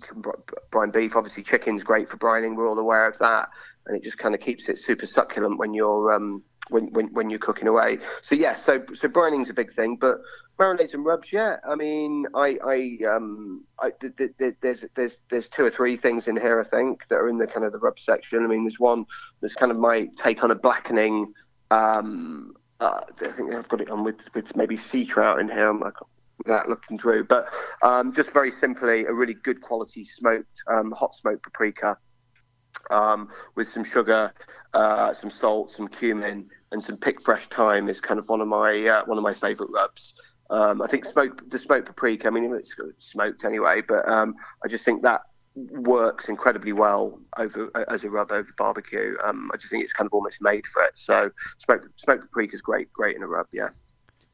can 0.01 0.23
brine 0.71 0.89
beef. 0.89 1.15
Obviously, 1.15 1.43
chicken's 1.43 1.83
great 1.83 2.09
for 2.09 2.17
brining. 2.17 2.55
We're 2.55 2.67
all 2.67 2.79
aware 2.79 3.07
of 3.07 3.17
that, 3.19 3.49
and 3.85 3.95
it 3.95 4.03
just 4.03 4.17
kind 4.17 4.33
of 4.33 4.41
keeps 4.41 4.67
it 4.67 4.79
super 4.79 5.05
succulent 5.05 5.59
when 5.59 5.75
you're 5.75 6.11
um, 6.13 6.41
when, 6.69 6.91
when 6.93 7.13
when 7.13 7.29
you're 7.29 7.39
cooking 7.39 7.67
away. 7.67 7.99
So 8.23 8.33
yeah, 8.33 8.57
so 8.65 8.83
so 8.99 9.07
brining's 9.07 9.49
a 9.49 9.53
big 9.53 9.75
thing, 9.75 9.97
but 9.99 10.17
marinades 10.59 10.93
and 10.93 11.05
rubs, 11.05 11.27
yeah. 11.31 11.57
I 11.67 11.75
mean, 11.75 12.25
I, 12.35 12.57
I, 12.65 13.15
um, 13.15 13.63
I, 13.79 13.91
th- 13.99 14.15
th- 14.17 14.31
th- 14.37 14.55
there's, 14.61 14.85
there's, 14.95 15.13
there's 15.29 15.45
two 15.49 15.63
or 15.65 15.71
three 15.71 15.97
things 15.97 16.27
in 16.27 16.37
here, 16.37 16.61
I 16.61 16.69
think, 16.69 17.01
that 17.09 17.15
are 17.15 17.29
in 17.29 17.37
the 17.37 17.47
kind 17.47 17.65
of 17.65 17.71
the 17.71 17.79
rub 17.79 17.99
section. 17.99 18.43
I 18.43 18.47
mean, 18.47 18.63
there's 18.63 18.79
one 18.79 19.05
that's 19.41 19.55
kind 19.55 19.71
of 19.71 19.77
my 19.77 20.09
take 20.23 20.43
on 20.43 20.51
a 20.51 20.55
blackening. 20.55 21.33
Um, 21.71 22.53
uh, 22.79 23.01
I 23.21 23.31
think 23.31 23.53
I've 23.53 23.67
got 23.67 23.81
it 23.81 23.89
on 23.89 24.03
with, 24.03 24.17
with 24.33 24.55
maybe 24.55 24.79
sea 24.91 25.05
trout 25.05 25.39
in 25.39 25.47
here. 25.47 25.69
I'm 25.69 25.79
like, 25.79 25.93
without 26.39 26.67
looking 26.67 26.97
through, 26.97 27.23
but 27.25 27.47
um, 27.83 28.13
just 28.13 28.31
very 28.31 28.51
simply, 28.59 29.05
a 29.05 29.13
really 29.13 29.35
good 29.35 29.61
quality 29.61 30.07
smoked, 30.17 30.61
um, 30.67 30.91
hot 30.91 31.15
smoked 31.15 31.43
paprika 31.43 31.97
um, 32.89 33.29
with 33.55 33.71
some 33.71 33.83
sugar, 33.83 34.33
uh, 34.73 35.13
some 35.13 35.31
salt, 35.39 35.71
some 35.75 35.87
cumin, 35.87 36.49
and 36.71 36.83
some 36.83 36.97
pick 36.97 37.21
fresh 37.21 37.47
thyme 37.55 37.87
is 37.87 37.99
kind 37.99 38.19
of 38.19 38.27
one 38.27 38.41
of 38.41 38.47
my 38.47 38.85
uh, 38.87 39.05
one 39.05 39.17
of 39.17 39.23
my 39.23 39.33
favourite 39.35 39.71
rubs. 39.71 40.13
Um, 40.49 40.81
I 40.81 40.87
think 40.87 41.05
smoked 41.05 41.49
the 41.49 41.59
smoked 41.59 41.87
paprika. 41.87 42.27
I 42.27 42.29
mean, 42.29 42.53
it's 42.53 42.71
smoked 43.11 43.43
anyway, 43.43 43.81
but 43.87 44.07
um, 44.09 44.35
I 44.63 44.67
just 44.67 44.85
think 44.85 45.01
that 45.03 45.21
works 45.55 46.25
incredibly 46.27 46.73
well 46.73 47.19
over 47.37 47.69
as 47.89 48.03
a 48.03 48.09
rub 48.09 48.31
over 48.31 48.49
barbecue. 48.57 49.15
Um, 49.23 49.51
I 49.53 49.57
just 49.57 49.69
think 49.69 49.83
it's 49.83 49.93
kind 49.93 50.05
of 50.05 50.13
almost 50.13 50.37
made 50.41 50.63
for 50.73 50.83
it. 50.83 50.93
So 51.05 51.29
smoked 51.63 51.87
smoked 52.03 52.23
paprika 52.23 52.55
is 52.55 52.61
great, 52.61 52.91
great 52.93 53.15
in 53.15 53.23
a 53.23 53.27
rub. 53.27 53.47
Yeah. 53.51 53.69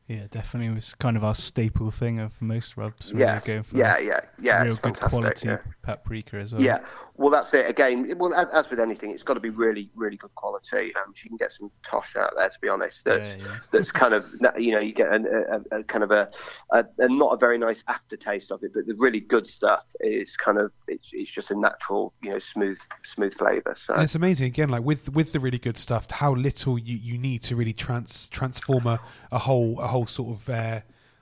Yeah, 0.08 0.26
definitely. 0.32 0.72
It 0.72 0.76
was 0.76 0.96
kind 0.96 1.16
of 1.16 1.24
our 1.24 1.36
staple 1.36 1.92
thing 1.92 2.20
of 2.20 2.42
most 2.42 2.78
rubs. 2.78 3.14
Yeah, 3.16 3.40
going 3.46 3.62
for 3.62 3.78
yeah, 3.78 4.00
yeah, 4.00 4.22
yeah. 4.42 4.64
Real 4.64 4.76
good 4.78 5.00
quality 5.00 5.50
yeah. 5.50 5.58
paprika 5.84 6.38
as 6.38 6.52
well. 6.52 6.64
Yeah, 6.64 6.80
well, 7.20 7.30
that's 7.30 7.54
it. 7.54 7.70
Again, 7.70 8.18
well, 8.18 8.34
as, 8.34 8.48
as, 8.54 8.70
with 8.70 8.80
anything, 8.80 9.12
it's 9.12 9.24
got 9.24 9.34
to 9.34 9.42
be 9.42 9.50
really, 9.50 9.90
really 9.94 10.16
good 10.16 10.34
quality. 10.36 10.96
Um, 10.96 11.14
you 11.22 11.30
can 11.30 11.36
get 11.36 11.52
some 11.60 11.70
tosh 11.86 12.16
out 12.16 12.32
there, 12.38 12.48
to 12.48 12.60
be 12.62 12.70
honest. 12.70 12.96
That's, 13.04 13.22
yeah, 13.22 13.46
yeah. 13.46 13.58
that's 13.72 13.92
kind 13.92 14.14
of, 14.14 14.26
you 14.58 14.72
know, 14.72 14.80
you 14.80 14.94
get 14.94 15.10
a, 15.14 15.62
a, 15.72 15.80
a 15.80 15.84
kind 15.84 16.06
of 16.06 16.12
a, 16.12 16.30
a, 16.72 16.86
a, 16.98 17.10
not 17.10 17.34
a 17.34 17.38
very 17.38 17.58
nice 17.58 17.80
aftertaste 17.90 18.52
of 18.52 18.64
it, 18.64 18.72
but 18.74 18.88
the 18.88 18.94
really 18.94 19.20
good 19.20 19.48
stuff 19.48 19.84
is 20.00 20.30
kind 20.44 20.58
of, 20.58 20.72
it's, 20.88 21.08
it's 21.12 21.30
just 21.30 21.52
a 21.52 21.60
natural, 21.60 22.14
you 22.24 22.30
know, 22.30 22.40
smooth, 22.54 22.78
smooth 23.14 23.34
flavour. 23.38 23.76
So 23.86 23.96
and 23.96 24.04
it's 24.04 24.16
amazing 24.16 24.48
again, 24.48 24.70
like 24.70 24.84
with 24.84 25.10
with 25.14 25.34
the 25.34 25.42
really 25.42 25.60
good 25.60 25.78
stuff, 25.78 26.10
how 26.10 26.34
little 26.34 26.80
you, 26.80 26.96
you 26.96 27.18
need 27.18 27.44
to 27.44 27.56
really 27.58 27.74
trans 27.74 28.28
transform 28.28 28.88
a, 28.88 29.02
a 29.30 29.40
whole 29.40 29.78
a 29.82 29.88
whole 29.88 30.06
sort 30.06 30.38
of. 30.38 30.50
Uh, 30.50 30.80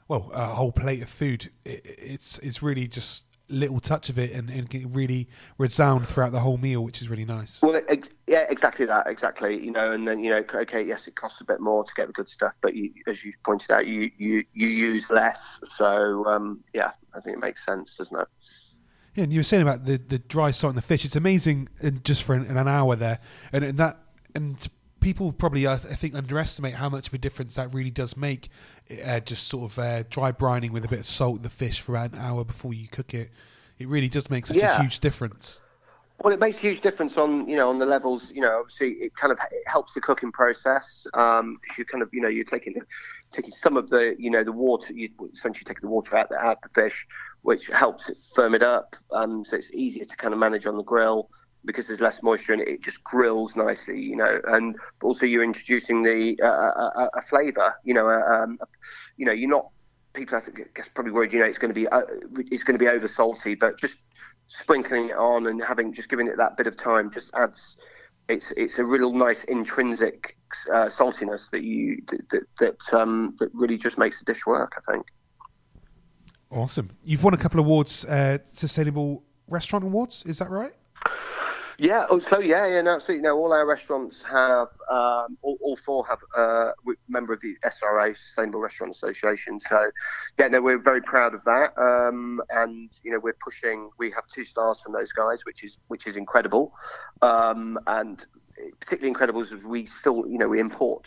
well, 0.10 0.32
a 0.34 0.46
whole 0.46 0.72
plate 0.72 1.02
of 1.02 1.10
food. 1.10 1.50
It, 1.66 1.82
it's 1.84 2.38
it's 2.40 2.64
really 2.64 2.88
just 2.88 3.26
little 3.50 3.80
touch 3.80 4.10
of 4.10 4.18
it 4.18 4.32
and, 4.32 4.50
and 4.50 4.74
it 4.74 4.86
really 4.90 5.28
resound 5.58 6.08
throughout 6.08 6.32
the 6.32 6.40
whole 6.40 6.58
meal, 6.58 6.84
which 6.84 7.02
is 7.02 7.10
really 7.10 7.26
nice. 7.26 7.62
Well, 7.62 7.76
it, 7.76 8.08
yeah, 8.28 8.46
exactly 8.50 8.86
that, 8.86 9.08
exactly. 9.08 9.64
You 9.64 9.72
know, 9.72 9.92
and 9.92 10.08
then 10.08 10.24
you 10.24 10.30
know, 10.30 10.44
okay, 10.54 10.84
yes, 10.84 11.02
it 11.08 11.16
costs 11.16 11.40
a 11.42 11.46
bit 11.46 11.60
more 11.60 11.84
to 11.84 11.90
get 11.96 12.08
the 12.08 12.14
good 12.14 12.30
stuff, 12.30 12.54
but 12.62 12.76
you, 12.76 12.92
as 13.08 13.24
you 13.24 13.34
pointed 13.46 13.72
out, 13.72 13.88
you 13.88 14.12
you 14.18 14.44
you 14.54 14.68
use 14.68 15.06
less. 15.10 15.40
So 15.78 16.26
um, 16.26 16.64
yeah, 16.74 16.92
I 17.14 17.22
think 17.22 17.38
it 17.38 17.40
makes 17.40 17.66
sense, 17.66 17.92
doesn't 17.98 18.20
it? 18.20 18.28
Yeah, 19.16 19.24
and 19.24 19.34
you 19.34 19.40
were 19.40 19.44
saying 19.44 19.64
about 19.64 19.86
the, 19.86 19.98
the 19.98 20.20
dry 20.20 20.52
salt 20.52 20.72
and 20.72 20.78
the 20.78 20.84
fish. 20.84 21.04
It's 21.04 21.16
amazing, 21.16 21.70
in, 21.82 22.02
just 22.04 22.24
for 22.24 22.36
an, 22.36 22.46
an 22.46 22.68
hour 22.68 22.96
there, 22.96 23.20
and, 23.52 23.64
and 23.64 23.78
that 23.78 23.98
and 24.36 24.68
people 25.08 25.32
probably 25.32 25.66
I 25.66 25.78
think 25.78 26.16
underestimate 26.16 26.74
how 26.74 26.90
much 26.90 27.08
of 27.08 27.14
a 27.14 27.18
difference 27.18 27.56
that 27.56 27.74
really 27.74 27.90
does 27.90 28.18
make. 28.18 28.50
Uh, 29.06 29.22
just 29.22 29.48
sort 29.48 29.72
of 29.72 29.80
uh, 29.80 30.04
dry 30.10 30.34
brining 30.34 30.72
with 30.72 30.84
a 30.84 30.90
bit 30.90 31.00
of 31.00 31.06
salt 31.06 31.38
in 31.38 31.44
the 31.44 31.50
fish 31.50 31.80
for 31.80 31.94
about 31.94 32.12
an 32.12 32.20
hour 32.20 32.44
before 32.44 32.74
you 32.74 32.90
cook 32.90 33.14
it. 33.14 33.30
It 33.80 33.88
really 33.88 34.10
does 34.10 34.30
make 34.30 34.46
such 34.46 34.58
yeah. 34.58 34.78
a 34.78 34.82
huge 34.82 35.00
difference. 35.00 35.62
Well, 36.22 36.34
it 36.34 36.42
makes 36.42 36.58
a 36.58 36.60
huge 36.60 36.82
difference 36.82 37.14
on 37.16 37.48
you 37.48 37.56
know 37.56 37.70
on 37.70 37.80
the 37.80 37.86
levels. 37.86 38.24
You 38.30 38.42
know, 38.42 38.60
obviously 38.60 39.06
it 39.06 39.16
kind 39.16 39.32
of 39.32 39.38
it 39.50 39.64
helps 39.66 39.94
the 39.94 40.02
cooking 40.02 40.34
process. 40.34 40.84
Um, 41.14 41.58
you 41.78 41.86
kind 41.86 42.02
of 42.02 42.10
you 42.12 42.20
know 42.20 42.28
you're 42.28 42.44
taking 42.44 42.76
taking 43.34 43.54
some 43.64 43.78
of 43.78 43.90
the 43.90 44.14
you 44.20 44.30
know 44.30 44.44
the 44.44 44.52
water. 44.52 44.92
You 44.92 45.08
essentially 45.38 45.64
taking 45.64 45.84
the 45.84 45.88
water 45.88 46.18
out, 46.18 46.30
out 46.34 46.58
of 46.58 46.70
the 46.74 46.82
fish, 46.82 47.08
which 47.44 47.66
helps 47.68 48.10
it 48.10 48.18
firm 48.36 48.56
it 48.56 48.62
up. 48.62 48.98
Um, 49.14 49.46
so 49.50 49.56
it's 49.56 49.72
easier 49.72 50.04
to 50.04 50.18
kind 50.18 50.34
of 50.34 50.40
manage 50.42 50.66
on 50.66 50.76
the 50.76 50.84
grill 50.84 51.30
because 51.66 51.88
there's 51.88 52.00
less 52.00 52.16
moisture 52.24 52.54
and 52.54 52.62
it, 52.62 52.68
it 52.68 52.82
just 52.82 53.04
grills 53.04 53.56
nicely, 53.56 54.00
you 54.00 54.16
know. 54.16 54.40
And 54.48 54.76
also 55.02 55.26
you're 55.26 55.44
introducing 55.44 56.04
the 56.04 56.40
uh, 56.42 56.48
a, 56.48 57.10
a, 57.14 57.22
flavour, 57.30 57.76
you 57.84 57.94
know. 57.94 58.10
Um, 58.10 58.60
you 59.18 59.26
know, 59.26 59.32
you're 59.32 59.50
not 59.50 59.70
people 60.14 60.38
I 60.38 60.42
think 60.42 60.58
guess 60.76 60.88
probably 60.94 61.12
worried, 61.12 61.34
you 61.34 61.40
know, 61.40 61.46
it's 61.46 61.58
going 61.58 61.74
to 61.74 61.80
be 61.80 61.88
uh, 61.88 62.02
it's 62.52 62.64
going 62.64 62.78
to 62.78 62.84
be 62.84 62.88
over 62.88 63.08
salty, 63.08 63.56
but 63.56 63.80
just 63.80 63.96
sprinkling 64.62 65.10
it 65.10 65.18
on 65.18 65.48
and 65.48 65.64
having 65.64 65.94
just 65.94 66.10
giving 66.10 66.28
it 66.28 66.38
that 66.38 66.58
bit 66.58 66.68
of 66.68 66.78
time 66.82 67.12
just 67.14 67.28
adds. 67.34 67.60
It's 68.30 68.46
it's 68.58 68.74
a 68.78 68.84
real 68.84 69.14
nice 69.14 69.38
intrinsic 69.48 70.36
uh, 70.74 70.90
saltiness 70.98 71.42
that 71.52 71.64
you 71.64 72.02
that 72.32 72.46
that, 72.60 73.00
um, 73.00 73.36
that 73.40 73.50
really 73.54 73.78
just 73.78 73.98
makes 73.98 74.18
the 74.20 74.34
dish 74.34 74.46
work. 74.46 74.74
I 74.78 74.92
think. 74.92 75.06
Awesome. 76.50 76.92
You've 77.04 77.24
won 77.24 77.34
a 77.34 77.38
couple 77.38 77.60
of 77.60 77.66
awards, 77.66 78.06
uh, 78.06 78.38
Sustainable 78.50 79.24
Restaurant 79.50 79.84
Awards. 79.84 80.24
Is 80.26 80.40
that 80.40 80.50
right? 80.50 80.74
Yeah, 81.80 82.08
oh, 82.10 82.20
so 82.20 82.40
yeah, 82.40 82.66
yeah, 82.66 82.82
no, 82.82 82.96
absolutely. 82.96 83.22
No, 83.22 83.38
all 83.38 83.54
our 83.54 83.66
restaurants 83.66 84.16
have, 84.28 84.70
um, 84.90 85.38
all, 85.44 85.60
all, 85.62 85.78
four 85.86 86.08
have 86.08 86.18
uh, 86.36 86.72
member 87.08 87.34
of 87.34 87.42
the 87.42 87.56
SRA, 87.64 88.16
Sustainable 88.30 88.62
Restaurant 88.62 88.96
Association. 88.96 89.60
So, 89.70 89.92
yeah, 90.40 90.48
no, 90.48 90.60
we're 90.60 90.82
very 90.82 91.04
proud 91.04 91.36
of 91.36 91.44
that. 91.46 91.78
Um, 91.78 92.42
and 92.50 92.90
you 93.04 93.12
know, 93.12 93.20
we're 93.20 93.38
pushing. 93.44 93.92
We 94.00 94.10
have 94.12 94.24
two 94.34 94.46
stars 94.46 94.78
from 94.84 94.94
those 94.94 95.12
guys, 95.12 95.40
which 95.46 95.64
is 95.64 95.78
which 95.88 96.08
is 96.08 96.16
incredible. 96.16 96.74
Um, 97.22 97.78
and 97.86 98.26
particularly 98.80 99.10
incredible 99.10 99.44
is 99.44 99.52
we 99.64 99.88
still, 100.00 100.26
you 100.28 100.40
know, 100.40 100.48
we 100.48 100.60
import 100.60 101.06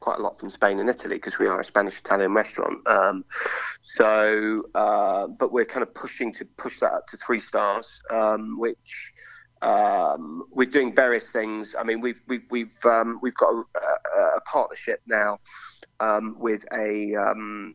quite 0.00 0.18
a 0.18 0.22
lot 0.22 0.38
from 0.40 0.50
Spain 0.50 0.80
and 0.80 0.88
Italy 0.88 1.16
because 1.16 1.38
we 1.38 1.46
are 1.46 1.60
a 1.60 1.64
Spanish 1.64 1.94
Italian 2.04 2.32
restaurant. 2.32 2.86
Um, 2.88 3.24
so, 3.82 4.62
uh, 4.74 5.28
but 5.28 5.52
we're 5.52 5.64
kind 5.64 5.82
of 5.82 5.94
pushing 5.94 6.32
to 6.34 6.44
push 6.56 6.80
that 6.80 6.92
up 6.92 7.06
to 7.08 7.16
three 7.24 7.40
stars, 7.46 7.86
um, 8.10 8.58
which 8.58 9.12
um, 9.62 10.44
we're 10.50 10.70
doing 10.70 10.94
various 10.94 11.24
things. 11.32 11.68
I 11.78 11.84
mean, 11.84 12.00
we've 12.00 12.20
we've 12.26 12.44
we've 12.50 12.84
um, 12.84 13.18
we've 13.22 13.34
got 13.34 13.52
a, 13.52 14.20
a 14.36 14.40
partnership 14.50 15.00
now 15.06 15.40
um, 16.00 16.36
with 16.38 16.62
a, 16.72 17.14
um, 17.16 17.74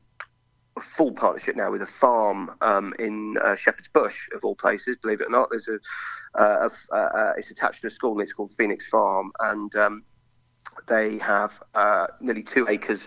a, 0.78 0.82
full 0.98 1.12
partnership 1.12 1.56
now 1.56 1.72
with 1.72 1.82
a 1.82 1.90
farm 2.00 2.52
um, 2.62 2.94
in 3.00 3.36
uh, 3.44 3.56
Shepherd's 3.56 3.90
Bush, 3.94 4.16
of 4.36 4.44
all 4.44 4.56
places. 4.56 4.98
Believe 5.02 5.22
it 5.22 5.28
or 5.28 5.32
not, 5.32 5.50
there's 5.52 5.68
a, 5.68 6.42
uh, 6.42 6.70
a 6.92 6.96
uh, 6.96 7.34
it's 7.38 7.52
attached 7.52 7.82
to 7.82 7.88
a 7.88 7.92
school 7.92 8.14
and 8.14 8.22
it's 8.22 8.34
called 8.34 8.52
Phoenix 8.58 8.86
Farm, 8.90 9.32
and 9.40 9.76
um, 9.76 10.04
they 10.88 11.18
have 11.18 11.52
uh, 11.76 12.08
nearly 12.22 12.44
two 12.44 12.68
acres 12.68 13.02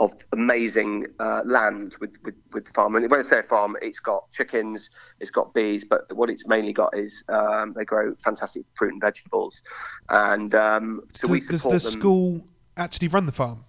of 0.00 0.12
amazing 0.32 1.06
uh, 1.20 1.42
land 1.44 1.94
with, 2.00 2.10
with, 2.24 2.34
with 2.52 2.64
the 2.64 2.72
farm. 2.72 2.96
And 2.96 3.08
when 3.10 3.24
I 3.24 3.28
say 3.28 3.40
a 3.40 3.42
farm, 3.42 3.76
it's 3.82 4.00
got 4.00 4.24
chickens, 4.32 4.88
it's 5.20 5.30
got 5.30 5.52
bees, 5.52 5.84
but 5.88 6.10
what 6.16 6.30
it's 6.30 6.42
mainly 6.46 6.72
got 6.72 6.96
is 6.96 7.12
um, 7.28 7.74
they 7.76 7.84
grow 7.84 8.16
fantastic 8.24 8.64
fruit 8.76 8.94
and 8.94 9.00
vegetables. 9.00 9.60
And 10.08 10.54
um, 10.54 11.02
so, 11.14 11.26
so, 11.26 11.32
we 11.32 11.40
does 11.40 11.62
the 11.62 11.68
them. 11.68 11.80
school 11.80 12.44
actually 12.78 13.08
run 13.08 13.26
the 13.26 13.32
farm? 13.32 13.66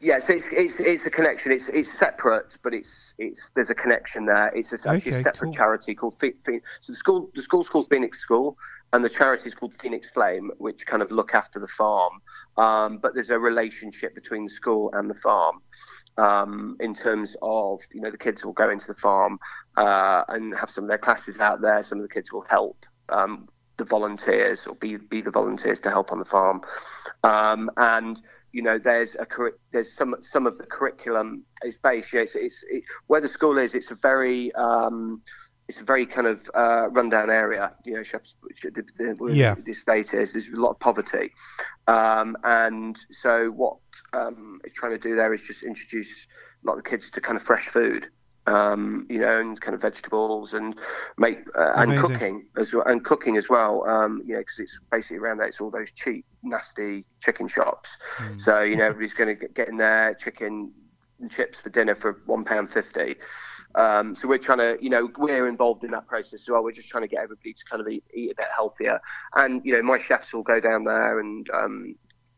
Yes, 0.00 0.22
yeah, 0.22 0.26
so 0.26 0.32
it's, 0.34 0.46
it's 0.50 0.74
it's 0.78 1.06
a 1.06 1.10
connection. 1.10 1.52
It's 1.52 1.64
it's 1.72 1.88
separate, 1.98 2.48
but 2.62 2.74
it's 2.74 2.88
it's 3.16 3.40
there's 3.54 3.70
a 3.70 3.74
connection 3.74 4.26
there. 4.26 4.48
It's 4.48 4.70
actually 4.74 4.96
okay, 4.96 5.20
a 5.20 5.22
separate 5.22 5.46
cool. 5.46 5.54
charity 5.54 5.94
called 5.94 6.16
Fe- 6.20 6.34
Fe- 6.44 6.60
so 6.82 6.92
the 6.92 6.98
school 6.98 7.30
the 7.34 7.40
school 7.40 7.64
school's 7.64 7.68
called 7.70 7.86
Phoenix 7.88 8.20
School, 8.20 8.58
and 8.96 9.04
the 9.04 9.10
charity 9.10 9.46
is 9.46 9.54
called 9.54 9.74
Phoenix 9.78 10.08
Flame, 10.14 10.50
which 10.56 10.86
kind 10.86 11.02
of 11.02 11.10
look 11.10 11.34
after 11.34 11.60
the 11.60 11.68
farm. 11.76 12.14
Um, 12.56 12.96
but 12.96 13.12
there's 13.12 13.28
a 13.28 13.38
relationship 13.38 14.14
between 14.14 14.46
the 14.46 14.54
school 14.54 14.90
and 14.94 15.10
the 15.10 15.14
farm 15.22 15.60
um, 16.16 16.78
in 16.80 16.94
terms 16.94 17.36
of, 17.42 17.80
you 17.92 18.00
know, 18.00 18.10
the 18.10 18.16
kids 18.16 18.42
will 18.42 18.54
go 18.54 18.70
into 18.70 18.86
the 18.86 18.94
farm 18.94 19.38
uh, 19.76 20.24
and 20.28 20.56
have 20.56 20.70
some 20.74 20.84
of 20.84 20.88
their 20.88 20.96
classes 20.96 21.40
out 21.40 21.60
there. 21.60 21.84
Some 21.84 21.98
of 21.98 22.08
the 22.08 22.14
kids 22.16 22.32
will 22.32 22.46
help 22.48 22.86
um, 23.10 23.50
the 23.76 23.84
volunteers 23.84 24.60
or 24.66 24.74
be, 24.76 24.96
be 24.96 25.20
the 25.20 25.30
volunteers 25.30 25.78
to 25.80 25.90
help 25.90 26.10
on 26.10 26.18
the 26.18 26.24
farm. 26.24 26.62
Um, 27.22 27.70
and, 27.76 28.18
you 28.52 28.62
know, 28.62 28.78
there's 28.78 29.14
a 29.16 29.26
there's 29.72 29.92
some 29.94 30.14
some 30.32 30.46
of 30.46 30.56
the 30.56 30.64
curriculum 30.64 31.44
is 31.62 31.74
based. 31.82 32.08
Yeah, 32.14 32.20
it's, 32.20 32.32
it's 32.34 32.56
it, 32.70 32.84
where 33.08 33.20
the 33.20 33.28
school 33.28 33.58
is. 33.58 33.74
It's 33.74 33.90
a 33.90 33.96
very 33.96 34.54
um, 34.54 35.20
it's 35.68 35.80
a 35.80 35.84
very 35.84 36.06
kind 36.06 36.26
of 36.26 36.40
uh, 36.54 36.88
rundown 36.90 37.30
area. 37.30 37.72
You 37.84 37.94
know, 37.94 38.04
yeah. 39.36 39.54
the 39.54 39.72
estate 39.72 40.14
is. 40.14 40.32
There's 40.32 40.46
a 40.54 40.60
lot 40.60 40.70
of 40.70 40.80
poverty, 40.80 41.32
um, 41.88 42.36
and 42.44 42.96
so 43.22 43.50
what 43.50 43.76
um, 44.12 44.60
it's 44.64 44.74
trying 44.74 44.92
to 44.92 44.98
do 44.98 45.16
there 45.16 45.34
is 45.34 45.40
just 45.46 45.62
introduce 45.62 46.08
a 46.62 46.66
lot 46.66 46.78
of 46.78 46.84
the 46.84 46.90
kids 46.90 47.04
to 47.14 47.20
kind 47.20 47.36
of 47.36 47.44
fresh 47.44 47.68
food. 47.68 48.06
um, 48.46 49.06
you 49.10 49.18
know, 49.18 49.40
and 49.40 49.60
kind 49.60 49.74
of 49.74 49.80
vegetables 49.80 50.52
and 50.52 50.76
make 51.18 51.38
uh, 51.58 51.72
and 51.76 51.98
cooking 52.00 52.46
as 52.56 52.72
well, 52.72 52.84
and 52.86 53.04
cooking 53.04 53.36
as 53.36 53.48
well. 53.48 53.84
Um, 53.88 54.22
you 54.24 54.34
know, 54.34 54.40
because 54.40 54.58
it's 54.58 54.72
basically 54.90 55.16
around 55.16 55.38
that. 55.38 55.48
It's 55.48 55.60
all 55.60 55.70
those 55.70 55.88
cheap, 56.02 56.24
nasty 56.42 57.04
chicken 57.24 57.48
shops. 57.48 57.88
Mm. 58.18 58.44
So 58.44 58.60
you 58.62 58.76
know, 58.76 58.84
everybody's 58.84 59.16
going 59.16 59.36
to 59.36 59.48
get 59.48 59.68
in 59.68 59.78
there, 59.78 60.16
chicken 60.22 60.72
and 61.20 61.30
chips 61.32 61.58
for 61.62 61.70
dinner 61.70 61.96
for 61.96 62.20
one 62.26 62.44
pound 62.44 62.70
fifty. 62.72 63.16
Um, 63.76 64.16
so 64.20 64.26
we're 64.26 64.38
trying 64.38 64.58
to, 64.58 64.78
you 64.80 64.88
know, 64.88 65.10
we're 65.18 65.46
involved 65.46 65.84
in 65.84 65.90
that 65.90 66.06
process 66.06 66.34
as 66.34 66.48
well. 66.48 66.62
We're 66.62 66.72
just 66.72 66.88
trying 66.88 67.02
to 67.02 67.08
get 67.08 67.22
everybody 67.22 67.52
to 67.52 67.64
kind 67.70 67.80
of 67.80 67.88
eat, 67.88 68.04
eat 68.14 68.30
a 68.32 68.34
bit 68.34 68.46
healthier. 68.54 69.00
And 69.34 69.64
you 69.64 69.74
know, 69.74 69.82
my 69.82 69.98
chefs 70.06 70.32
will 70.32 70.42
go 70.42 70.60
down 70.60 70.84
there 70.84 71.20
and 71.20 71.48
um, 71.50 71.94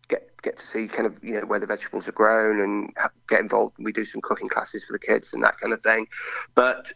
get 0.08 0.30
get 0.42 0.58
to 0.58 0.64
see 0.72 0.88
kind 0.88 1.06
of 1.06 1.22
you 1.22 1.34
know 1.34 1.46
where 1.46 1.60
the 1.60 1.66
vegetables 1.66 2.08
are 2.08 2.12
grown 2.12 2.60
and 2.60 2.92
get 3.28 3.40
involved. 3.40 3.76
We 3.78 3.92
do 3.92 4.04
some 4.04 4.20
cooking 4.20 4.48
classes 4.48 4.82
for 4.86 4.92
the 4.92 4.98
kids 4.98 5.28
and 5.32 5.42
that 5.44 5.58
kind 5.60 5.72
of 5.72 5.82
thing. 5.82 6.08
But 6.54 6.92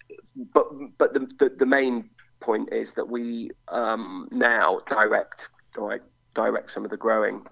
but 0.53 0.66
but 0.99 1.14
the 1.14 1.28
the, 1.38 1.55
the 1.61 1.66
main 1.66 2.11
point 2.40 2.72
is 2.72 2.88
that 2.97 3.09
we 3.09 3.51
um, 3.68 4.28
now 4.32 4.80
direct 4.88 5.43
direct 5.74 6.07
direct 6.34 6.72
some 6.72 6.84
of 6.84 6.90
the 6.90 6.97
growing 6.97 7.47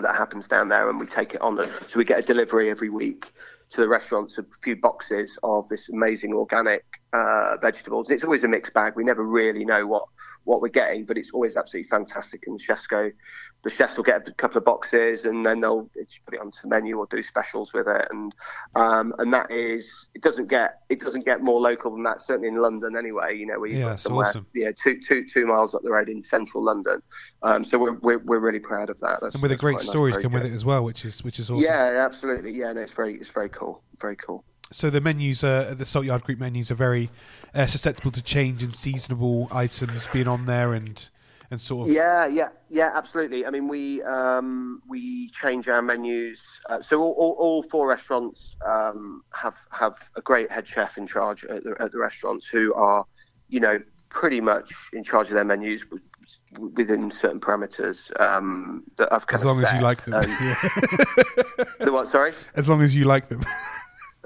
that 0.00 0.16
happens 0.16 0.48
down 0.48 0.70
there, 0.70 0.88
and 0.88 0.98
we 0.98 1.06
take 1.06 1.34
it 1.34 1.40
on. 1.40 1.56
The, 1.56 1.70
so 1.88 1.98
we 1.98 2.04
get 2.04 2.18
a 2.18 2.22
delivery 2.22 2.70
every 2.70 2.88
week 2.88 3.26
to 3.74 3.80
the 3.80 3.88
restaurants 3.88 4.38
a 4.38 4.44
few 4.62 4.76
boxes 4.76 5.36
of 5.42 5.68
this 5.68 5.88
amazing 5.92 6.32
organic 6.32 6.84
uh, 7.12 7.56
vegetables. 7.60 8.08
It's 8.08 8.24
always 8.24 8.44
a 8.44 8.48
mixed 8.48 8.72
bag. 8.72 8.94
We 8.96 9.04
never 9.04 9.24
really 9.24 9.64
know 9.64 9.86
what 9.86 10.04
what 10.44 10.60
we're 10.60 10.68
getting, 10.68 11.06
but 11.06 11.16
it's 11.16 11.30
always 11.32 11.56
absolutely 11.56 11.88
fantastic. 11.88 12.42
And 12.46 12.60
chefs 12.60 12.86
go, 12.86 13.10
the 13.64 13.70
chefs 13.70 13.96
will 13.96 14.04
get 14.04 14.28
a 14.28 14.32
couple 14.32 14.58
of 14.58 14.64
boxes 14.64 15.24
and 15.24 15.44
then 15.44 15.60
they'll 15.60 15.88
put 16.26 16.34
it 16.34 16.40
onto 16.40 16.56
the 16.62 16.68
menu 16.68 16.98
or 16.98 17.06
do 17.10 17.22
specials 17.22 17.72
with 17.72 17.88
it. 17.88 18.06
And 18.10 18.34
um, 18.76 19.14
and 19.18 19.32
that 19.32 19.50
is, 19.50 19.86
it 20.14 20.22
doesn't 20.22 20.48
get 20.48 20.80
it 20.90 21.00
doesn't 21.00 21.24
get 21.24 21.42
more 21.42 21.60
local 21.60 21.90
than 21.90 22.02
that. 22.04 22.18
Certainly 22.26 22.48
in 22.48 22.56
London, 22.60 22.96
anyway. 22.96 23.36
You 23.36 23.46
know, 23.46 23.58
we 23.58 23.78
yeah, 23.78 23.96
somewhere, 23.96 24.26
awesome. 24.26 24.46
yeah, 24.54 24.70
two 24.82 25.00
two 25.08 25.24
two 25.32 25.46
miles 25.46 25.74
up 25.74 25.82
the 25.82 25.90
road 25.90 26.08
in 26.08 26.24
central 26.24 26.62
London. 26.62 27.02
Um, 27.42 27.64
so 27.64 27.78
we're, 27.78 27.94
we're 27.94 28.18
we're 28.18 28.38
really 28.38 28.60
proud 28.60 28.90
of 28.90 29.00
that. 29.00 29.20
That's, 29.22 29.34
and 29.34 29.42
with 29.42 29.50
the 29.50 29.56
great 29.56 29.80
stories 29.80 30.14
nice 30.14 30.22
come 30.22 30.32
with 30.32 30.44
it 30.44 30.52
as 30.52 30.64
well, 30.64 30.84
which 30.84 31.04
is 31.04 31.24
which 31.24 31.38
is 31.38 31.50
awesome. 31.50 31.64
Yeah, 31.64 32.06
absolutely. 32.06 32.52
Yeah, 32.52 32.72
no, 32.72 32.82
it's 32.82 32.92
very 32.92 33.14
it's 33.14 33.30
very 33.30 33.48
cool. 33.48 33.82
Very 34.00 34.16
cool 34.16 34.44
so 34.70 34.90
the 34.90 35.00
menus, 35.00 35.44
uh, 35.44 35.74
the 35.76 35.84
Salt 35.84 36.04
Yard 36.04 36.24
Group 36.24 36.40
menus, 36.40 36.70
are 36.70 36.74
very 36.74 37.10
uh, 37.54 37.66
susceptible 37.66 38.10
to 38.10 38.22
change 38.22 38.62
and 38.62 38.74
seasonable 38.74 39.46
items 39.52 40.08
being 40.12 40.26
on 40.26 40.46
there, 40.46 40.72
and 40.72 41.08
and 41.50 41.60
sort 41.60 41.88
of. 41.88 41.94
Yeah, 41.94 42.26
yeah, 42.26 42.48
yeah, 42.70 42.90
absolutely. 42.94 43.46
I 43.46 43.50
mean, 43.50 43.68
we 43.68 44.02
um, 44.02 44.82
we 44.88 45.30
change 45.40 45.68
our 45.68 45.82
menus. 45.82 46.38
Uh, 46.68 46.78
so 46.88 47.00
all, 47.00 47.12
all, 47.12 47.36
all, 47.38 47.62
four 47.70 47.88
restaurants 47.88 48.40
um, 48.66 49.22
have 49.32 49.54
have 49.70 49.94
a 50.16 50.20
great 50.20 50.50
head 50.50 50.66
chef 50.66 50.96
in 50.96 51.06
charge 51.06 51.44
at 51.44 51.64
the, 51.64 51.74
at 51.80 51.92
the 51.92 51.98
restaurants 51.98 52.46
who 52.50 52.74
are, 52.74 53.04
you 53.48 53.60
know, 53.60 53.78
pretty 54.08 54.40
much 54.40 54.70
in 54.92 55.04
charge 55.04 55.28
of 55.28 55.34
their 55.34 55.44
menus 55.44 55.82
within 56.58 57.12
certain 57.20 57.40
parameters 57.40 57.96
um, 58.20 58.84
that 58.96 59.12
I've 59.12 59.24
as 59.32 59.44
long 59.44 59.60
as 59.60 59.72
you 59.72 59.80
like 59.80 60.04
them. 60.04 60.12
the 61.80 61.90
what? 61.92 62.10
Sorry. 62.10 62.32
As 62.54 62.68
long 62.68 62.82
as 62.82 62.94
you 62.94 63.04
like 63.04 63.28
them. 63.28 63.44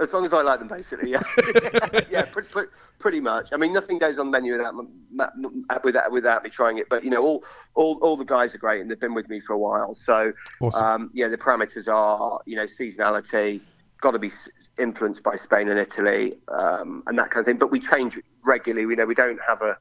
As 0.01 0.13
long 0.13 0.25
as 0.25 0.33
I 0.33 0.43
like 0.43 0.59
them, 0.59 0.69
basically. 0.69 1.11
Yeah, 1.11 1.23
yeah, 2.11 2.23
pretty, 2.23 2.49
pretty, 2.49 2.71
pretty, 2.99 3.21
much. 3.21 3.49
I 3.53 3.57
mean, 3.57 3.73
nothing 3.73 3.99
goes 3.99 4.19
on 4.19 4.27
the 4.27 4.33
menu 4.33 4.53
without, 4.53 4.75
without 5.85 6.13
without 6.13 6.45
me 6.45 6.51
trying 6.51 6.79
it. 6.79 6.89
But 6.89 7.05
you 7.05 7.11
know, 7.11 7.23
all 7.23 7.45
all 7.75 7.99
all 8.01 8.17
the 8.17 8.25
guys 8.25 8.55
are 8.55 8.59
great, 8.59 8.81
and 8.81 8.91
they've 8.91 9.01
been 9.01 9.15
with 9.15 9.29
me 9.29 9.41
for 9.41 9.53
a 9.53 9.59
while. 9.59 9.95
So, 9.95 10.33
awesome. 10.61 10.85
um, 10.85 11.11
yeah, 11.15 11.29
the 11.29 11.37
parameters 11.37 11.89
are 11.89 12.41
you 12.47 12.57
know 12.57 12.67
seasonality, 12.67 13.61
got 14.01 14.13
to 14.13 14.19
be 14.19 14.31
influenced 14.79 15.23
by 15.23 15.37
Spain 15.37 15.69
and 15.69 15.79
Italy, 15.79 16.39
um, 16.49 17.03
and 17.07 17.19
that 17.19 17.31
kind 17.31 17.41
of 17.41 17.47
thing. 17.47 17.59
But 17.59 17.71
we 17.71 17.81
change 17.81 18.19
regularly. 18.45 18.87
We 18.87 18.95
know 18.95 19.07
we 19.07 19.15
don't 19.15 19.41
have 19.47 19.63
a 19.63 19.77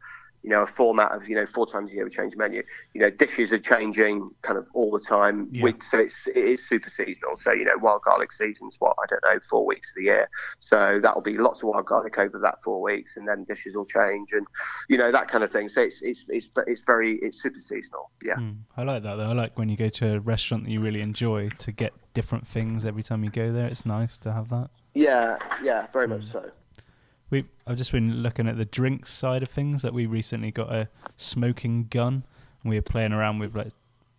you 0.47 0.53
know, 0.53 0.63
a 0.63 0.67
format 0.77 1.11
of, 1.11 1.27
you 1.27 1.35
know, 1.35 1.45
four 1.53 1.67
times 1.67 1.91
a 1.91 1.93
year 1.93 2.05
we 2.05 2.09
change 2.09 2.31
the 2.31 2.37
menu. 2.37 2.63
You 2.93 3.01
know, 3.01 3.09
dishes 3.09 3.51
are 3.51 3.59
changing 3.59 4.31
kind 4.43 4.57
of 4.57 4.65
all 4.73 4.91
the 4.91 5.01
time. 5.01 5.49
Yeah. 5.51 5.63
With, 5.63 5.75
so 5.91 5.97
it's, 5.97 6.15
it 6.25 6.37
is 6.37 6.61
super 6.69 6.89
seasonal. 6.89 7.35
So, 7.43 7.51
you 7.51 7.65
know, 7.65 7.73
wild 7.81 8.03
garlic 8.03 8.31
season's 8.31 8.77
what, 8.79 8.95
I 9.03 9.07
don't 9.07 9.21
know, 9.25 9.41
four 9.49 9.65
weeks 9.65 9.89
of 9.89 9.95
the 9.97 10.03
year. 10.03 10.29
So 10.61 11.01
that'll 11.03 11.21
be 11.21 11.37
lots 11.37 11.63
of 11.63 11.67
wild 11.67 11.87
garlic 11.87 12.17
over 12.17 12.39
that 12.39 12.63
four 12.63 12.81
weeks 12.81 13.17
and 13.17 13.27
then 13.27 13.43
dishes 13.43 13.75
will 13.75 13.87
change 13.87 14.29
and, 14.31 14.47
you 14.87 14.97
know, 14.97 15.11
that 15.11 15.29
kind 15.29 15.43
of 15.43 15.51
thing. 15.51 15.67
So 15.67 15.81
it's, 15.81 15.97
it's, 16.01 16.21
it's, 16.29 16.47
it's 16.65 16.81
very, 16.87 17.15
it's 17.17 17.43
super 17.43 17.59
seasonal. 17.59 18.09
Yeah. 18.23 18.35
Mm, 18.35 18.59
I 18.77 18.83
like 18.83 19.03
that 19.03 19.15
though. 19.15 19.29
I 19.29 19.33
like 19.33 19.59
when 19.59 19.67
you 19.67 19.75
go 19.75 19.89
to 19.89 20.15
a 20.15 20.19
restaurant 20.21 20.63
that 20.63 20.71
you 20.71 20.79
really 20.79 21.01
enjoy 21.01 21.49
to 21.49 21.73
get 21.73 21.91
different 22.13 22.47
things 22.47 22.85
every 22.85 23.03
time 23.03 23.25
you 23.25 23.31
go 23.31 23.51
there. 23.51 23.67
It's 23.67 23.85
nice 23.85 24.17
to 24.19 24.31
have 24.31 24.47
that. 24.51 24.69
Yeah. 24.93 25.39
Yeah. 25.61 25.87
Very 25.91 26.07
mm. 26.07 26.21
much 26.21 26.31
so 26.31 26.51
we 27.29 27.45
I've 27.65 27.77
just 27.77 27.91
been 27.91 28.21
looking 28.23 28.47
at 28.47 28.57
the 28.57 28.65
drinks 28.65 29.11
side 29.11 29.43
of 29.43 29.49
things. 29.49 29.81
That 29.81 29.93
we 29.93 30.05
recently 30.05 30.51
got 30.51 30.71
a 30.71 30.89
smoking 31.15 31.87
gun, 31.89 32.23
and 32.63 32.69
we 32.69 32.77
were 32.77 32.83
playing 32.83 33.13
around 33.13 33.39
with 33.39 33.55
like 33.55 33.73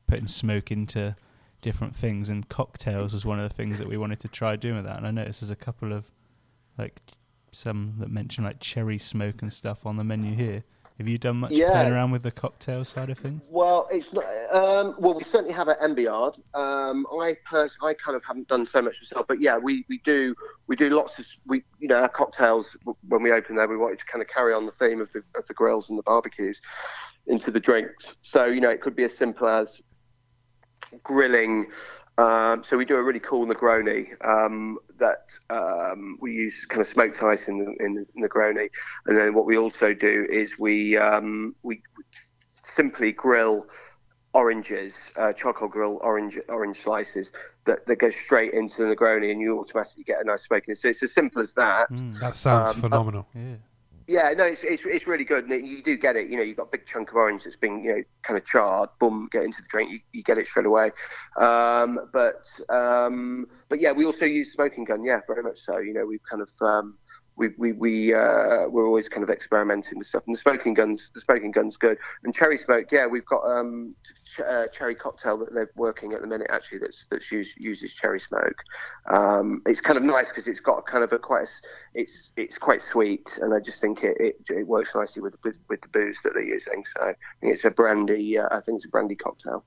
putting 0.06 0.26
smoke 0.26 0.70
into 0.70 1.16
different 1.60 1.96
things, 1.96 2.28
and 2.28 2.48
cocktails 2.48 3.12
was 3.12 3.24
one 3.24 3.38
of 3.38 3.48
the 3.48 3.54
things 3.54 3.78
that 3.78 3.88
we 3.88 3.96
wanted 3.96 4.20
to 4.20 4.28
try 4.28 4.56
doing 4.56 4.76
with 4.76 4.84
that. 4.84 4.96
And 4.96 5.06
I 5.06 5.10
noticed 5.10 5.40
there's 5.40 5.50
a 5.50 5.56
couple 5.56 5.92
of 5.92 6.10
like 6.76 7.00
some 7.52 7.94
that 7.98 8.10
mention 8.10 8.44
like 8.44 8.60
cherry 8.60 8.98
smoke 8.98 9.42
and 9.42 9.52
stuff 9.52 9.86
on 9.86 9.96
the 9.96 10.04
menu 10.04 10.34
here. 10.34 10.64
Have 10.98 11.06
you 11.06 11.16
done 11.16 11.36
much 11.36 11.52
yeah. 11.52 11.70
playing 11.70 11.92
around 11.92 12.10
with 12.10 12.24
the 12.24 12.32
cocktail 12.32 12.84
side 12.84 13.08
of 13.08 13.18
things? 13.18 13.44
Well, 13.50 13.86
it's 13.88 14.12
not. 14.12 14.24
Um, 14.52 14.96
well, 14.98 15.14
we 15.14 15.22
certainly 15.22 15.52
have 15.52 15.68
at 15.68 15.78
Ember 15.80 16.00
Yard. 16.00 16.34
Um, 16.54 17.06
I 17.12 17.36
pers- 17.48 17.70
I 17.80 17.94
kind 17.94 18.16
of 18.16 18.24
haven't 18.24 18.48
done 18.48 18.66
so 18.66 18.82
much 18.82 18.96
myself, 19.00 19.26
but 19.28 19.40
yeah, 19.40 19.58
we, 19.58 19.84
we 19.88 19.98
do 20.04 20.34
we 20.66 20.74
do 20.74 20.90
lots 20.90 21.16
of 21.20 21.26
we 21.46 21.62
you 21.78 21.86
know 21.86 22.00
our 22.02 22.08
cocktails 22.08 22.66
when 23.06 23.22
we 23.22 23.30
open 23.30 23.54
there. 23.54 23.68
We 23.68 23.76
wanted 23.76 24.00
to 24.00 24.06
kind 24.06 24.22
of 24.22 24.28
carry 24.28 24.52
on 24.52 24.66
the 24.66 24.72
theme 24.72 25.00
of 25.00 25.08
the 25.12 25.22
of 25.36 25.46
the 25.46 25.54
grills 25.54 25.88
and 25.88 25.96
the 25.96 26.02
barbecues 26.02 26.58
into 27.28 27.52
the 27.52 27.60
drinks. 27.60 28.04
So 28.22 28.46
you 28.46 28.60
know, 28.60 28.70
it 28.70 28.80
could 28.80 28.96
be 28.96 29.04
as 29.04 29.16
simple 29.16 29.46
as 29.46 29.68
grilling 31.04 31.66
um, 32.18 32.64
so 32.68 32.76
we 32.76 32.84
do 32.84 32.96
a 32.96 33.02
really 33.02 33.20
cool 33.20 33.46
Negroni 33.46 34.08
um, 34.26 34.78
that 34.98 35.26
um, 35.50 36.18
we 36.20 36.32
use 36.32 36.54
kind 36.68 36.82
of 36.82 36.88
smoked 36.88 37.22
ice 37.22 37.46
in 37.46 37.58
the, 37.58 37.84
in 37.84 38.06
Negroni, 38.18 38.68
and 39.06 39.16
then 39.16 39.34
what 39.34 39.46
we 39.46 39.56
also 39.56 39.94
do 39.94 40.26
is 40.30 40.50
we 40.58 40.96
um, 40.96 41.54
we 41.62 41.80
simply 42.76 43.12
grill 43.12 43.66
oranges, 44.34 44.92
uh, 45.16 45.32
charcoal 45.32 45.68
grill 45.68 45.98
orange 46.02 46.38
orange 46.48 46.78
slices 46.82 47.28
that, 47.66 47.86
that 47.86 47.96
go 47.96 48.10
straight 48.24 48.52
into 48.52 48.76
the 48.78 48.96
Negroni, 48.96 49.30
and 49.30 49.40
you 49.40 49.58
automatically 49.60 50.02
get 50.02 50.20
a 50.20 50.24
nice 50.24 50.42
smoking. 50.42 50.74
So 50.74 50.88
it's 50.88 51.02
as 51.02 51.12
simple 51.12 51.40
as 51.40 51.52
that. 51.52 51.90
Mm, 51.92 52.18
that 52.18 52.34
sounds 52.34 52.70
um, 52.70 52.80
phenomenal. 52.80 53.26
yeah. 53.34 53.54
Yeah, 54.08 54.32
no, 54.34 54.44
it's, 54.44 54.62
it's, 54.64 54.82
it's 54.86 55.06
really 55.06 55.24
good, 55.24 55.44
and 55.44 55.66
you 55.66 55.82
do 55.82 55.94
get 55.98 56.16
it. 56.16 56.30
You 56.30 56.38
know, 56.38 56.42
you've 56.42 56.56
got 56.56 56.68
a 56.68 56.70
big 56.72 56.86
chunk 56.86 57.10
of 57.10 57.16
orange 57.16 57.42
that's 57.44 57.56
been 57.56 57.84
you 57.84 57.94
know 57.94 58.02
kind 58.22 58.38
of 58.38 58.46
charred. 58.46 58.88
Boom, 58.98 59.28
get 59.30 59.44
into 59.44 59.58
the 59.60 59.68
drink, 59.68 59.90
you, 59.92 60.00
you 60.12 60.22
get 60.22 60.38
it 60.38 60.46
straight 60.46 60.64
away. 60.64 60.92
Um, 61.38 62.00
but 62.10 62.42
um, 62.70 63.46
but 63.68 63.82
yeah, 63.82 63.92
we 63.92 64.06
also 64.06 64.24
use 64.24 64.50
smoking 64.54 64.84
gun. 64.84 65.04
Yeah, 65.04 65.20
very 65.26 65.42
much 65.42 65.58
so. 65.62 65.76
You 65.76 65.92
know, 65.92 66.06
we've 66.06 66.22
kind 66.28 66.40
of 66.40 66.48
um, 66.66 66.96
we 67.36 67.48
we 67.58 67.72
we 67.72 68.14
uh, 68.14 68.66
we're 68.68 68.86
always 68.86 69.10
kind 69.10 69.22
of 69.22 69.28
experimenting 69.28 69.98
with 69.98 70.06
stuff. 70.06 70.22
And 70.26 70.34
the 70.34 70.40
smoking 70.40 70.72
guns, 70.72 71.02
the 71.14 71.20
smoking 71.20 71.50
guns, 71.50 71.76
good. 71.76 71.98
And 72.24 72.34
cherry 72.34 72.58
smoke, 72.64 72.86
yeah, 72.90 73.06
we've 73.06 73.26
got 73.26 73.44
um, 73.44 73.94
uh, 74.38 74.66
cherry 74.76 74.94
cocktail 74.94 75.36
that 75.38 75.52
they're 75.52 75.70
working 75.76 76.12
at 76.12 76.20
the 76.20 76.26
minute 76.26 76.48
actually 76.50 76.78
that's 76.78 77.06
that's 77.10 77.30
use, 77.30 77.48
uses 77.56 77.92
cherry 77.94 78.20
smoke. 78.20 78.56
Um, 79.10 79.62
it's 79.66 79.80
kind 79.80 79.96
of 79.96 80.04
nice 80.04 80.26
because 80.28 80.46
it's 80.46 80.60
got 80.60 80.86
kind 80.86 81.04
of 81.04 81.12
a 81.12 81.18
quite 81.18 81.44
a, 81.44 81.48
it's 81.94 82.30
it's 82.36 82.58
quite 82.58 82.82
sweet 82.82 83.28
and 83.40 83.54
I 83.54 83.60
just 83.60 83.80
think 83.80 84.02
it, 84.02 84.16
it, 84.20 84.36
it 84.48 84.66
works 84.66 84.90
nicely 84.94 85.22
with, 85.22 85.34
with, 85.44 85.56
with 85.68 85.80
the 85.80 85.88
booze 85.88 86.16
that 86.24 86.34
they're 86.34 86.42
using. 86.42 86.84
So 86.96 87.02
I 87.02 87.14
think 87.40 87.54
it's 87.54 87.64
a 87.64 87.70
brandy. 87.70 88.38
Uh, 88.38 88.48
I 88.50 88.60
think 88.60 88.76
it's 88.76 88.86
a 88.86 88.90
brandy 88.90 89.16
cocktail. 89.16 89.64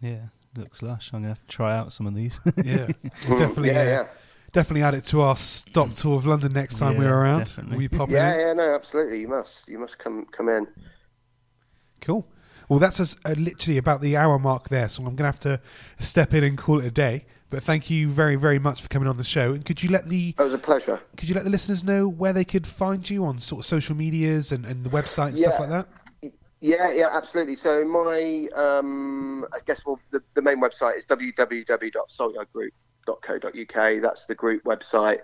Yeah, 0.00 0.26
looks 0.56 0.82
lush. 0.82 1.10
I'm 1.12 1.20
gonna 1.20 1.28
have 1.28 1.40
to 1.40 1.48
try 1.48 1.76
out 1.76 1.92
some 1.92 2.06
of 2.06 2.14
these. 2.14 2.40
yeah, 2.64 2.88
definitely. 3.28 3.70
yeah, 3.70 3.80
uh, 3.80 3.84
yeah. 3.84 4.06
Definitely 4.52 4.82
add 4.82 4.94
it 4.94 5.06
to 5.06 5.22
our 5.22 5.34
stop 5.34 5.94
tour 5.94 6.16
of 6.16 6.26
London 6.26 6.52
next 6.52 6.78
time 6.78 6.92
yeah, 6.92 6.98
we're 6.98 7.14
around. 7.14 7.54
We 7.74 7.88
pop 7.88 8.10
yeah, 8.10 8.34
in. 8.34 8.40
yeah, 8.40 8.52
no, 8.52 8.74
absolutely. 8.74 9.20
You 9.20 9.28
must, 9.28 9.48
you 9.66 9.78
must 9.78 9.98
come, 9.98 10.26
come 10.36 10.50
in. 10.50 10.66
Cool. 12.02 12.26
Well, 12.68 12.78
that's 12.78 13.00
a, 13.00 13.16
a, 13.24 13.34
literally 13.34 13.78
about 13.78 14.00
the 14.00 14.16
hour 14.16 14.38
mark 14.38 14.68
there, 14.68 14.88
so 14.88 15.02
I'm 15.02 15.16
going 15.16 15.18
to 15.18 15.24
have 15.24 15.38
to 15.40 15.60
step 15.98 16.34
in 16.34 16.44
and 16.44 16.56
call 16.56 16.80
it 16.80 16.86
a 16.86 16.90
day. 16.90 17.26
But 17.50 17.62
thank 17.62 17.90
you 17.90 18.08
very, 18.08 18.36
very 18.36 18.58
much 18.58 18.80
for 18.80 18.88
coming 18.88 19.08
on 19.08 19.18
the 19.18 19.24
show. 19.24 19.52
And 19.52 19.64
could 19.64 19.82
you 19.82 19.90
let 19.90 20.08
the 20.08 20.34
it 20.38 20.42
was 20.42 20.54
a 20.54 20.58
pleasure. 20.58 21.00
Could 21.18 21.28
you 21.28 21.34
let 21.34 21.44
the 21.44 21.50
listeners 21.50 21.84
know 21.84 22.08
where 22.08 22.32
they 22.32 22.46
could 22.46 22.66
find 22.66 23.08
you 23.10 23.26
on 23.26 23.40
sort 23.40 23.60
of 23.60 23.66
social 23.66 23.94
medias 23.94 24.52
and, 24.52 24.64
and 24.64 24.84
the 24.84 24.90
website 24.90 25.28
and 25.28 25.38
yeah. 25.38 25.48
stuff 25.48 25.60
like 25.60 25.68
that? 25.68 25.88
Yeah, 26.62 26.90
yeah, 26.92 27.08
absolutely. 27.12 27.58
So 27.62 27.84
my, 27.84 28.48
um, 28.54 29.44
I 29.52 29.58
guess, 29.66 29.80
well, 29.84 30.00
the, 30.12 30.22
the 30.34 30.42
main 30.42 30.62
website 30.62 30.96
is 30.96 31.04
www.saltyardgroup.co.uk. 31.10 34.02
That's 34.02 34.24
the 34.28 34.34
group 34.34 34.64
website. 34.64 35.18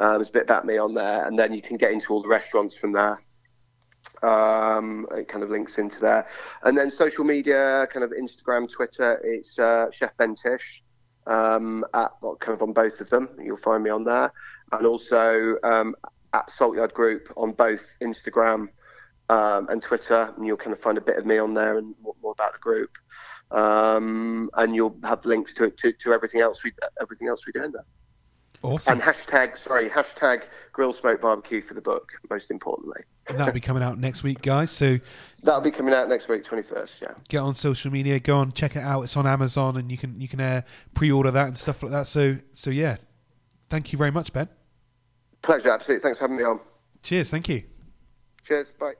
Uh, 0.00 0.16
there's 0.16 0.30
a 0.30 0.32
bit 0.32 0.44
about 0.44 0.64
me 0.64 0.78
on 0.78 0.94
there, 0.94 1.26
and 1.26 1.38
then 1.38 1.52
you 1.52 1.60
can 1.60 1.76
get 1.76 1.92
into 1.92 2.06
all 2.08 2.22
the 2.22 2.28
restaurants 2.28 2.74
from 2.74 2.92
there. 2.92 3.20
Um, 4.22 5.06
it 5.12 5.28
kind 5.28 5.44
of 5.44 5.50
links 5.50 5.72
into 5.78 5.98
there. 6.00 6.26
And 6.62 6.76
then 6.76 6.90
social 6.90 7.24
media, 7.24 7.86
kind 7.92 8.04
of 8.04 8.10
Instagram, 8.10 8.70
Twitter, 8.70 9.20
it's 9.22 9.58
uh, 9.58 9.86
Chef 9.96 10.10
Ben 10.16 10.36
Tish, 10.36 10.82
um, 11.26 11.84
at, 11.94 12.10
kind 12.40 12.54
of 12.54 12.62
on 12.62 12.72
both 12.72 13.00
of 13.00 13.10
them. 13.10 13.28
You'll 13.42 13.58
find 13.58 13.84
me 13.84 13.90
on 13.90 14.04
there. 14.04 14.32
And 14.72 14.86
also 14.86 15.56
um, 15.62 15.94
at 16.34 16.50
Saltyard 16.58 16.94
Group 16.94 17.32
on 17.36 17.52
both 17.52 17.80
Instagram 18.02 18.68
um, 19.28 19.68
and 19.68 19.82
Twitter, 19.82 20.32
and 20.36 20.46
you'll 20.46 20.56
kind 20.56 20.72
of 20.72 20.80
find 20.80 20.98
a 20.98 21.02
bit 21.02 21.18
of 21.18 21.26
me 21.26 21.38
on 21.38 21.54
there 21.54 21.78
and 21.78 21.94
more, 22.02 22.14
more 22.22 22.32
about 22.32 22.52
the 22.52 22.58
group. 22.58 22.90
Um, 23.50 24.50
and 24.54 24.74
you'll 24.74 24.96
have 25.04 25.24
links 25.24 25.52
to, 25.56 25.70
to, 25.70 25.92
to 26.04 26.12
everything 26.12 26.40
else 26.40 26.58
we 26.62 26.72
everything 27.00 27.28
else 27.28 27.40
we 27.46 27.52
do 27.52 27.64
in 27.64 27.72
there. 27.72 27.84
Awesome. 28.62 29.00
And 29.00 29.02
hashtag 29.02 29.52
sorry 29.64 29.88
hashtag 29.88 30.42
grill 30.78 30.94
smoke 30.94 31.20
barbecue 31.20 31.60
for 31.66 31.74
the 31.74 31.80
book. 31.80 32.12
Most 32.30 32.52
importantly, 32.52 33.02
and 33.26 33.36
that'll 33.36 33.52
be 33.52 33.58
coming 33.58 33.82
out 33.82 33.98
next 33.98 34.22
week, 34.22 34.42
guys. 34.42 34.70
So 34.70 34.98
that'll 35.42 35.60
be 35.60 35.72
coming 35.72 35.92
out 35.92 36.08
next 36.08 36.28
week, 36.28 36.44
twenty 36.44 36.62
first. 36.62 36.92
Yeah. 37.02 37.14
Get 37.28 37.38
on 37.38 37.56
social 37.56 37.90
media, 37.90 38.20
go 38.20 38.36
on, 38.36 38.52
check 38.52 38.76
it 38.76 38.82
out. 38.82 39.02
It's 39.02 39.16
on 39.16 39.26
Amazon, 39.26 39.76
and 39.76 39.90
you 39.90 39.98
can 39.98 40.20
you 40.20 40.28
can 40.28 40.40
uh, 40.40 40.62
pre-order 40.94 41.32
that 41.32 41.48
and 41.48 41.58
stuff 41.58 41.82
like 41.82 41.90
that. 41.90 42.06
So 42.06 42.36
so 42.52 42.70
yeah, 42.70 42.98
thank 43.68 43.90
you 43.92 43.98
very 43.98 44.12
much, 44.12 44.32
Ben. 44.32 44.48
Pleasure, 45.42 45.72
absolutely. 45.72 46.00
Thanks 46.00 46.18
for 46.18 46.24
having 46.24 46.36
me 46.36 46.44
on. 46.44 46.60
Cheers. 47.02 47.28
Thank 47.28 47.48
you. 47.48 47.64
Cheers. 48.46 48.68
Bye. 48.78 48.92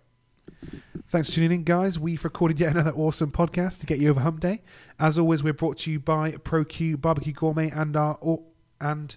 Thanks 1.11 1.29
for 1.29 1.37
tuning 1.37 1.61
in, 1.61 1.62
guys. 1.62 1.97
We've 1.97 2.24
recorded 2.24 2.59
yet 2.59 2.72
another 2.72 2.91
awesome 2.91 3.31
podcast 3.31 3.79
to 3.81 3.87
get 3.87 4.01
you 4.01 4.11
over 4.11 4.20
Hump 4.20 4.41
Day. 4.41 4.62
As 4.99 5.16
always, 5.16 5.45
we're 5.45 5.53
brought 5.53 5.79
to 5.79 5.93
you 5.93 6.01
by 6.01 6.33
ProQ 6.33 7.01
Barbecue 7.01 7.33
Gourmet 7.33 7.70
and 7.70 7.97
our 7.97 8.18
and 8.81 9.16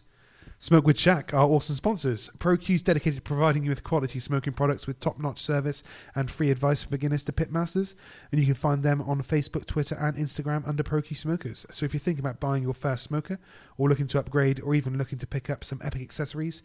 Smokewood 0.64 0.95
Shack, 0.95 1.34
are 1.34 1.47
awesome 1.47 1.74
sponsors. 1.74 2.30
ProQ 2.38 2.76
is 2.76 2.84
dedicated 2.84 3.16
to 3.16 3.22
providing 3.24 3.64
you 3.64 3.72
with 3.72 3.84
quality 3.84 4.20
smoking 4.20 4.53
products 4.53 4.86
with 4.86 4.99
top-notch 4.99 5.39
service 5.39 5.84
and 6.14 6.30
free 6.30 6.51
advice 6.51 6.84
for 6.84 6.89
beginners 6.91 7.24
to 7.24 7.32
pitmasters. 7.32 7.95
And 8.32 8.39
you 8.39 8.45
can 8.45 8.53
find 8.53 8.84
them 8.84 9.01
on 9.01 9.24
Facebook, 9.24 9.66
Twitter, 9.66 9.97
and 9.99 10.16
Instagram 10.16 10.68
under 10.68 10.84
ProQ 10.84 11.18
Smokers. 11.18 11.66
So 11.72 11.84
if 11.84 11.95
you're 11.95 11.99
thinking 11.99 12.24
about 12.24 12.39
buying 12.39 12.62
your 12.62 12.76
first 12.76 13.01
smoker, 13.01 13.39
or 13.76 13.89
looking 13.89 14.05
to 14.09 14.20
upgrade, 14.20 14.59
or 14.59 14.76
even 14.76 14.99
looking 14.99 15.18
to 15.18 15.26
pick 15.26 15.49
up 15.49 15.64
some 15.64 15.82
epic 15.84 16.03
accessories, 16.03 16.62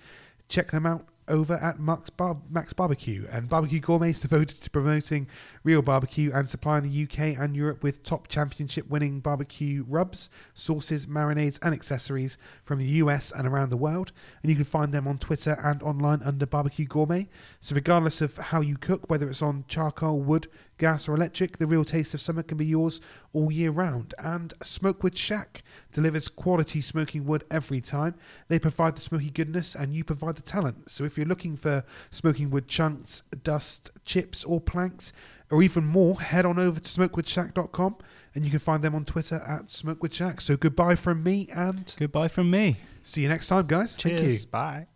check 0.50 0.72
them 0.72 0.84
out 0.84 1.06
over 1.28 1.54
at 1.54 1.80
Macs, 1.80 2.10
Bar- 2.10 2.38
Macs 2.50 2.72
Barbecue. 2.72 3.26
And 3.30 3.48
Barbecue 3.48 3.80
Gourmet 3.80 4.10
is 4.10 4.20
devoted 4.20 4.60
to 4.60 4.70
promoting 4.70 5.26
real 5.64 5.82
barbecue 5.82 6.30
and 6.32 6.48
supplying 6.48 6.84
the 6.84 7.02
UK 7.04 7.38
and 7.38 7.56
Europe 7.56 7.82
with 7.82 8.02
top 8.02 8.28
championship 8.28 8.88
winning 8.88 9.20
barbecue 9.20 9.84
rubs, 9.88 10.30
sauces, 10.54 11.06
marinades, 11.06 11.58
and 11.62 11.74
accessories 11.74 12.38
from 12.64 12.78
the 12.78 12.86
US 12.86 13.30
and 13.30 13.46
around 13.46 13.70
the 13.70 13.76
world. 13.76 14.12
And 14.42 14.50
you 14.50 14.56
can 14.56 14.64
find 14.64 14.92
them 14.92 15.08
on 15.08 15.18
Twitter 15.18 15.56
and 15.62 15.82
online 15.82 16.22
under 16.22 16.46
Barbecue 16.46 16.86
Gourmet. 16.86 17.28
So, 17.60 17.74
regardless 17.74 18.20
of 18.20 18.36
how 18.36 18.60
you 18.60 18.76
cook, 18.76 19.08
whether 19.08 19.28
it's 19.28 19.42
on 19.42 19.64
charcoal, 19.68 20.20
wood, 20.20 20.48
gas, 20.78 21.08
or 21.08 21.14
electric, 21.14 21.58
the 21.58 21.66
real 21.66 21.84
taste 21.84 22.14
of 22.14 22.20
summer 22.20 22.42
can 22.42 22.58
be 22.58 22.66
yours 22.66 23.00
all 23.32 23.50
year 23.50 23.70
round. 23.70 24.14
And 24.18 24.54
Smokewood 24.62 25.16
Shack 25.16 25.62
delivers 25.92 26.28
quality 26.28 26.80
smoking 26.80 27.26
wood 27.26 27.44
every 27.50 27.80
time. 27.80 28.14
They 28.48 28.58
provide 28.58 28.96
the 28.96 29.00
smoky 29.00 29.30
goodness 29.30 29.74
and 29.74 29.94
you 29.94 30.04
provide 30.04 30.36
the 30.36 30.42
talent. 30.42 30.90
So, 30.90 31.04
if 31.04 31.16
you're 31.16 31.26
looking 31.26 31.56
for 31.56 31.84
smoking 32.10 32.50
wood 32.50 32.68
chunks, 32.68 33.22
dust, 33.42 33.90
chips, 34.04 34.44
or 34.44 34.60
planks, 34.60 35.12
or 35.50 35.62
even 35.62 35.84
more, 35.84 36.20
head 36.20 36.44
on 36.44 36.58
over 36.58 36.80
to 36.80 36.88
smokewoodshack.com 36.88 37.96
and 38.34 38.44
you 38.44 38.50
can 38.50 38.58
find 38.58 38.82
them 38.82 38.94
on 38.94 39.04
Twitter 39.04 39.42
at 39.46 39.68
smokewoodshack. 39.68 40.40
So, 40.40 40.56
goodbye 40.56 40.96
from 40.96 41.22
me 41.22 41.48
and 41.54 41.94
goodbye 41.98 42.28
from 42.28 42.50
me. 42.50 42.76
See 43.02 43.22
you 43.22 43.28
next 43.28 43.48
time, 43.48 43.66
guys. 43.66 43.96
Cheers. 43.96 44.20
Thank 44.20 44.32
you. 44.32 44.46
Bye. 44.48 44.84